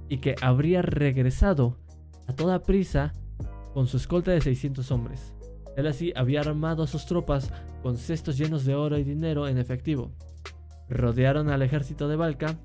y 0.08 0.18
que 0.18 0.36
habría 0.40 0.82
regresado 0.82 1.78
a 2.28 2.34
toda 2.34 2.62
prisa 2.62 3.12
con 3.78 3.86
su 3.86 3.96
escolta 3.96 4.32
de 4.32 4.40
600 4.40 4.90
hombres. 4.90 5.32
Él 5.76 5.86
así 5.86 6.12
había 6.16 6.40
armado 6.40 6.82
a 6.82 6.88
sus 6.88 7.06
tropas 7.06 7.52
con 7.80 7.96
cestos 7.96 8.36
llenos 8.36 8.64
de 8.64 8.74
oro 8.74 8.98
y 8.98 9.04
dinero 9.04 9.46
en 9.46 9.56
efectivo. 9.56 10.10
Rodearon 10.88 11.48
al 11.48 11.62
ejército 11.62 12.08
de 12.08 12.16
Balca 12.16 12.58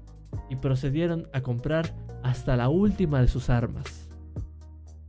y 0.50 0.56
procedieron 0.56 1.28
a 1.32 1.42
comprar 1.42 1.94
hasta 2.24 2.58
la 2.58 2.70
última 2.70 3.22
de 3.22 3.28
sus 3.28 3.52
armas. 3.52 4.10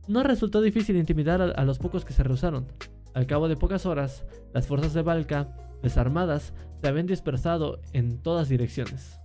No 0.07 0.21
resultó 0.21 0.61
difícil 0.61 0.95
intimidar 0.95 1.41
a, 1.41 1.65
los 1.65 1.79
pocos 1.79 2.05
que 2.05 2.13
se 2.13 2.21
rehusaron. 2.21 2.67
Al 3.15 3.25
cabo 3.25 3.47
de 3.47 3.57
pocas 3.57 3.87
horas, 3.87 4.25
las 4.53 4.67
fuerzas 4.67 4.93
de 4.93 5.01
Balca, 5.01 5.57
desarmadas, 5.81 6.53
se 6.81 6.87
habían 6.87 7.07
dispersado 7.07 7.79
en 7.93 8.21
todas 8.21 8.47
direcciones. 8.47 9.19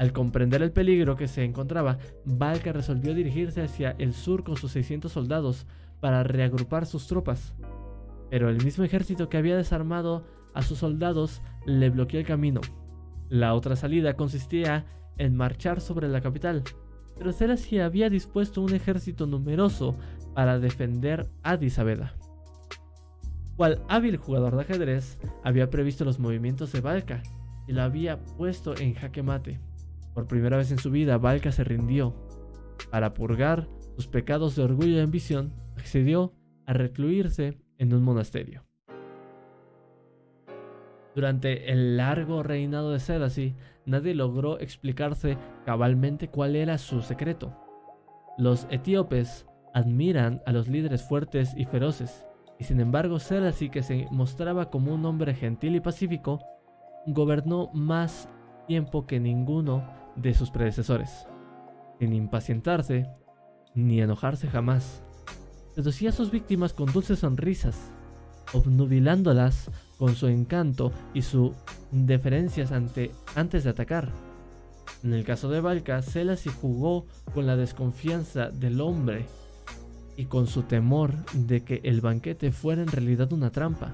Al 0.00 0.14
comprender 0.14 0.62
el 0.62 0.72
peligro 0.72 1.14
que 1.14 1.28
se 1.28 1.44
encontraba, 1.44 1.98
Balca 2.24 2.72
resolvió 2.72 3.14
dirigirse 3.14 3.60
hacia 3.60 3.90
el 3.98 4.14
sur 4.14 4.44
con 4.44 4.56
sus 4.56 4.72
600 4.72 5.12
soldados 5.12 5.66
para 6.00 6.22
reagrupar 6.22 6.86
sus 6.86 7.06
tropas. 7.06 7.54
Pero 8.30 8.48
el 8.48 8.64
mismo 8.64 8.82
ejército 8.82 9.28
que 9.28 9.36
había 9.36 9.58
desarmado 9.58 10.24
a 10.54 10.62
sus 10.62 10.78
soldados 10.78 11.42
le 11.66 11.90
bloqueó 11.90 12.18
el 12.18 12.24
camino. 12.24 12.62
La 13.28 13.52
otra 13.52 13.76
salida 13.76 14.14
consistía 14.14 14.86
en 15.18 15.36
marchar 15.36 15.82
sobre 15.82 16.08
la 16.08 16.22
capital, 16.22 16.62
pero 17.18 17.30
Selassie 17.30 17.82
había 17.82 18.08
dispuesto 18.08 18.62
un 18.62 18.72
ejército 18.72 19.26
numeroso 19.26 19.98
para 20.34 20.58
defender 20.58 21.28
Addis 21.42 21.78
Abeba. 21.78 22.14
Cual 23.54 23.82
hábil 23.86 24.16
jugador 24.16 24.56
de 24.56 24.62
ajedrez, 24.62 25.18
había 25.44 25.68
previsto 25.68 26.06
los 26.06 26.18
movimientos 26.18 26.72
de 26.72 26.80
Valka 26.80 27.22
y 27.68 27.72
lo 27.72 27.82
había 27.82 28.24
puesto 28.38 28.74
en 28.78 28.94
jaque 28.94 29.22
mate. 29.22 29.60
Por 30.20 30.28
primera 30.28 30.58
vez 30.58 30.70
en 30.70 30.76
su 30.76 30.90
vida, 30.90 31.16
Valka 31.16 31.50
se 31.50 31.64
rindió. 31.64 32.14
Para 32.90 33.14
purgar 33.14 33.70
sus 33.96 34.06
pecados 34.06 34.54
de 34.54 34.62
orgullo 34.62 34.98
y 34.98 35.00
ambición, 35.00 35.54
accedió 35.78 36.34
a 36.66 36.74
recluirse 36.74 37.58
en 37.78 37.94
un 37.94 38.02
monasterio. 38.02 38.66
Durante 41.14 41.72
el 41.72 41.96
largo 41.96 42.42
reinado 42.42 42.92
de 42.92 43.00
Selassie, 43.00 43.56
nadie 43.86 44.14
logró 44.14 44.60
explicarse 44.60 45.38
cabalmente 45.64 46.28
cuál 46.28 46.54
era 46.54 46.76
su 46.76 47.00
secreto. 47.00 47.56
Los 48.36 48.66
etíopes 48.68 49.46
admiran 49.72 50.42
a 50.44 50.52
los 50.52 50.68
líderes 50.68 51.02
fuertes 51.02 51.54
y 51.56 51.64
feroces, 51.64 52.26
y 52.58 52.64
sin 52.64 52.80
embargo 52.80 53.20
Selassie, 53.20 53.70
que 53.70 53.82
se 53.82 54.06
mostraba 54.10 54.68
como 54.68 54.92
un 54.92 55.06
hombre 55.06 55.32
gentil 55.32 55.76
y 55.76 55.80
pacífico, 55.80 56.40
gobernó 57.06 57.70
más 57.72 58.28
tiempo 58.66 59.06
que 59.06 59.18
ninguno 59.18 59.98
de 60.16 60.34
sus 60.34 60.50
predecesores, 60.50 61.26
sin 61.98 62.12
impacientarse 62.12 63.08
ni 63.74 64.00
enojarse 64.00 64.48
jamás 64.48 65.02
seducía 65.74 66.10
a 66.10 66.12
sus 66.12 66.30
víctimas 66.30 66.72
con 66.72 66.92
dulces 66.92 67.20
sonrisas, 67.20 67.90
obnubilándolas 68.52 69.70
con 69.98 70.14
su 70.14 70.26
encanto 70.26 70.92
y 71.14 71.22
sus 71.22 71.52
deferencias 71.90 72.72
ante, 72.72 73.12
antes 73.34 73.64
de 73.64 73.70
atacar. 73.70 74.12
En 75.02 75.14
el 75.14 75.24
caso 75.24 75.48
de 75.48 75.60
Valka, 75.60 76.02
Selassie 76.02 76.52
jugó 76.52 77.06
con 77.32 77.46
la 77.46 77.56
desconfianza 77.56 78.50
del 78.50 78.80
hombre 78.80 79.26
y 80.16 80.26
con 80.26 80.46
su 80.46 80.62
temor 80.62 81.14
de 81.32 81.62
que 81.62 81.80
el 81.84 82.00
banquete 82.00 82.52
fuera 82.52 82.82
en 82.82 82.88
realidad 82.88 83.32
una 83.32 83.50
trampa. 83.50 83.92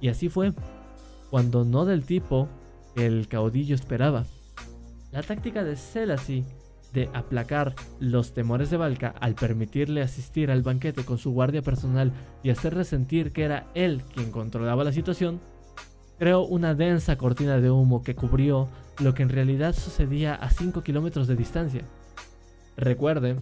Y 0.00 0.08
así 0.08 0.28
fue, 0.28 0.52
cuando 1.30 1.64
no 1.64 1.84
del 1.84 2.04
tipo 2.04 2.48
que 2.94 3.06
el 3.06 3.26
caudillo 3.26 3.74
esperaba. 3.74 4.26
La 5.12 5.22
táctica 5.22 5.64
de 5.64 5.76
Selassie 5.76 6.44
de 6.92 7.08
aplacar 7.14 7.74
los 7.98 8.32
temores 8.32 8.70
de 8.70 8.76
Valka 8.76 9.14
al 9.20 9.34
permitirle 9.34 10.02
asistir 10.02 10.50
al 10.50 10.62
banquete 10.62 11.04
con 11.04 11.18
su 11.18 11.32
guardia 11.32 11.62
personal 11.62 12.12
y 12.42 12.50
hacerle 12.50 12.84
sentir 12.84 13.32
que 13.32 13.44
era 13.44 13.66
él 13.74 14.02
quien 14.14 14.30
controlaba 14.30 14.84
la 14.84 14.92
situación, 14.92 15.40
creó 16.18 16.42
una 16.42 16.74
densa 16.74 17.16
cortina 17.16 17.60
de 17.60 17.70
humo 17.70 18.02
que 18.02 18.14
cubrió 18.14 18.68
lo 19.00 19.14
que 19.14 19.22
en 19.22 19.30
realidad 19.30 19.74
sucedía 19.74 20.34
a 20.34 20.50
5 20.50 20.82
kilómetros 20.82 21.26
de 21.26 21.36
distancia. 21.36 21.82
Recuerden 22.76 23.40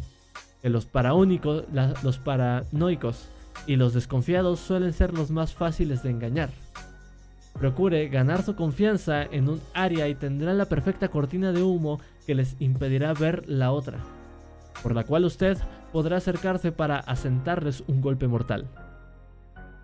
que 0.63 0.71
los 0.71 0.87
paraúnicos, 0.87 1.65
los 2.03 2.19
paranoicos 2.19 3.29
y 3.67 3.77
los 3.77 3.95
desconfiados 3.95 4.61
suelen 4.61 4.93
ser 4.93 5.13
los 5.13 5.31
más 5.31 5.55
fáciles 5.55 6.03
de 6.03 6.11
engañar. 6.11 6.51
Procure 7.59 8.09
ganar 8.09 8.43
su 8.43 8.55
confianza 8.55 9.25
en 9.25 9.49
un 9.49 9.61
área 9.75 10.09
y 10.09 10.15
tendrá 10.15 10.55
la 10.55 10.67
perfecta 10.67 11.09
cortina 11.09 11.53
de 11.53 11.63
humo 11.63 12.01
que 12.25 12.37
les 12.37 12.55
impedirá 12.61 13.13
ver 13.15 13.49
la 13.49 13.73
otra, 13.73 13.99
por 14.83 14.95
la 14.95 15.03
cual 15.05 15.25
usted 15.25 15.59
podrá 15.93 16.19
acercarse 16.19 16.71
para 16.71 16.99
asentarles 17.01 17.83
un 17.89 18.01
golpe 18.01 18.29
mortal. 18.29 18.69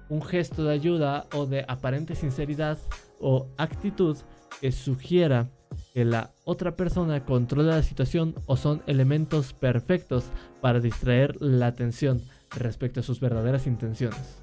Un 0.09 0.23
gesto 0.23 0.65
de 0.65 0.73
ayuda 0.73 1.27
o 1.35 1.47
de 1.47 1.65
aparente 1.67 2.15
sinceridad 2.15 2.79
o 3.19 3.49
actitud 3.57 4.17
que 4.61 4.71
sugiera 4.71 5.49
que 5.93 6.05
la 6.05 6.31
otra 6.45 6.77
persona 6.77 7.25
controla 7.25 7.77
la 7.77 7.83
situación 7.83 8.35
o 8.47 8.57
son 8.57 8.83
elementos 8.87 9.53
perfectos 9.53 10.27
para 10.61 10.79
distraer 10.79 11.41
la 11.41 11.67
atención 11.67 12.21
respecto 12.57 13.01
a 13.01 13.03
sus 13.03 13.19
verdaderas 13.19 13.67
intenciones. 13.67 14.39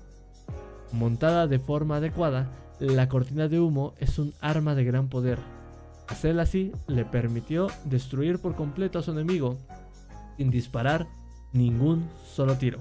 Montada 0.92 1.48
de 1.48 1.60
forma 1.60 1.98
adecuada, 1.98 2.50
la 2.82 3.08
cortina 3.08 3.48
de 3.48 3.60
humo 3.60 3.94
es 4.00 4.18
un 4.18 4.34
arma 4.42 4.74
de 4.74 4.84
gran 4.84 5.08
poder. 5.08 5.38
Hacerla 6.08 6.44
así 6.44 6.72
le 6.88 7.06
permitió 7.06 7.68
destruir 7.86 8.40
por 8.40 8.56
completo 8.56 8.98
a 8.98 9.04
su 9.04 9.12
enemigo 9.12 9.60
sin 10.38 10.50
disparar 10.50 11.08
ningún 11.54 12.10
solo 12.26 12.56
tiro. 12.58 12.80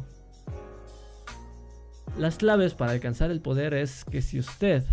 Las 2.19 2.39
claves 2.39 2.75
para 2.75 2.93
alcanzar 2.93 3.31
el 3.31 3.43
poder 3.43 3.75
es 3.75 4.05
que 4.07 4.23
si 4.23 4.39
usted 4.39 4.85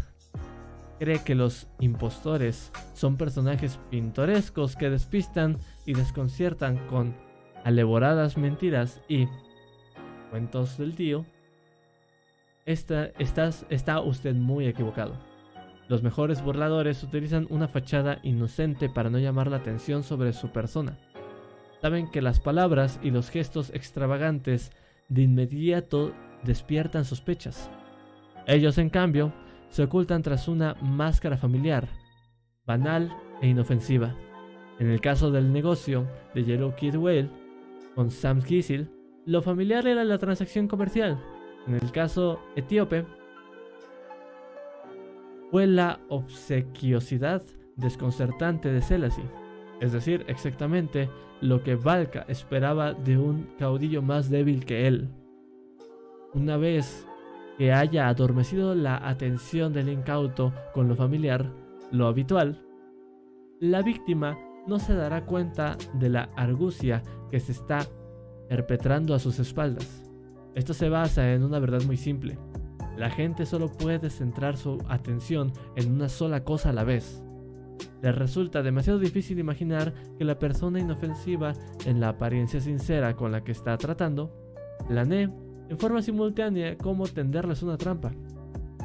cree 0.99 1.23
que 1.23 1.35
los 1.35 1.67
impostores 1.79 2.71
son 2.93 3.15
personajes 3.15 3.79
pintorescos 3.89 4.75
que 4.75 4.89
despistan 4.89 5.57
y 5.85 5.93
desconciertan 5.93 6.85
con 6.87 7.15
elaboradas 7.65 8.37
mentiras 8.37 9.01
y 9.07 9.27
cuentos 10.31 10.77
del 10.77 10.95
tío, 10.95 11.25
está, 12.67 14.01
usted 14.01 14.35
muy 14.35 14.67
equivocado. 14.67 15.15
Los 15.87 16.03
mejores 16.03 16.43
burladores 16.43 17.01
utilizan 17.01 17.47
una 17.49 17.69
fachada 17.69 18.19
inocente 18.23 18.89
para 18.89 19.09
no 19.09 19.19
llamar 19.19 19.49
la 19.49 19.57
atención 19.57 20.03
sobre 20.03 20.33
su 20.33 20.49
persona. 20.49 20.97
Saben 21.81 22.11
que 22.11 22.21
las 22.21 22.41
palabras 22.41 22.99
y 23.01 23.11
los 23.11 23.29
gestos 23.29 23.69
extravagantes 23.73 24.71
de 25.07 25.21
inmediato 25.21 26.11
despiertan 26.43 27.05
sospechas. 27.05 27.71
Ellos, 28.47 28.77
en 28.77 28.89
cambio, 28.89 29.31
se 29.69 29.83
ocultan 29.83 30.21
tras 30.21 30.49
una 30.49 30.75
máscara 30.81 31.37
familiar, 31.37 31.87
banal 32.65 33.15
e 33.41 33.47
inofensiva. 33.47 34.13
En 34.79 34.89
el 34.89 34.99
caso 34.99 35.31
del 35.31 35.53
negocio 35.53 36.05
de 36.35 36.43
Yellow 36.43 36.75
Kid 36.75 36.95
Whale, 36.95 37.29
con 37.95 38.11
Sam 38.11 38.41
Kissel, 38.41 38.91
lo 39.25 39.41
familiar 39.41 39.87
era 39.87 40.03
la 40.03 40.17
transacción 40.17 40.67
comercial. 40.67 41.17
En 41.67 41.75
el 41.75 41.91
caso 41.91 42.39
etíope, 42.55 43.05
fue 45.51 45.67
la 45.67 45.99
obsequiosidad 46.09 47.43
desconcertante 47.75 48.71
de 48.71 48.81
Selassie, 48.81 49.29
es 49.79 49.91
decir, 49.91 50.25
exactamente 50.27 51.09
lo 51.41 51.63
que 51.63 51.75
Valka 51.75 52.25
esperaba 52.27 52.93
de 52.93 53.17
un 53.17 53.49
caudillo 53.59 54.01
más 54.01 54.29
débil 54.29 54.65
que 54.65 54.87
él. 54.87 55.09
Una 56.33 56.57
vez 56.57 57.05
que 57.57 57.73
haya 57.73 58.07
adormecido 58.07 58.75
la 58.75 58.97
atención 59.07 59.73
del 59.73 59.89
incauto 59.89 60.53
con 60.73 60.87
lo 60.87 60.95
familiar, 60.95 61.51
lo 61.91 62.07
habitual, 62.07 62.61
la 63.59 63.81
víctima 63.81 64.37
no 64.67 64.79
se 64.79 64.93
dará 64.93 65.25
cuenta 65.25 65.77
de 65.93 66.09
la 66.09 66.29
argucia 66.35 67.01
que 67.31 67.39
se 67.39 67.51
está 67.51 67.79
perpetrando 68.49 69.13
a 69.13 69.19
sus 69.19 69.39
espaldas. 69.39 70.06
Esto 70.57 70.73
se 70.73 70.89
basa 70.89 71.33
en 71.33 71.43
una 71.43 71.59
verdad 71.59 71.83
muy 71.83 71.97
simple. 71.97 72.35
La 72.97 73.11
gente 73.11 73.45
solo 73.45 73.71
puede 73.71 74.09
centrar 74.09 74.57
su 74.57 74.79
atención 74.89 75.53
en 75.75 75.91
una 75.91 76.09
sola 76.09 76.43
cosa 76.43 76.71
a 76.71 76.73
la 76.73 76.83
vez. 76.83 77.21
Les 78.01 78.15
resulta 78.15 78.63
demasiado 78.63 78.97
difícil 78.97 79.37
imaginar 79.37 79.93
que 80.17 80.25
la 80.25 80.39
persona 80.39 80.79
inofensiva 80.79 81.53
en 81.85 81.99
la 81.99 82.09
apariencia 82.09 82.59
sincera 82.59 83.15
con 83.15 83.31
la 83.31 83.43
que 83.43 83.51
está 83.51 83.77
tratando 83.77 84.33
planee 84.87 85.29
en 85.69 85.77
forma 85.77 86.01
simultánea 86.01 86.75
cómo 86.75 87.05
tenderles 87.05 87.61
una 87.61 87.77
trampa. 87.77 88.11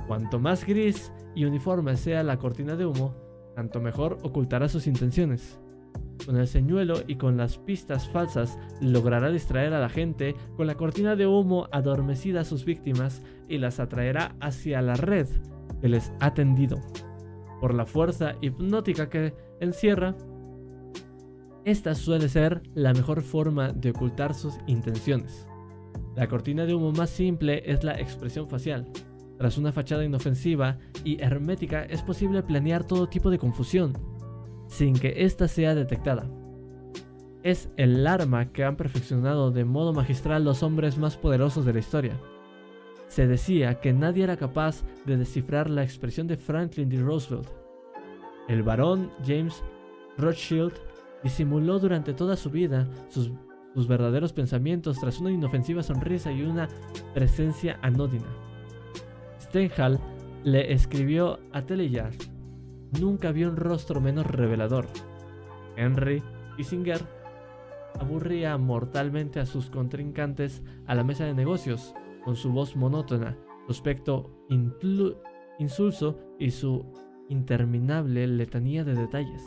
Cuanto 0.07 0.39
más 0.39 0.67
gris 0.67 1.11
y 1.35 1.47
uniforme 1.47 1.97
sea 1.97 2.23
la 2.23 2.37
cortina 2.37 2.77
de 2.77 2.85
humo, 2.85 3.15
tanto 3.57 3.81
mejor 3.81 4.19
ocultará 4.23 4.69
sus 4.69 4.87
intenciones. 4.87 5.59
Con 6.25 6.37
el 6.37 6.47
señuelo 6.47 7.03
y 7.07 7.17
con 7.17 7.37
las 7.37 7.59
pistas 7.59 8.09
falsas 8.09 8.59
logrará 8.81 9.31
distraer 9.31 9.75
a 9.75 9.81
la 9.81 9.89
gente 9.89 10.37
con 10.57 10.67
la 10.67 10.77
cortina 10.77 11.17
de 11.17 11.27
humo 11.27 11.69
adormecida 11.73 12.43
a 12.43 12.45
sus 12.45 12.65
víctimas 12.65 13.23
y 13.49 13.59
las 13.59 13.81
atraerá 13.81 14.37
hacia 14.41 14.83
la 14.83 14.95
red 14.95 15.27
que 15.81 15.89
les 15.89 16.13
ha 16.21 16.33
tendido. 16.33 16.81
Por 17.61 17.75
la 17.75 17.87
fuerza 17.87 18.37
hipnótica 18.41 19.09
que 19.09 19.35
encierra, 19.61 20.15
esta 21.65 21.95
suele 21.95 22.29
ser 22.29 22.63
la 22.75 22.93
mejor 22.93 23.23
forma 23.23 23.73
de 23.73 23.91
ocultar 23.91 24.35
sus 24.35 24.55
intenciones. 24.67 25.47
La 26.17 26.27
cortina 26.29 26.67
de 26.67 26.75
humo 26.75 26.93
más 26.93 27.11
simple 27.11 27.63
es 27.65 27.85
la 27.85 27.99
expresión 28.01 28.49
facial. 28.49 28.91
Tras 29.39 29.59
una 29.59 29.73
fachada 29.73 30.05
inofensiva 30.05 30.79
y 31.05 31.21
hermética 31.23 31.85
es 31.85 32.03
posible 32.03 32.43
planear 32.43 32.85
todo 32.85 33.09
tipo 33.09 33.31
de 33.31 33.39
confusión, 33.39 33.93
sin 34.73 34.99
que 34.99 35.13
ésta 35.27 35.49
sea 35.49 35.75
detectada. 35.75 36.25
Es 37.43 37.69
el 37.77 38.07
arma 38.07 38.53
que 38.53 38.65
han 38.65 38.77
perfeccionado 38.77 39.51
de 39.51 39.67
modo 39.67 39.93
magistral 39.93 40.45
los 40.45 40.63
hombres 40.63 40.97
más 40.97 41.19
poderosos 41.19 41.67
de 41.67 41.75
la 41.75 41.79
historia. 41.81 42.19
Se 43.09 43.27
decía 43.27 43.81
que 43.81 43.93
nadie 43.93 44.25
era 44.25 44.39
capaz 44.39 44.83
de 45.05 45.19
descifrar 45.19 45.69
la 45.69 45.83
expresión 45.83 46.27
de 46.27 46.39
Franklin 46.39 46.89
D. 46.89 47.03
Roosevelt. 47.03 47.51
El 48.49 48.63
barón 48.63 49.11
James 49.27 49.63
Rothschild 50.17 50.73
disimuló 51.23 51.79
durante 51.79 52.15
toda 52.15 52.35
su 52.35 52.49
vida 52.49 52.89
sus, 53.11 53.31
sus 53.75 53.87
verdaderos 53.87 54.33
pensamientos 54.33 54.99
tras 54.99 55.21
una 55.21 55.33
inofensiva 55.33 55.83
sonrisa 55.83 56.33
y 56.33 56.45
una 56.45 56.69
presencia 57.13 57.79
anódina. 57.83 58.27
Stendhal 59.39 60.01
le 60.45 60.73
escribió 60.73 61.41
a 61.53 61.61
Teleyard 61.61 62.32
nunca 63.01 63.33
vio 63.33 63.49
un 63.49 63.57
rostro 63.57 64.01
menos 64.01 64.27
revelador. 64.27 64.87
Henry 65.77 66.23
Kissinger 66.57 67.01
aburría 67.99 68.57
mortalmente 68.59 69.41
a 69.41 69.47
sus 69.47 69.71
contrincantes 69.71 70.63
a 70.87 70.95
la 70.95 71.05
mesa 71.05 71.25
de 71.25 71.35
negocios, 71.35 71.95
con 72.25 72.37
su 72.37 72.53
voz 72.53 72.77
monótona, 72.77 73.37
su 73.67 73.73
aspecto 73.73 74.31
insulso 75.59 76.19
y 76.39 76.51
su 76.51 76.85
interminable 77.29 78.27
letanía 78.27 78.85
de 78.85 78.95
detalles. 78.95 79.43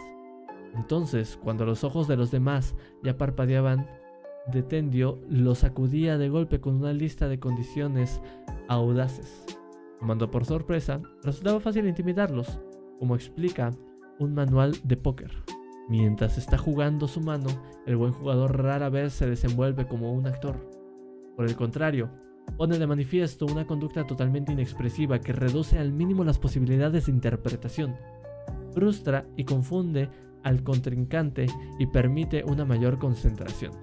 Entonces, 0.73 1.39
cuando 1.41 1.65
los 1.65 1.83
ojos 1.83 2.07
de 2.07 2.17
los 2.17 2.31
demás 2.31 2.75
ya 3.03 3.17
parpadeaban, 3.17 3.87
Detendio 4.47 5.19
los 5.27 5.59
sacudía 5.59 6.19
de 6.19 6.29
golpe 6.29 6.61
con 6.61 6.75
una 6.75 6.93
lista 6.93 7.27
de 7.27 7.39
condiciones 7.39 8.21
audaces. 8.67 9.43
Tomando 9.99 10.29
por 10.29 10.45
sorpresa, 10.45 11.01
resultaba 11.23 11.59
fácil 11.59 11.87
intimidarlos, 11.87 12.59
como 12.99 13.15
explica 13.15 13.71
un 14.19 14.33
manual 14.33 14.75
de 14.83 14.97
póker. 14.97 15.31
Mientras 15.89 16.37
está 16.37 16.57
jugando 16.57 17.07
su 17.07 17.21
mano, 17.21 17.49
el 17.85 17.95
buen 17.95 18.11
jugador 18.11 18.61
rara 18.61 18.89
vez 18.89 19.13
se 19.13 19.29
desenvuelve 19.29 19.87
como 19.87 20.13
un 20.13 20.25
actor. 20.25 20.55
Por 21.35 21.45
el 21.45 21.55
contrario, 21.55 22.09
pone 22.57 22.79
de 22.79 22.87
manifiesto 22.87 23.45
una 23.45 23.67
conducta 23.67 24.05
totalmente 24.05 24.51
inexpresiva 24.51 25.19
que 25.19 25.33
reduce 25.33 25.77
al 25.77 25.91
mínimo 25.91 26.23
las 26.23 26.39
posibilidades 26.39 27.05
de 27.05 27.11
interpretación, 27.11 27.95
frustra 28.73 29.27
y 29.35 29.43
confunde 29.43 30.09
al 30.43 30.63
contrincante 30.63 31.47
y 31.79 31.87
permite 31.87 32.43
una 32.43 32.65
mayor 32.65 32.97
concentración. 32.97 33.73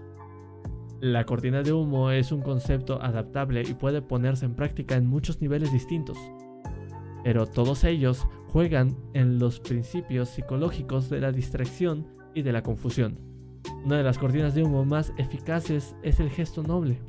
La 1.00 1.24
cortina 1.24 1.62
de 1.62 1.72
humo 1.72 2.10
es 2.10 2.30
un 2.30 2.42
concepto 2.42 3.02
adaptable 3.02 3.62
y 3.62 3.74
puede 3.74 4.02
ponerse 4.02 4.44
en 4.44 4.54
práctica 4.54 4.94
en 4.94 5.06
muchos 5.06 5.40
niveles 5.40 5.72
distintos, 5.72 6.16
pero 7.24 7.46
todos 7.46 7.82
ellos 7.84 8.26
juegan 8.52 8.94
en 9.14 9.38
los 9.38 9.60
principios 9.60 10.28
psicológicos 10.28 11.08
de 11.08 11.20
la 11.20 11.32
distracción 11.32 12.06
y 12.34 12.42
de 12.42 12.52
la 12.52 12.62
confusión. 12.62 13.18
Una 13.84 13.96
de 13.96 14.02
las 14.02 14.18
cortinas 14.18 14.54
de 14.54 14.62
humo 14.62 14.84
más 14.84 15.12
eficaces 15.16 15.96
es 16.02 16.20
el 16.20 16.28
gesto 16.28 16.62
noble. 16.62 17.00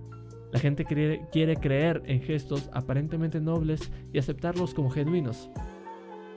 La 0.54 0.60
gente 0.60 0.86
quiere, 0.86 1.56
creer 1.58 2.02
en 2.06 2.22
gestos 2.22 2.70
aparentemente 2.72 3.42
nobles 3.42 3.92
y 4.14 4.20
aceptarlos 4.20 4.74
como 4.74 4.90
genuinos, 4.90 5.50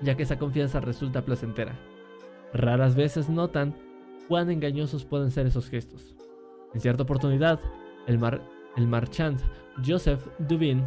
ya 0.03 0.17
que 0.17 0.25
esa 0.25 0.39
confianza 0.39 0.81
resulta 0.81 1.25
placentera. 1.25 1.79
Raras 2.53 2.97
veces 2.97 3.29
notan 3.29 3.77
cuán 4.27 4.51
engañosos 4.51 5.05
pueden 5.05 5.31
ser 5.31 5.47
esos 5.47 5.69
gestos. 5.69 6.17
En 6.75 6.81
cierta 6.81 7.05
oportunidad, 7.05 7.61
el, 8.09 8.19
el 8.77 8.89
marchand 8.89 9.39
Joseph 9.87 10.27
Dubin 10.49 10.83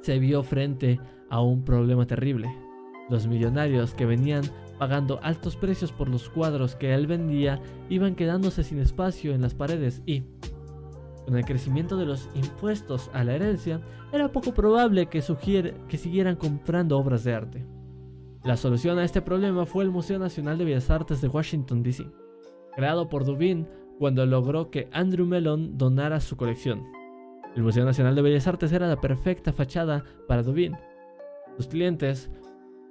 se 0.00 0.18
vio 0.18 0.42
frente 0.42 0.98
a 1.28 1.42
un 1.42 1.64
problema 1.64 2.06
terrible. 2.06 2.69
Los 3.10 3.26
millonarios 3.26 3.92
que 3.92 4.06
venían 4.06 4.44
pagando 4.78 5.20
altos 5.22 5.56
precios 5.56 5.92
por 5.92 6.08
los 6.08 6.30
cuadros 6.30 6.76
que 6.76 6.94
él 6.94 7.06
vendía 7.06 7.60
iban 7.90 8.14
quedándose 8.14 8.64
sin 8.64 8.78
espacio 8.78 9.34
en 9.34 9.42
las 9.42 9.52
paredes 9.52 10.00
y, 10.06 10.22
con 11.26 11.36
el 11.36 11.44
crecimiento 11.44 11.98
de 11.98 12.06
los 12.06 12.30
impuestos 12.34 13.10
a 13.12 13.24
la 13.24 13.34
herencia, 13.34 13.80
era 14.12 14.32
poco 14.32 14.54
probable 14.54 15.06
que, 15.06 15.22
que 15.88 15.98
siguieran 15.98 16.36
comprando 16.36 16.96
obras 16.96 17.24
de 17.24 17.34
arte. 17.34 17.66
La 18.42 18.56
solución 18.56 18.98
a 18.98 19.04
este 19.04 19.20
problema 19.20 19.66
fue 19.66 19.84
el 19.84 19.90
Museo 19.90 20.18
Nacional 20.18 20.56
de 20.56 20.64
Bellas 20.64 20.88
Artes 20.88 21.20
de 21.20 21.28
Washington, 21.28 21.82
D.C., 21.82 22.06
creado 22.74 23.08
por 23.08 23.26
Dubin 23.26 23.68
cuando 23.98 24.24
logró 24.24 24.70
que 24.70 24.88
Andrew 24.92 25.26
Mellon 25.26 25.76
donara 25.76 26.20
su 26.20 26.38
colección. 26.38 26.86
El 27.54 27.64
Museo 27.64 27.84
Nacional 27.84 28.14
de 28.14 28.22
Bellas 28.22 28.46
Artes 28.46 28.72
era 28.72 28.88
la 28.88 29.00
perfecta 29.00 29.52
fachada 29.52 30.04
para 30.26 30.42
Dubin. 30.42 30.74
Sus 31.56 31.66
clientes, 31.66 32.30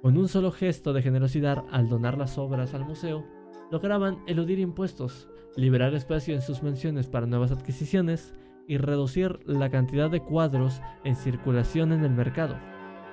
con 0.02 0.16
un 0.16 0.28
solo 0.28 0.50
gesto 0.50 0.92
de 0.92 1.02
generosidad 1.02 1.64
al 1.70 1.88
donar 1.88 2.16
las 2.16 2.38
obras 2.38 2.74
al 2.74 2.84
museo, 2.84 3.24
lograban 3.70 4.18
eludir 4.26 4.58
impuestos, 4.58 5.28
liberar 5.56 5.94
espacio 5.94 6.34
en 6.34 6.42
sus 6.42 6.62
menciones 6.62 7.06
para 7.06 7.26
nuevas 7.26 7.52
adquisiciones 7.52 8.34
y 8.66 8.78
reducir 8.78 9.40
la 9.46 9.70
cantidad 9.70 10.10
de 10.10 10.20
cuadros 10.20 10.80
en 11.04 11.16
circulación 11.16 11.92
en 11.92 12.04
el 12.04 12.12
mercado, 12.12 12.56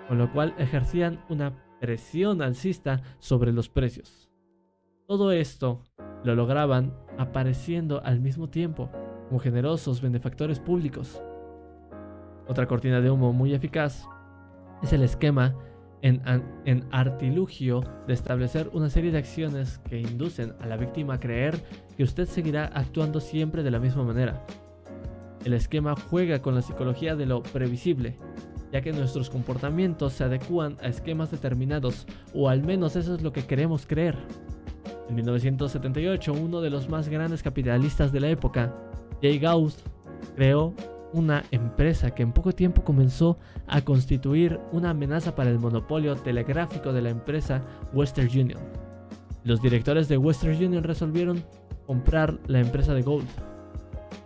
con 0.07 0.17
lo 0.17 0.31
cual 0.31 0.55
ejercían 0.57 1.23
una 1.29 1.53
presión 1.79 2.41
alcista 2.41 3.01
sobre 3.19 3.51
los 3.51 3.69
precios. 3.69 4.29
Todo 5.07 5.31
esto 5.31 5.83
lo 6.23 6.35
lograban 6.35 6.93
apareciendo 7.17 8.01
al 8.03 8.19
mismo 8.19 8.49
tiempo 8.49 8.89
como 9.27 9.39
generosos 9.39 10.01
benefactores 10.01 10.59
públicos, 10.59 11.21
otra 12.47 12.65
cortina 12.65 13.01
de 13.01 13.11
humo 13.11 13.33
muy 13.33 13.53
eficaz 13.53 14.07
es 14.81 14.93
el 14.93 15.03
esquema 15.03 15.53
en, 16.01 16.85
artilugio 16.91 17.83
de 18.07 18.13
establecer 18.13 18.69
una 18.73 18.89
serie 18.89 19.11
de 19.11 19.17
acciones 19.17 19.79
que 19.89 19.99
inducen 19.99 20.53
a 20.59 20.67
la 20.67 20.77
víctima 20.77 21.15
a 21.15 21.19
creer 21.19 21.61
que 21.95 22.03
usted 22.03 22.27
seguirá 22.27 22.65
actuando 22.73 23.19
siempre 23.19 23.63
de 23.63 23.71
la 23.71 23.79
misma 23.79 24.03
manera. 24.03 24.45
El 25.43 25.53
esquema 25.53 25.95
juega 26.09 26.41
con 26.41 26.55
la 26.55 26.61
psicología 26.61 27.15
de 27.15 27.25
lo 27.25 27.41
previsible, 27.41 28.17
ya 28.71 28.81
que 28.81 28.91
nuestros 28.91 29.29
comportamientos 29.29 30.13
se 30.13 30.23
adecúan 30.23 30.77
a 30.81 30.87
esquemas 30.87 31.31
determinados, 31.31 32.05
o 32.33 32.49
al 32.49 32.63
menos 32.63 32.95
eso 32.95 33.15
es 33.15 33.21
lo 33.21 33.31
que 33.31 33.45
queremos 33.45 33.85
creer. 33.85 34.15
En 35.09 35.15
1978, 35.15 36.33
uno 36.33 36.61
de 36.61 36.69
los 36.69 36.89
más 36.89 37.07
grandes 37.07 37.41
capitalistas 37.41 38.11
de 38.11 38.19
la 38.19 38.29
época, 38.29 38.75
Jay 39.21 39.39
Gauss, 39.39 39.83
creó 40.35 40.73
una 41.13 41.43
empresa 41.51 42.11
que 42.11 42.23
en 42.23 42.31
poco 42.31 42.51
tiempo 42.51 42.83
comenzó 42.83 43.37
a 43.67 43.81
constituir 43.81 44.59
una 44.71 44.91
amenaza 44.91 45.35
para 45.35 45.49
el 45.49 45.59
monopolio 45.59 46.15
telegráfico 46.15 46.93
de 46.93 47.01
la 47.01 47.09
empresa 47.09 47.61
Western 47.93 48.27
Union. 48.27 48.59
Los 49.43 49.61
directores 49.61 50.07
de 50.07 50.17
Western 50.17 50.55
Union 50.55 50.83
resolvieron 50.83 51.43
comprar 51.85 52.37
la 52.47 52.59
empresa 52.59 52.93
de 52.93 53.01
Gold. 53.01 53.27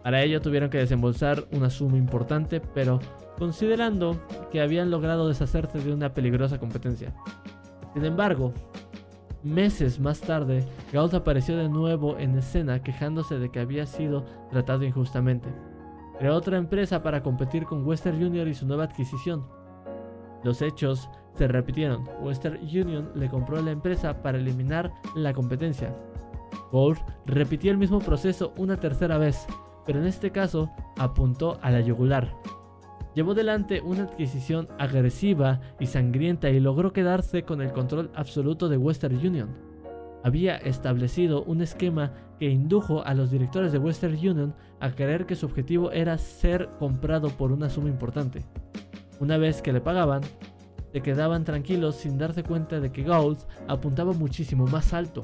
Para 0.03 0.23
ello 0.23 0.41
tuvieron 0.41 0.69
que 0.69 0.79
desembolsar 0.79 1.45
una 1.51 1.69
suma 1.69 1.97
importante, 1.97 2.59
pero 2.59 2.99
considerando 3.38 4.19
que 4.51 4.61
habían 4.61 4.89
logrado 4.89 5.27
deshacerse 5.27 5.79
de 5.79 5.93
una 5.93 6.13
peligrosa 6.13 6.59
competencia. 6.59 7.13
Sin 7.93 8.05
embargo, 8.05 8.53
meses 9.43 9.99
más 9.99 10.21
tarde, 10.21 10.65
Gould 10.91 11.13
apareció 11.13 11.55
de 11.57 11.69
nuevo 11.69 12.17
en 12.17 12.38
escena 12.38 12.82
quejándose 12.82 13.38
de 13.38 13.49
que 13.49 13.59
había 13.59 13.86
sido 13.86 14.25
tratado 14.49 14.84
injustamente 14.84 15.49
creó 16.22 16.36
otra 16.36 16.59
empresa 16.59 17.01
para 17.01 17.24
competir 17.24 17.65
con 17.65 17.84
Western 17.84 18.24
Union 18.24 18.47
y 18.47 18.53
su 18.53 18.67
nueva 18.67 18.84
adquisición. 18.84 19.43
Los 20.43 20.61
hechos 20.61 21.09
se 21.34 21.47
repitieron. 21.47 22.07
Western 22.22 22.59
Union 22.61 23.09
le 23.15 23.28
compró 23.28 23.59
la 23.59 23.72
empresa 23.72 24.22
para 24.22 24.38
eliminar 24.38 24.93
la 25.15 25.34
competencia. 25.34 25.95
Gold 26.72 26.99
repitió 27.26 27.72
el 27.72 27.80
mismo 27.80 27.97
proceso 27.97 28.53
una 28.55 28.80
tercera 28.80 29.17
vez, 29.17 29.47
pero 29.88 29.99
en 29.99 30.05
este 30.05 30.30
caso 30.30 30.69
apuntó 30.99 31.57
a 31.63 31.72
la 31.72 31.82
yugular. 31.82 32.32
Llevó 33.15 33.34
delante 33.34 33.82
una 33.82 34.03
adquisición 34.03 34.67
agresiva 34.78 35.59
y 35.80 35.88
sangrienta 35.88 36.51
y 36.51 36.59
logró 36.59 36.93
quedarse 36.93 37.45
con 37.45 37.63
el 37.63 37.72
control 37.72 38.11
absoluto 38.13 38.69
de 38.69 38.78
Western 38.78 39.15
Union 39.15 39.72
había 40.24 40.57
establecido 40.57 41.43
un 41.43 41.61
esquema 41.61 42.13
que 42.42 42.50
indujo 42.50 43.06
a 43.06 43.14
los 43.14 43.30
directores 43.30 43.72
de 43.72 43.78
Western 43.78 44.16
Union 44.16 44.56
a 44.80 44.89
creer 44.89 45.28
que 45.28 45.36
su 45.36 45.46
objetivo 45.46 45.92
era 45.92 46.18
ser 46.18 46.72
comprado 46.80 47.30
por 47.30 47.52
una 47.52 47.70
suma 47.70 47.88
importante. 47.88 48.44
Una 49.20 49.38
vez 49.38 49.62
que 49.62 49.72
le 49.72 49.80
pagaban, 49.80 50.24
se 50.92 51.02
quedaban 51.02 51.44
tranquilos 51.44 51.98
sin 51.98 52.18
darse 52.18 52.42
cuenta 52.42 52.80
de 52.80 52.92
que 52.92 53.04
Gould 53.04 53.38
apuntaba 53.68 54.14
muchísimo 54.14 54.66
más 54.66 54.92
alto. 54.92 55.22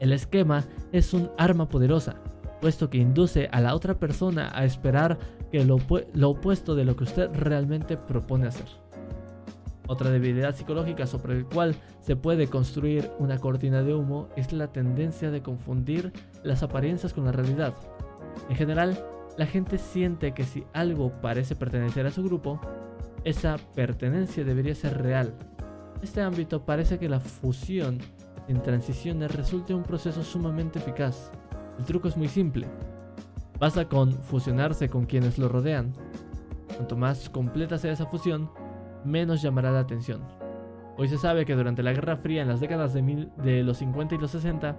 El 0.00 0.14
esquema 0.14 0.64
es 0.92 1.12
un 1.12 1.30
arma 1.36 1.68
poderosa, 1.68 2.22
puesto 2.62 2.88
que 2.88 2.96
induce 2.96 3.50
a 3.52 3.60
la 3.60 3.74
otra 3.74 3.98
persona 3.98 4.50
a 4.54 4.64
esperar 4.64 5.18
que 5.50 5.62
lo, 5.62 5.76
lo 6.14 6.30
opuesto 6.30 6.74
de 6.74 6.86
lo 6.86 6.96
que 6.96 7.04
usted 7.04 7.28
realmente 7.34 7.98
propone 7.98 8.46
hacer. 8.46 8.81
Otra 9.88 10.10
debilidad 10.10 10.54
psicológica 10.54 11.06
sobre 11.06 11.36
el 11.36 11.44
cual 11.44 11.74
se 12.00 12.16
puede 12.16 12.46
construir 12.46 13.10
una 13.18 13.38
cortina 13.38 13.82
de 13.82 13.94
humo 13.94 14.28
es 14.36 14.52
la 14.52 14.68
tendencia 14.68 15.30
de 15.30 15.42
confundir 15.42 16.12
las 16.44 16.62
apariencias 16.62 17.12
con 17.12 17.24
la 17.24 17.32
realidad. 17.32 17.74
En 18.48 18.56
general, 18.56 18.98
la 19.36 19.46
gente 19.46 19.78
siente 19.78 20.34
que 20.34 20.44
si 20.44 20.64
algo 20.72 21.12
parece 21.20 21.56
pertenecer 21.56 22.06
a 22.06 22.10
su 22.10 22.22
grupo, 22.22 22.60
esa 23.24 23.56
pertenencia 23.74 24.44
debería 24.44 24.74
ser 24.74 25.02
real. 25.02 25.34
Este 26.02 26.20
ámbito 26.20 26.64
parece 26.64 26.98
que 26.98 27.08
la 27.08 27.20
fusión 27.20 27.98
en 28.48 28.62
transiciones 28.62 29.34
resulte 29.34 29.74
un 29.74 29.82
proceso 29.82 30.22
sumamente 30.22 30.78
eficaz. 30.78 31.30
El 31.78 31.84
truco 31.84 32.08
es 32.08 32.16
muy 32.16 32.28
simple. 32.28 32.66
Basta 33.58 33.88
con 33.88 34.12
fusionarse 34.12 34.88
con 34.88 35.06
quienes 35.06 35.38
lo 35.38 35.48
rodean. 35.48 35.92
Cuanto 36.76 36.96
más 36.96 37.30
completa 37.30 37.78
sea 37.78 37.92
esa 37.92 38.06
fusión, 38.06 38.50
menos 39.04 39.42
llamará 39.42 39.70
la 39.70 39.80
atención. 39.80 40.22
Hoy 40.96 41.08
se 41.08 41.18
sabe 41.18 41.44
que 41.44 41.54
durante 41.54 41.82
la 41.82 41.92
Guerra 41.92 42.16
Fría 42.16 42.42
en 42.42 42.48
las 42.48 42.60
décadas 42.60 42.92
de, 42.92 43.28
de 43.38 43.62
los 43.62 43.78
50 43.78 44.14
y 44.14 44.18
los 44.18 44.30
60, 44.32 44.76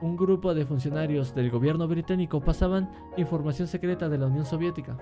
un 0.00 0.16
grupo 0.16 0.54
de 0.54 0.64
funcionarios 0.64 1.34
del 1.34 1.50
gobierno 1.50 1.86
británico 1.88 2.40
pasaban 2.40 2.90
información 3.16 3.68
secreta 3.68 4.08
de 4.08 4.18
la 4.18 4.26
Unión 4.26 4.44
Soviética. 4.44 4.96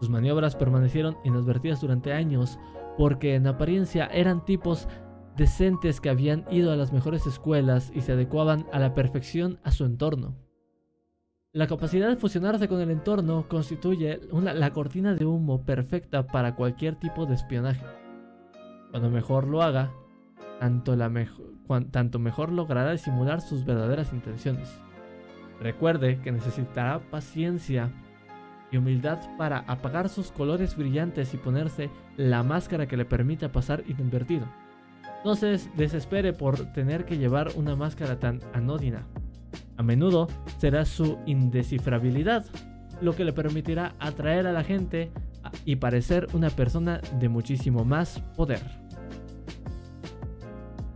Sus 0.00 0.08
maniobras 0.08 0.56
permanecieron 0.56 1.16
inadvertidas 1.24 1.80
durante 1.80 2.12
años 2.12 2.58
porque 2.96 3.34
en 3.34 3.46
apariencia 3.46 4.06
eran 4.06 4.44
tipos 4.44 4.88
decentes 5.36 6.00
que 6.00 6.10
habían 6.10 6.44
ido 6.50 6.72
a 6.72 6.76
las 6.76 6.92
mejores 6.92 7.26
escuelas 7.26 7.92
y 7.94 8.00
se 8.00 8.12
adecuaban 8.12 8.66
a 8.72 8.78
la 8.78 8.94
perfección 8.94 9.60
a 9.62 9.70
su 9.70 9.84
entorno. 9.84 10.49
La 11.52 11.66
capacidad 11.66 12.08
de 12.08 12.14
fusionarse 12.14 12.68
con 12.68 12.80
el 12.80 12.92
entorno 12.92 13.48
constituye 13.48 14.20
la 14.30 14.72
cortina 14.72 15.16
de 15.16 15.26
humo 15.26 15.64
perfecta 15.64 16.24
para 16.24 16.54
cualquier 16.54 16.94
tipo 16.94 17.26
de 17.26 17.34
espionaje. 17.34 17.84
Cuando 18.92 19.10
mejor 19.10 19.48
lo 19.48 19.60
haga, 19.60 19.90
tanto, 20.60 22.18
mejor 22.20 22.52
logrará 22.52 22.92
disimular 22.92 23.40
sus 23.40 23.64
verdaderas 23.64 24.12
intenciones. 24.12 24.72
Recuerde 25.60 26.20
que 26.20 26.30
necesitará 26.30 27.00
paciencia 27.10 27.90
y 28.70 28.76
humildad 28.76 29.18
para 29.36 29.58
apagar 29.66 30.08
sus 30.08 30.30
colores 30.30 30.76
brillantes 30.76 31.34
y 31.34 31.36
ponerse 31.36 31.90
la 32.16 32.44
máscara 32.44 32.86
que 32.86 32.96
le 32.96 33.06
permita 33.06 33.50
pasar 33.50 33.82
inadvertido. 33.88 34.46
No 35.24 35.34
se 35.34 35.58
desespere 35.76 36.32
por 36.32 36.72
tener 36.74 37.06
que 37.06 37.18
llevar 37.18 37.48
una 37.56 37.74
máscara 37.74 38.20
tan 38.20 38.38
anódina. 38.52 39.04
A 39.76 39.82
menudo 39.82 40.28
será 40.58 40.84
su 40.84 41.18
indescifrabilidad, 41.26 42.44
lo 43.00 43.14
que 43.14 43.24
le 43.24 43.32
permitirá 43.32 43.94
atraer 43.98 44.46
a 44.46 44.52
la 44.52 44.64
gente 44.64 45.10
y 45.64 45.76
parecer 45.76 46.26
una 46.34 46.50
persona 46.50 47.00
de 47.18 47.28
muchísimo 47.28 47.84
más 47.84 48.20
poder. 48.36 48.60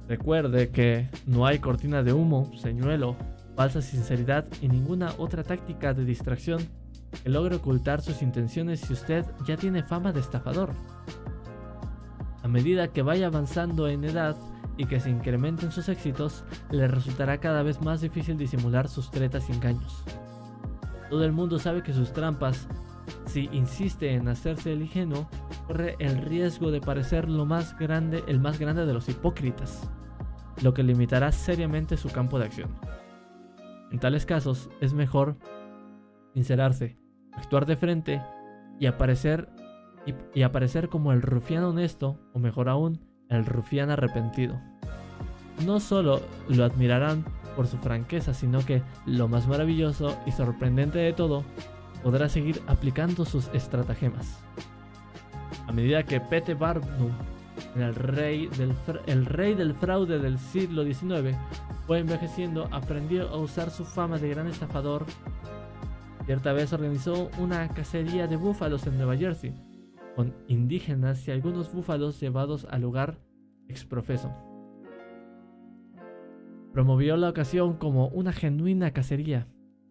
Recuerde 0.08 0.68
que 0.68 1.08
no 1.26 1.46
hay 1.46 1.60
cortina 1.60 2.02
de 2.02 2.12
humo, 2.12 2.50
señuelo, 2.58 3.16
falsa 3.56 3.80
sinceridad 3.80 4.46
y 4.60 4.68
ninguna 4.68 5.14
otra 5.18 5.42
táctica 5.42 5.94
de 5.94 6.04
distracción 6.04 6.60
que 7.22 7.30
logre 7.30 7.56
ocultar 7.56 8.02
sus 8.02 8.20
intenciones 8.20 8.80
si 8.80 8.92
usted 8.92 9.24
ya 9.46 9.56
tiene 9.56 9.82
fama 9.82 10.12
de 10.12 10.20
estafador. 10.20 10.72
A 12.42 12.48
medida 12.48 12.88
que 12.88 13.02
vaya 13.02 13.28
avanzando 13.28 13.88
en 13.88 14.04
edad, 14.04 14.36
y 14.76 14.86
que 14.86 15.00
se 15.00 15.10
incrementen 15.10 15.70
sus 15.72 15.88
éxitos, 15.88 16.44
le 16.70 16.88
resultará 16.88 17.38
cada 17.38 17.62
vez 17.62 17.80
más 17.80 18.00
difícil 18.00 18.36
disimular 18.36 18.88
sus 18.88 19.10
tretas 19.10 19.48
y 19.48 19.52
engaños. 19.52 20.02
Todo 21.10 21.24
el 21.24 21.32
mundo 21.32 21.58
sabe 21.58 21.82
que 21.82 21.92
sus 21.92 22.12
trampas, 22.12 22.66
si 23.26 23.48
insiste 23.52 24.12
en 24.12 24.28
hacerse 24.28 24.72
el 24.72 24.82
ingenuo, 24.82 25.28
corre 25.66 25.96
el 25.98 26.18
riesgo 26.22 26.70
de 26.70 26.80
parecer 26.80 27.28
lo 27.28 27.46
más 27.46 27.78
grande, 27.78 28.24
el 28.26 28.40
más 28.40 28.58
grande 28.58 28.86
de 28.86 28.94
los 28.94 29.08
hipócritas, 29.08 29.88
lo 30.62 30.74
que 30.74 30.82
limitará 30.82 31.30
seriamente 31.30 31.96
su 31.96 32.10
campo 32.10 32.38
de 32.38 32.46
acción. 32.46 32.70
En 33.90 34.00
tales 34.00 34.26
casos 34.26 34.70
es 34.80 34.92
mejor 34.92 35.36
sincerarse, 36.32 36.96
actuar 37.32 37.66
de 37.66 37.76
frente 37.76 38.22
y 38.80 38.86
aparecer 38.86 39.48
y 40.34 40.42
aparecer 40.42 40.90
como 40.90 41.12
el 41.12 41.22
rufián 41.22 41.64
honesto, 41.64 42.18
o 42.34 42.38
mejor 42.38 42.68
aún, 42.68 43.00
el 43.28 43.46
rufián 43.46 43.90
arrepentido. 43.90 44.60
No 45.64 45.80
solo 45.80 46.20
lo 46.48 46.64
admirarán 46.64 47.24
por 47.54 47.66
su 47.66 47.78
franqueza, 47.78 48.34
sino 48.34 48.64
que, 48.64 48.82
lo 49.06 49.28
más 49.28 49.46
maravilloso 49.46 50.16
y 50.26 50.32
sorprendente 50.32 50.98
de 50.98 51.12
todo, 51.12 51.44
podrá 52.02 52.28
seguir 52.28 52.60
aplicando 52.66 53.24
sus 53.24 53.48
estratagemas. 53.54 54.38
A 55.66 55.72
medida 55.72 56.02
que 56.02 56.20
Pete 56.20 56.54
Barnum, 56.54 57.12
el 57.76 57.94
rey, 57.94 58.48
del 58.48 58.74
el 59.06 59.26
rey 59.26 59.54
del 59.54 59.74
fraude 59.74 60.18
del 60.18 60.38
siglo 60.38 60.84
XIX, 60.84 61.36
fue 61.86 62.00
envejeciendo, 62.00 62.68
aprendió 62.72 63.28
a 63.28 63.36
usar 63.36 63.70
su 63.70 63.84
fama 63.84 64.18
de 64.18 64.28
gran 64.28 64.46
estafador. 64.46 65.06
Cierta 66.26 66.52
vez 66.52 66.72
organizó 66.72 67.30
una 67.38 67.68
cacería 67.68 68.26
de 68.26 68.36
búfalos 68.36 68.86
en 68.86 68.96
Nueva 68.96 69.16
Jersey, 69.16 69.54
indígenas 70.48 71.26
y 71.26 71.30
algunos 71.30 71.72
búfalos 71.72 72.20
llevados 72.20 72.66
al 72.70 72.82
lugar 72.82 73.18
exprofeso. 73.68 74.30
Promovió 76.72 77.16
la 77.16 77.30
ocasión 77.30 77.74
como 77.76 78.08
una 78.08 78.32
genuina 78.32 78.92
cacería, 78.92 79.46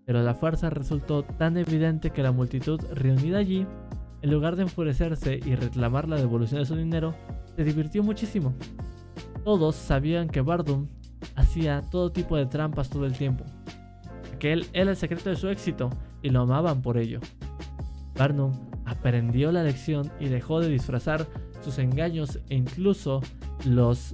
pero 0.06 0.22
la 0.22 0.34
fuerza 0.34 0.70
resultó 0.70 1.24
tan 1.24 1.58
evidente 1.58 2.12
que 2.12 2.24
la 2.24 2.32
multitud 2.32 2.80
reunida 2.92 3.38
allí, 3.38 3.66
en 4.22 4.32
lugar 4.32 4.56
de 4.56 4.64
enfurecerse 4.64 5.40
y 5.46 5.56
reclamar 5.56 6.10
la 6.10 6.18
devolución 6.18 6.60
de 6.60 6.66
su 6.66 6.76
dinero, 6.76 7.14
se 7.56 7.64
divirtió 7.64 8.04
muchísimo. 8.04 8.54
Todos 9.44 9.76
sabían 9.76 10.28
que 10.28 10.42
Bardum 10.42 10.88
hacía 11.36 11.82
todo 11.90 12.12
tipo 12.12 12.36
de 12.38 12.46
trampas 12.46 12.90
todo 12.90 13.06
el 13.06 13.14
tiempo, 13.14 13.46
que 14.40 14.54
él 14.54 14.66
era 14.74 14.92
el 14.92 14.98
secreto 14.98 15.30
de 15.30 15.36
su 15.36 15.48
éxito 15.50 15.90
y 16.22 16.30
lo 16.30 16.42
amaban 16.42 16.82
por 16.82 16.98
ello. 16.98 17.20
Barnum 18.16 18.52
aprendió 18.94 19.52
la 19.52 19.64
lección 19.64 20.12
y 20.20 20.28
dejó 20.28 20.60
de 20.60 20.70
disfrazar 20.70 21.28
sus 21.62 21.80
engaños 21.80 22.40
e 22.50 22.56
incluso 22.56 23.22
los, 23.66 24.14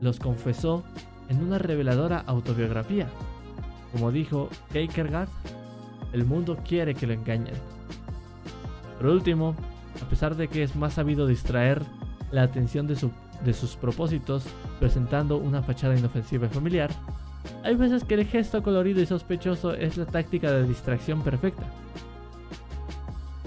los 0.00 0.18
confesó 0.18 0.84
en 1.28 1.42
una 1.42 1.58
reveladora 1.58 2.22
autobiografía. 2.26 3.08
Como 3.92 4.10
dijo 4.10 4.48
Kierkegaard, 4.72 5.28
el 6.12 6.24
mundo 6.24 6.58
quiere 6.66 6.94
que 6.94 7.06
lo 7.06 7.12
engañen. 7.12 7.54
Por 8.98 9.08
último, 9.08 9.54
a 10.00 10.08
pesar 10.08 10.36
de 10.36 10.48
que 10.48 10.62
es 10.62 10.76
más 10.76 10.94
sabido 10.94 11.26
distraer 11.26 11.82
la 12.30 12.42
atención 12.42 12.86
de, 12.86 12.96
de 13.44 13.52
sus 13.52 13.76
propósitos 13.76 14.44
presentando 14.78 15.36
una 15.36 15.62
fachada 15.62 15.98
inofensiva 15.98 16.46
y 16.46 16.50
familiar, 16.50 16.90
hay 17.64 17.74
veces 17.74 18.04
que 18.04 18.14
el 18.14 18.26
gesto 18.26 18.62
colorido 18.62 19.00
y 19.00 19.06
sospechoso 19.06 19.74
es 19.74 19.96
la 19.96 20.06
táctica 20.06 20.52
de 20.52 20.66
distracción 20.66 21.22
perfecta. 21.22 21.64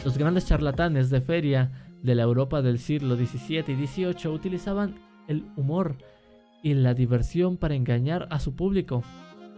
Los 0.05 0.19
grandes 0.19 0.45
charlatanes 0.45 1.09
de 1.09 1.19
feria 1.19 1.71
de 2.03 2.13
la 2.13 2.21
Europa 2.21 2.61
del 2.61 2.77
siglo 2.77 3.15
XVII 3.15 3.65
y 3.69 3.87
XVIII 3.87 4.27
utilizaban 4.27 4.99
el 5.27 5.47
humor 5.55 5.97
y 6.61 6.75
la 6.75 6.93
diversión 6.93 7.57
para 7.57 7.73
engañar 7.73 8.27
a 8.29 8.39
su 8.39 8.55
público, 8.55 9.01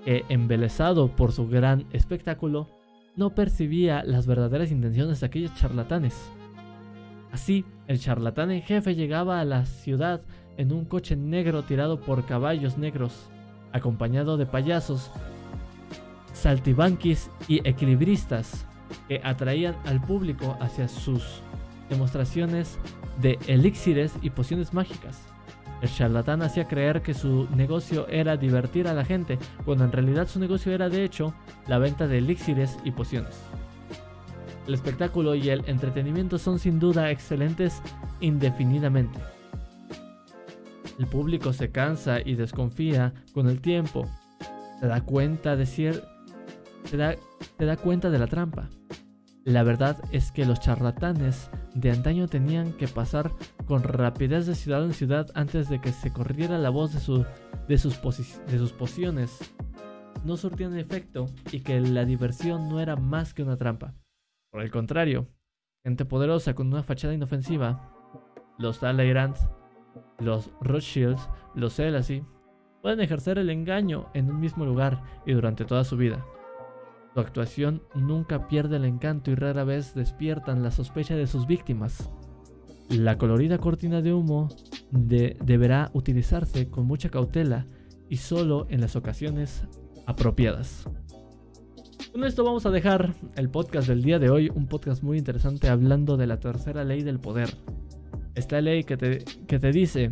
que, 0.05 0.23
embelesado 0.29 1.13
por 1.13 1.33
su 1.33 1.49
gran 1.49 1.85
espectáculo, 1.91 2.69
no 3.17 3.35
percibía 3.35 4.03
las 4.05 4.25
verdaderas 4.25 4.71
intenciones 4.71 5.19
de 5.19 5.25
aquellos 5.25 5.53
charlatanes. 5.55 6.31
Así, 7.33 7.65
el 7.87 7.99
charlatán 7.99 8.49
en 8.51 8.61
jefe 8.61 8.95
llegaba 8.95 9.41
a 9.41 9.45
la 9.45 9.65
ciudad 9.65 10.21
en 10.55 10.71
un 10.71 10.85
coche 10.85 11.17
negro 11.17 11.63
tirado 11.63 11.99
por 11.99 12.25
caballos 12.25 12.77
negros, 12.77 13.29
acompañado 13.73 14.37
de 14.37 14.45
payasos, 14.45 15.11
saltibanquis 16.31 17.29
y 17.49 17.67
equilibristas 17.67 18.66
que 19.07 19.21
atraían 19.23 19.75
al 19.85 20.01
público 20.01 20.57
hacia 20.59 20.87
sus 20.87 21.41
demostraciones 21.89 22.77
de 23.21 23.39
elixires 23.47 24.13
y 24.21 24.29
pociones 24.29 24.73
mágicas. 24.73 25.21
El 25.81 25.89
charlatán 25.89 26.41
hacía 26.41 26.67
creer 26.67 27.01
que 27.01 27.13
su 27.13 27.47
negocio 27.55 28.07
era 28.07 28.35
divertir 28.35 28.87
a 28.87 28.93
la 28.93 29.05
gente, 29.05 29.37
cuando 29.63 29.85
en 29.85 29.91
realidad 29.91 30.27
su 30.27 30.39
negocio 30.39 30.73
era 30.73 30.89
de 30.89 31.03
hecho 31.03 31.33
la 31.67 31.77
venta 31.77 32.07
de 32.07 32.17
elixires 32.17 32.77
y 32.83 32.91
pociones. 32.91 33.39
El 34.67 34.73
espectáculo 34.73 35.35
y 35.35 35.49
el 35.49 35.63
entretenimiento 35.67 36.37
son 36.37 36.59
sin 36.59 36.79
duda 36.79 37.11
excelentes 37.11 37.81
indefinidamente. 38.19 39.19
El 40.99 41.05
público 41.05 41.53
se 41.53 41.71
cansa 41.71 42.19
y 42.25 42.35
desconfía 42.35 43.13
con 43.33 43.47
el 43.47 43.61
tiempo. 43.61 44.09
Se 44.79 44.87
da 44.87 45.01
cuenta 45.01 45.55
de 45.55 45.65
cier... 45.65 46.03
se 46.87 46.97
da, 46.97 47.77
cuenta 47.77 48.09
de 48.09 48.19
la 48.19 48.27
trampa. 48.27 48.69
La 49.43 49.63
verdad 49.63 49.97
es 50.11 50.31
que 50.31 50.45
los 50.45 50.59
charlatanes 50.59 51.49
de 51.73 51.91
antaño 51.91 52.27
tenían 52.27 52.73
que 52.73 52.87
pasar 52.87 53.31
con 53.65 53.83
rapidez 53.83 54.45
de 54.45 54.55
ciudad 54.55 54.83
en 54.83 54.93
ciudad 54.93 55.29
antes 55.35 55.69
de 55.69 55.79
que 55.79 55.91
se 55.91 56.11
corriera 56.11 56.57
la 56.57 56.69
voz 56.69 56.91
de, 56.91 57.25
de, 57.67 57.77
sus, 57.77 58.01
de 58.47 58.57
sus 58.57 58.73
pociones. 58.73 59.37
No 60.25 60.35
surtían 60.35 60.77
efecto 60.77 61.27
y 61.51 61.61
que 61.61 61.79
la 61.79 62.03
diversión 62.03 62.67
no 62.67 62.79
era 62.81 62.95
más 62.95 63.33
que 63.33 63.43
una 63.43 63.57
trampa. 63.57 63.93
Por 64.51 64.61
el 64.61 64.71
contrario, 64.71 65.27
gente 65.85 66.03
poderosa 66.03 66.55
con 66.55 66.67
una 66.67 66.83
fachada 66.83 67.13
inofensiva, 67.13 67.93
los 68.57 68.79
Talleyrand 68.79 69.37
los 70.19 70.49
Rothschilds, 70.61 71.29
los 71.55 71.73
Selassie, 71.73 72.25
pueden 72.81 72.99
ejercer 73.01 73.37
el 73.37 73.49
engaño 73.49 74.09
en 74.13 74.29
un 74.29 74.39
mismo 74.39 74.65
lugar 74.65 75.01
y 75.25 75.33
durante 75.33 75.65
toda 75.65 75.83
su 75.83 75.97
vida. 75.97 76.25
Su 77.17 77.21
actuación 77.21 77.81
nunca 77.95 78.47
pierde 78.47 78.75
el 78.75 78.85
encanto 78.85 79.31
y 79.31 79.33
rara 79.33 79.63
vez 79.63 79.95
despiertan 79.95 80.61
la 80.61 80.69
sospecha 80.69 81.15
de 81.15 81.25
sus 81.25 81.47
víctimas. 81.47 82.11
La 82.89 83.17
colorida 83.17 83.57
cortina 83.57 84.03
de 84.03 84.13
humo 84.13 84.49
deberá 84.91 85.89
utilizarse 85.93 86.69
con 86.69 86.85
mucha 86.85 87.09
cautela 87.09 87.65
y 88.07 88.17
solo 88.17 88.67
en 88.69 88.81
las 88.81 88.95
ocasiones 88.95 89.63
apropiadas. 90.05 90.87
Con 92.11 92.23
esto 92.23 92.43
vamos 92.43 92.67
a 92.67 92.69
dejar 92.69 93.15
el 93.35 93.49
podcast 93.49 93.87
del 93.87 94.03
día 94.03 94.19
de 94.19 94.29
hoy, 94.29 94.51
un 94.53 94.67
podcast 94.67 95.01
muy 95.01 95.17
interesante 95.17 95.69
hablando 95.69 96.17
de 96.17 96.27
la 96.27 96.39
tercera 96.39 96.83
ley 96.83 97.01
del 97.01 97.19
poder, 97.19 97.49
esta 98.35 98.61
ley 98.61 98.83
que 98.83 98.95
te, 98.95 99.25
que 99.47 99.57
te 99.57 99.71
dice 99.71 100.11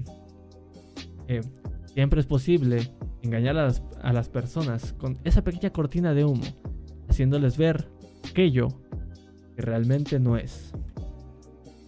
que 1.27 1.41
siempre 1.85 2.19
es 2.19 2.25
posible 2.25 2.91
engañar 3.21 3.55
a 3.59 3.65
las, 3.65 3.83
a 4.01 4.11
las 4.11 4.27
personas 4.27 4.93
con 4.93 5.19
esa 5.23 5.43
pequeña 5.43 5.69
cortina 5.69 6.15
de 6.15 6.25
humo, 6.25 6.41
haciéndoles 7.15 7.57
ver 7.57 7.87
aquello 8.29 8.67
que 9.55 9.61
realmente 9.61 10.19
no 10.19 10.35
es. 10.35 10.73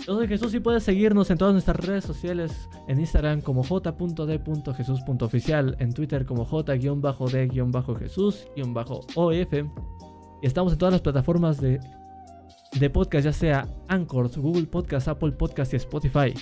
Yo 0.06 0.16
soy 0.16 0.30
Jesús 0.30 0.54
y 0.54 0.62
puedes 0.62 0.84
seguirnos 0.84 1.30
en 1.30 1.38
todas 1.38 1.54
nuestras 1.54 1.86
redes 1.86 2.06
sociales, 2.06 2.70
en 2.88 3.02
Instagram 3.02 3.42
como 3.42 3.64
j.d.jesús.oficial, 3.64 5.76
en 5.80 5.92
Twitter 5.92 6.26
como 6.26 6.46
j-d-jesús-of, 6.46 9.44
y 10.42 10.48
estamos 10.48 10.74
en 10.74 10.80
todas 10.80 10.94
las 10.94 11.02
plataformas 11.02 11.60
de 11.60 11.82
de 12.80 12.90
podcast, 12.90 13.26
ya 13.26 13.34
sea 13.34 13.68
Anchor, 13.88 14.30
Google 14.40 14.68
Podcast, 14.68 15.08
Apple 15.08 15.32
Podcast 15.32 15.74
y 15.74 15.78
Spotify. 15.78 16.34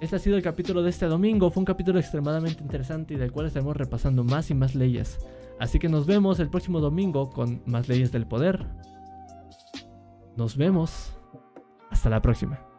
Este 0.00 0.16
ha 0.16 0.18
sido 0.18 0.36
el 0.36 0.42
capítulo 0.42 0.82
de 0.82 0.90
este 0.90 1.06
domingo. 1.06 1.50
Fue 1.50 1.62
un 1.62 1.64
capítulo 1.64 1.98
extremadamente 1.98 2.62
interesante 2.62 3.14
y 3.14 3.16
del 3.16 3.32
cual 3.32 3.46
estaremos 3.46 3.74
repasando 3.76 4.22
más 4.22 4.50
y 4.50 4.54
más 4.54 4.74
leyes. 4.74 5.18
Así 5.58 5.78
que 5.78 5.88
nos 5.88 6.06
vemos 6.06 6.40
el 6.40 6.50
próximo 6.50 6.80
domingo 6.80 7.30
con 7.30 7.62
más 7.66 7.88
leyes 7.88 8.12
del 8.12 8.26
poder. 8.26 8.66
Nos 10.36 10.56
vemos. 10.56 11.16
Hasta 11.90 12.10
la 12.10 12.20
próxima. 12.20 12.73